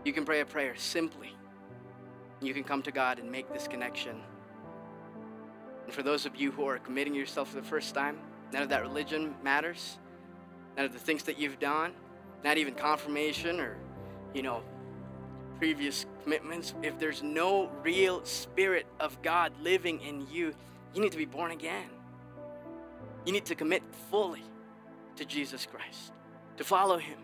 You 0.05 0.15
can 0.15 0.25
pray 0.25 0.41
a 0.41 0.47
prayer 0.47 0.75
simply. 0.75 1.37
You 2.41 2.55
can 2.55 2.65
come 2.65 2.83
to 2.83 2.91
God 2.91 3.19
and 3.19 3.31
make 3.31 3.53
this 3.53 3.69
connection. 3.69 4.23
And 5.85 5.93
for 5.93 6.03
those 6.03 6.25
of 6.25 6.35
you 6.35 6.51
who 6.51 6.65
are 6.65 6.79
committing 6.79 7.15
yourself 7.15 7.51
for 7.51 7.57
the 7.57 7.67
first 7.67 7.95
time, 7.95 8.19
none 8.53 8.63
of 8.63 8.71
that 8.71 8.81
religion 8.81 9.35
matters. 9.45 9.99
Of 10.81 10.95
the 10.95 10.99
things 10.99 11.25
that 11.25 11.39
you've 11.39 11.59
done, 11.59 11.93
not 12.43 12.57
even 12.57 12.73
confirmation 12.73 13.61
or, 13.61 13.77
you 14.33 14.41
know, 14.41 14.63
previous 15.59 16.07
commitments. 16.23 16.73
If 16.83 16.99
there's 16.99 17.23
no 17.23 17.69
real 17.83 18.25
Spirit 18.25 18.87
of 18.99 19.21
God 19.21 19.53
living 19.61 20.01
in 20.01 20.27
you, 20.33 20.55
you 20.95 21.03
need 21.03 21.13
to 21.13 21.19
be 21.19 21.27
born 21.27 21.51
again. 21.51 21.91
You 23.27 23.33
need 23.35 23.45
to 23.45 23.55
commit 23.55 23.83
fully 24.11 24.43
to 25.17 25.27
Jesus 25.27 25.67
Christ, 25.67 26.13
to 26.57 26.65
follow 26.65 26.97
Him, 26.97 27.19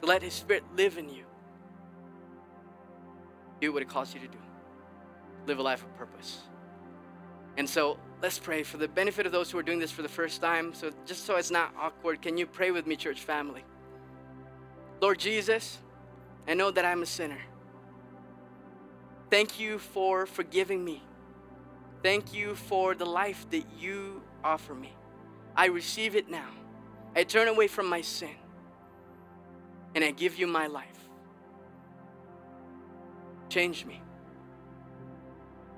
to 0.00 0.06
let 0.06 0.22
His 0.22 0.32
Spirit 0.32 0.64
live 0.74 0.96
in 0.96 1.10
you. 1.10 1.24
Do 3.60 3.70
what 3.70 3.82
it 3.82 3.88
calls 3.90 4.14
you 4.14 4.20
to 4.20 4.28
do, 4.28 4.38
live 5.46 5.58
a 5.58 5.62
life 5.62 5.82
of 5.82 5.94
purpose. 5.98 6.40
And 7.56 7.68
so 7.68 7.98
let's 8.22 8.38
pray 8.38 8.62
for 8.62 8.78
the 8.78 8.88
benefit 8.88 9.26
of 9.26 9.32
those 9.32 9.50
who 9.50 9.58
are 9.58 9.62
doing 9.62 9.78
this 9.78 9.90
for 9.90 10.02
the 10.02 10.08
first 10.08 10.40
time. 10.40 10.74
So, 10.74 10.90
just 11.06 11.24
so 11.24 11.36
it's 11.36 11.50
not 11.50 11.74
awkward, 11.78 12.22
can 12.22 12.36
you 12.36 12.46
pray 12.46 12.70
with 12.70 12.86
me, 12.86 12.96
church 12.96 13.20
family? 13.20 13.64
Lord 15.00 15.18
Jesus, 15.18 15.78
I 16.48 16.54
know 16.54 16.70
that 16.70 16.84
I'm 16.84 17.02
a 17.02 17.06
sinner. 17.06 17.40
Thank 19.30 19.58
you 19.58 19.78
for 19.78 20.26
forgiving 20.26 20.84
me. 20.84 21.02
Thank 22.02 22.34
you 22.34 22.54
for 22.54 22.94
the 22.94 23.06
life 23.06 23.46
that 23.50 23.64
you 23.78 24.22
offer 24.42 24.74
me. 24.74 24.94
I 25.56 25.66
receive 25.66 26.16
it 26.16 26.28
now. 26.28 26.50
I 27.16 27.24
turn 27.24 27.48
away 27.48 27.66
from 27.66 27.88
my 27.88 28.00
sin 28.00 28.36
and 29.94 30.04
I 30.04 30.10
give 30.10 30.38
you 30.38 30.46
my 30.46 30.66
life. 30.66 31.08
Change 33.48 33.86
me. 33.86 34.02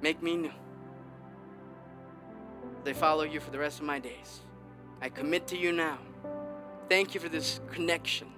Make 0.01 0.23
me 0.23 0.37
new. 0.37 0.53
I 2.87 2.93
follow 2.93 3.25
you 3.25 3.41
for 3.41 3.51
the 3.51 3.59
rest 3.59 3.81
of 3.81 3.85
my 3.85 3.99
days, 3.99 4.41
I 5.01 5.09
commit 5.09 5.47
to 5.49 5.59
you 5.59 5.73
now. 5.73 5.99
Thank 6.89 7.15
you 7.15 7.21
for 7.21 7.29
this 7.29 7.61
connection 7.73 8.29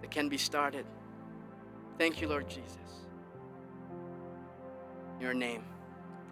that 0.00 0.10
can 0.10 0.28
be 0.28 0.36
started. 0.36 0.84
Thank 1.98 2.20
you, 2.20 2.28
Lord 2.28 2.48
Jesus. 2.48 2.76
In 5.16 5.22
your 5.22 5.34
name 5.34 5.64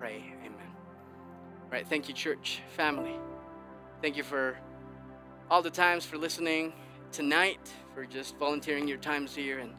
pray. 0.01 0.25
Amen. 0.41 0.55
All 1.65 1.71
right. 1.71 1.87
Thank 1.87 2.09
you, 2.09 2.15
church 2.15 2.63
family. 2.75 3.17
Thank 4.01 4.17
you 4.17 4.23
for 4.23 4.57
all 5.51 5.61
the 5.61 5.71
times 5.71 6.07
for 6.07 6.17
listening 6.17 6.73
tonight, 7.13 7.71
for 7.95 8.07
just 8.07 8.35
volunteering 8.39 8.89
your 8.89 8.97
times 8.97 9.35
here. 9.35 9.59
And 9.59 9.75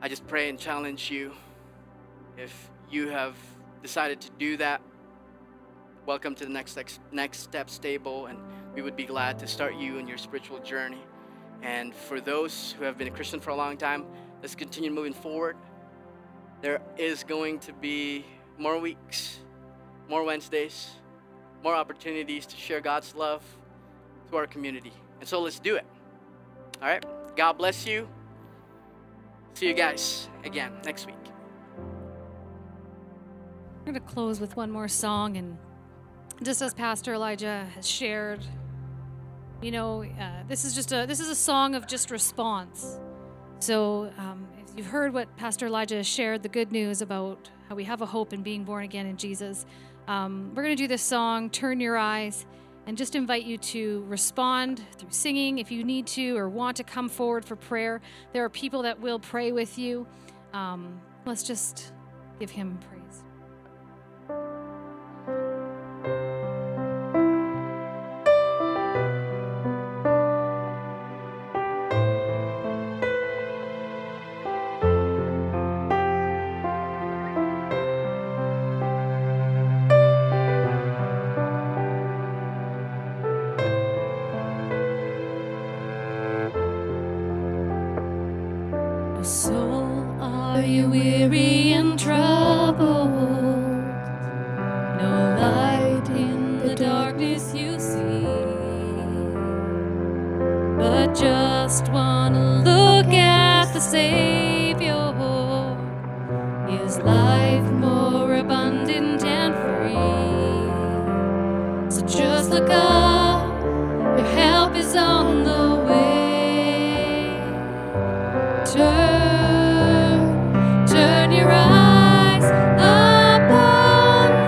I 0.00 0.08
just 0.08 0.26
pray 0.26 0.48
and 0.48 0.58
challenge 0.58 1.10
you 1.10 1.32
if 2.38 2.70
you 2.90 3.08
have 3.10 3.36
decided 3.82 4.22
to 4.22 4.30
do 4.38 4.56
that. 4.56 4.80
Welcome 6.06 6.34
to 6.34 6.44
the 6.44 6.50
next 6.52 6.78
next 7.12 7.38
steps 7.38 7.78
table, 7.78 8.26
and 8.26 8.38
we 8.74 8.82
would 8.82 8.94
be 8.94 9.06
glad 9.06 9.38
to 9.38 9.46
start 9.46 9.74
you 9.76 9.96
in 9.96 10.06
your 10.06 10.18
spiritual 10.18 10.58
journey. 10.58 11.02
And 11.62 11.94
for 11.94 12.20
those 12.20 12.72
who 12.72 12.84
have 12.84 12.98
been 12.98 13.08
a 13.08 13.10
Christian 13.10 13.40
for 13.40 13.48
a 13.50 13.56
long 13.56 13.78
time, 13.78 14.04
let's 14.42 14.54
continue 14.54 14.90
moving 14.90 15.14
forward. 15.14 15.56
There 16.60 16.82
is 16.98 17.24
going 17.24 17.58
to 17.60 17.72
be 17.72 18.26
more 18.58 18.78
weeks, 18.78 19.38
more 20.06 20.24
Wednesdays, 20.24 20.90
more 21.62 21.74
opportunities 21.74 22.44
to 22.48 22.56
share 22.58 22.82
God's 22.82 23.14
love 23.14 23.42
to 24.30 24.36
our 24.36 24.46
community. 24.46 24.92
And 25.20 25.28
so 25.28 25.40
let's 25.40 25.58
do 25.58 25.76
it. 25.76 25.86
All 26.82 26.88
right? 26.88 27.06
God 27.34 27.54
bless 27.54 27.86
you. 27.86 28.06
See 29.54 29.68
you 29.68 29.74
guys 29.74 30.28
again 30.44 30.74
next 30.84 31.06
week. 31.06 31.16
We're 33.78 33.92
going 33.92 33.94
to 33.94 34.00
close 34.00 34.38
with 34.38 34.54
one 34.54 34.70
more 34.70 34.88
song. 34.88 35.38
And 35.38 35.56
just 36.44 36.60
as 36.60 36.74
Pastor 36.74 37.14
Elijah 37.14 37.66
has 37.74 37.88
shared, 37.88 38.40
you 39.62 39.70
know, 39.70 40.04
uh, 40.04 40.42
this 40.46 40.64
is 40.64 40.74
just 40.74 40.92
a 40.92 41.06
this 41.06 41.20
is 41.20 41.28
a 41.28 41.34
song 41.34 41.74
of 41.74 41.86
just 41.86 42.10
response. 42.10 42.98
So 43.60 44.12
um, 44.18 44.46
if 44.58 44.76
you've 44.76 44.86
heard 44.86 45.14
what 45.14 45.34
Pastor 45.36 45.66
Elijah 45.66 45.96
has 45.96 46.06
shared, 46.06 46.42
the 46.42 46.48
good 46.50 46.70
news 46.70 47.00
about 47.00 47.48
how 47.68 47.74
we 47.74 47.84
have 47.84 48.02
a 48.02 48.06
hope 48.06 48.34
in 48.34 48.42
being 48.42 48.62
born 48.62 48.84
again 48.84 49.06
in 49.06 49.16
Jesus. 49.16 49.64
Um, 50.06 50.52
we're 50.54 50.62
going 50.62 50.76
to 50.76 50.82
do 50.82 50.86
this 50.86 51.02
song, 51.02 51.48
Turn 51.48 51.80
Your 51.80 51.96
Eyes, 51.96 52.44
and 52.86 52.98
just 52.98 53.14
invite 53.14 53.44
you 53.44 53.56
to 53.56 54.04
respond 54.06 54.82
through 54.98 55.12
singing 55.12 55.58
if 55.58 55.70
you 55.70 55.82
need 55.82 56.06
to 56.08 56.36
or 56.36 56.50
want 56.50 56.76
to 56.76 56.84
come 56.84 57.08
forward 57.08 57.46
for 57.46 57.56
prayer. 57.56 58.02
There 58.34 58.44
are 58.44 58.50
people 58.50 58.82
that 58.82 59.00
will 59.00 59.18
pray 59.18 59.52
with 59.52 59.78
you. 59.78 60.06
Um, 60.52 61.00
let's 61.24 61.42
just 61.42 61.94
give 62.38 62.50
him 62.50 62.78
praise. 62.90 63.03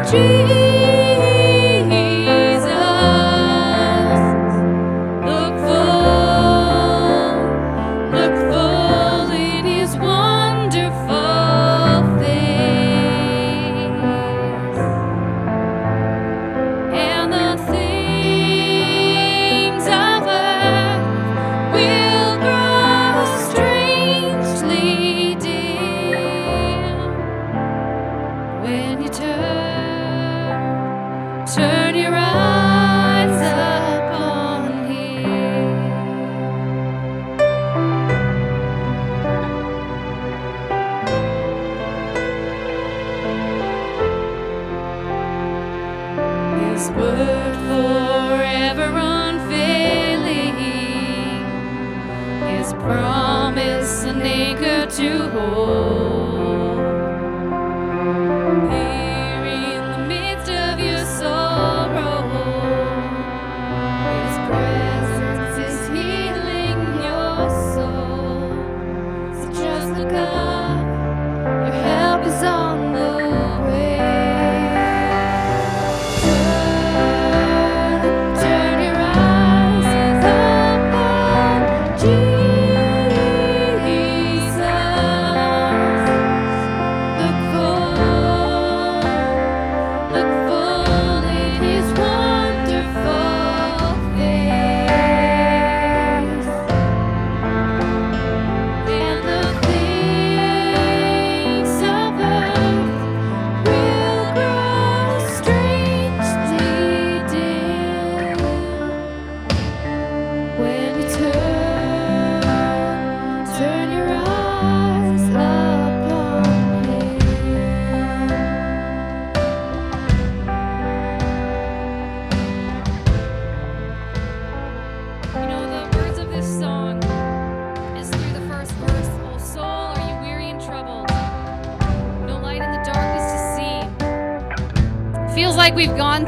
君 0.06 0.65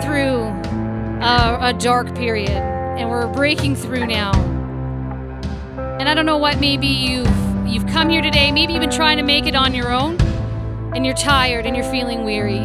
through 0.02 0.42
a, 1.22 1.58
a 1.60 1.72
dark 1.78 2.14
period 2.14 2.50
and 2.50 3.08
we're 3.08 3.26
breaking 3.32 3.76
through 3.76 4.06
now. 4.06 4.32
And 5.98 6.08
I 6.08 6.14
don't 6.14 6.26
know 6.26 6.38
what 6.38 6.60
maybe 6.60 6.86
you've 6.86 7.28
you've 7.66 7.86
come 7.86 8.08
here 8.08 8.22
today, 8.22 8.50
maybe 8.50 8.72
you've 8.72 8.80
been 8.80 8.90
trying 8.90 9.18
to 9.18 9.22
make 9.22 9.46
it 9.46 9.54
on 9.54 9.74
your 9.74 9.92
own 9.92 10.20
and 10.94 11.04
you're 11.04 11.14
tired 11.14 11.66
and 11.66 11.76
you're 11.76 11.90
feeling 11.90 12.24
weary. 12.24 12.58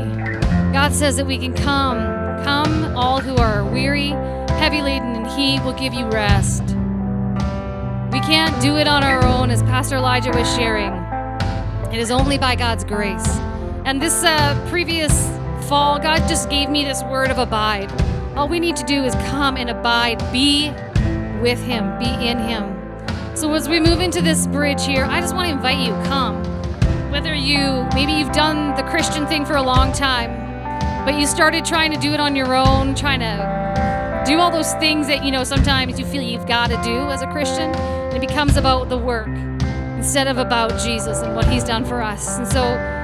God 0.74 0.94
says 0.94 1.18
that 1.18 1.26
we 1.26 1.38
can 1.38 1.54
come, 1.54 1.98
come 2.44 2.96
all 2.98 3.20
who 3.20 3.36
are 3.36 3.64
weary, 3.66 4.10
heavy 4.58 4.82
laden, 4.82 5.16
and 5.16 5.28
He 5.28 5.60
will 5.60 5.74
give 5.74 5.94
you 5.94 6.06
rest. 6.08 6.64
We 8.12 8.20
can't 8.22 8.60
do 8.62 8.78
it 8.78 8.88
on 8.88 9.04
our 9.04 9.24
own, 9.26 9.50
as 9.50 9.62
Pastor 9.64 9.98
Elijah 9.98 10.32
was 10.32 10.52
sharing. 10.56 10.94
It 11.94 12.00
is 12.00 12.12
only 12.12 12.38
by 12.38 12.56
God's 12.56 12.84
grace. 12.84 13.28
And 13.86 14.02
this 14.02 14.24
uh, 14.24 14.68
previous 14.70 15.12
fall, 15.74 15.98
God 15.98 16.28
just 16.28 16.52
gave 16.52 16.70
me 16.70 16.86
this 16.86 17.02
word 17.06 17.32
of 17.32 17.40
abide. 17.40 17.92
All 18.38 18.48
we 18.48 18.60
need 18.60 18.76
to 18.76 18.84
do 18.84 19.04
is 19.06 19.16
come 19.32 19.58
and 19.58 19.72
abide, 19.72 20.20
be 20.32 20.70
with 21.42 21.60
Him, 21.64 21.98
be 21.98 22.28
in 22.28 22.38
Him. 22.38 22.78
So 23.36 23.52
as 23.56 23.68
we 23.68 23.80
move 23.80 24.00
into 24.00 24.22
this 24.22 24.46
bridge 24.46 24.86
here, 24.86 25.04
I 25.06 25.20
just 25.20 25.34
want 25.34 25.48
to 25.48 25.52
invite 25.56 25.80
you, 25.80 25.94
come. 26.08 26.44
Whether 27.12 27.34
you, 27.34 27.88
maybe 27.96 28.12
you've 28.12 28.32
done 28.34 28.76
the 28.76 28.84
Christian 28.84 29.26
thing 29.26 29.48
for 29.48 29.56
a 29.56 29.64
long 29.64 29.92
time, 29.92 30.30
but 31.06 31.16
you 31.16 31.26
started 31.26 31.66
trying 31.66 31.92
to 31.92 31.98
do 31.98 32.14
it 32.14 32.20
on 32.20 32.36
your 32.36 32.54
own, 32.54 32.94
trying 32.94 33.22
to 33.22 34.24
do 34.28 34.38
all 34.38 34.52
those 34.52 34.74
things 34.74 35.08
that 35.08 35.26
you 35.26 35.32
know 35.32 35.44
sometimes 35.44 35.98
you 35.98 36.06
feel 36.06 36.22
you've 36.22 36.46
got 36.46 36.70
to 36.70 36.80
do 36.84 37.10
as 37.10 37.24
a 37.24 37.28
Christian, 37.32 37.72
it 38.16 38.20
becomes 38.20 38.58
about 38.58 38.90
the 38.90 38.98
work 39.00 39.28
instead 39.98 40.28
of 40.28 40.38
about 40.38 40.80
Jesus 40.80 41.24
and 41.24 41.36
what 41.36 41.48
He's 41.48 41.64
done 41.64 41.84
for 41.84 42.00
us. 42.00 42.38
And 42.38 42.48
so, 42.48 43.03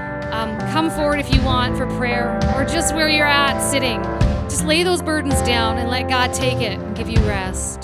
come 0.72 0.90
forward 0.90 1.20
if 1.20 1.34
you 1.34 1.42
want 1.44 1.78
for 1.78 1.86
prayer, 1.98 2.40
or 2.56 2.66
just 2.66 2.96
where 2.96 3.10
you're 3.10 3.26
at 3.26 3.60
sitting. 3.60 4.02
Just 4.50 4.66
lay 4.66 4.84
those 4.84 5.02
burdens 5.02 5.42
down 5.42 5.78
and 5.78 5.90
let 5.90 6.08
God 6.08 6.34
take 6.34 6.62
it 6.62 6.80
and 6.80 6.96
give 6.96 7.10
you 7.10 7.20
rest. 7.28 7.84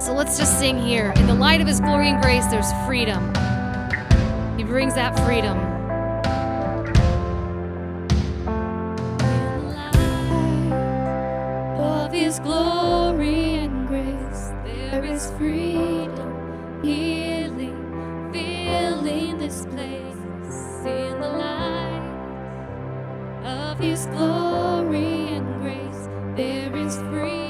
So 0.00 0.12
let's 0.12 0.38
just 0.38 0.58
sing 0.58 0.78
here. 0.78 1.12
In 1.16 1.26
the 1.26 1.34
light 1.34 1.60
of 1.60 1.66
His 1.66 1.80
glory 1.80 2.10
and 2.10 2.22
grace, 2.22 2.46
there's 2.46 2.72
freedom. 2.86 3.32
He 4.56 4.64
brings 4.64 4.94
that 4.94 5.18
freedom. 5.24 5.72
His 12.14 12.38
glory 12.38 13.54
and 13.54 13.88
grace, 13.88 14.52
there 14.64 15.04
is 15.04 15.30
freedom, 15.32 16.80
healing, 16.82 18.30
filling 18.32 19.38
this 19.38 19.66
place. 19.66 20.16
In 20.86 21.20
the 21.20 21.28
light 21.28 21.53
of 23.74 23.80
His 23.80 24.06
glory 24.06 25.34
and 25.34 25.60
grace, 25.60 26.08
there 26.36 26.74
is 26.76 26.96
freedom, 27.10 27.43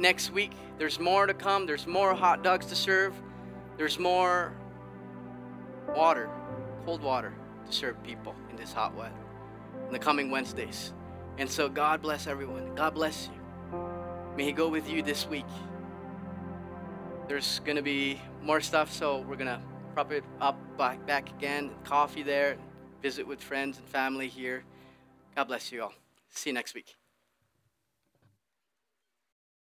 next 0.00 0.32
week. 0.32 0.52
There's 0.78 0.98
more 0.98 1.26
to 1.26 1.34
come. 1.34 1.66
There's 1.66 1.86
more 1.86 2.14
hot 2.14 2.42
dogs 2.42 2.66
to 2.66 2.74
serve. 2.74 3.14
There's 3.76 3.98
more 3.98 4.54
water, 5.94 6.28
cold 6.84 7.02
water 7.02 7.32
to 7.66 7.72
serve 7.72 8.02
people 8.02 8.34
in 8.50 8.56
this 8.56 8.72
hot 8.72 8.94
weather 8.94 9.14
in 9.86 9.92
the 9.92 9.98
coming 9.98 10.30
Wednesdays. 10.30 10.92
And 11.38 11.48
so, 11.48 11.68
God 11.68 12.02
bless 12.02 12.26
everyone. 12.26 12.74
God 12.74 12.94
bless 12.94 13.28
you. 13.28 13.80
May 14.36 14.44
He 14.44 14.52
go 14.52 14.68
with 14.68 14.88
you 14.88 15.02
this 15.02 15.26
week. 15.26 15.46
There's 17.28 17.60
going 17.60 17.76
to 17.76 17.82
be 17.82 18.20
more 18.42 18.60
stuff, 18.60 18.92
so 18.92 19.20
we're 19.20 19.36
going 19.36 19.46
to 19.46 19.60
prop 19.94 20.12
it 20.12 20.24
up 20.40 20.56
back, 20.76 21.04
back 21.06 21.30
again. 21.30 21.70
Coffee 21.84 22.22
there, 22.22 22.56
visit 23.02 23.26
with 23.26 23.40
friends 23.40 23.78
and 23.78 23.86
family 23.86 24.28
here. 24.28 24.64
God 25.36 25.44
bless 25.44 25.72
you 25.72 25.82
all. 25.82 25.92
See 26.30 26.50
you 26.50 26.54
next 26.54 26.74
week. 26.74 26.99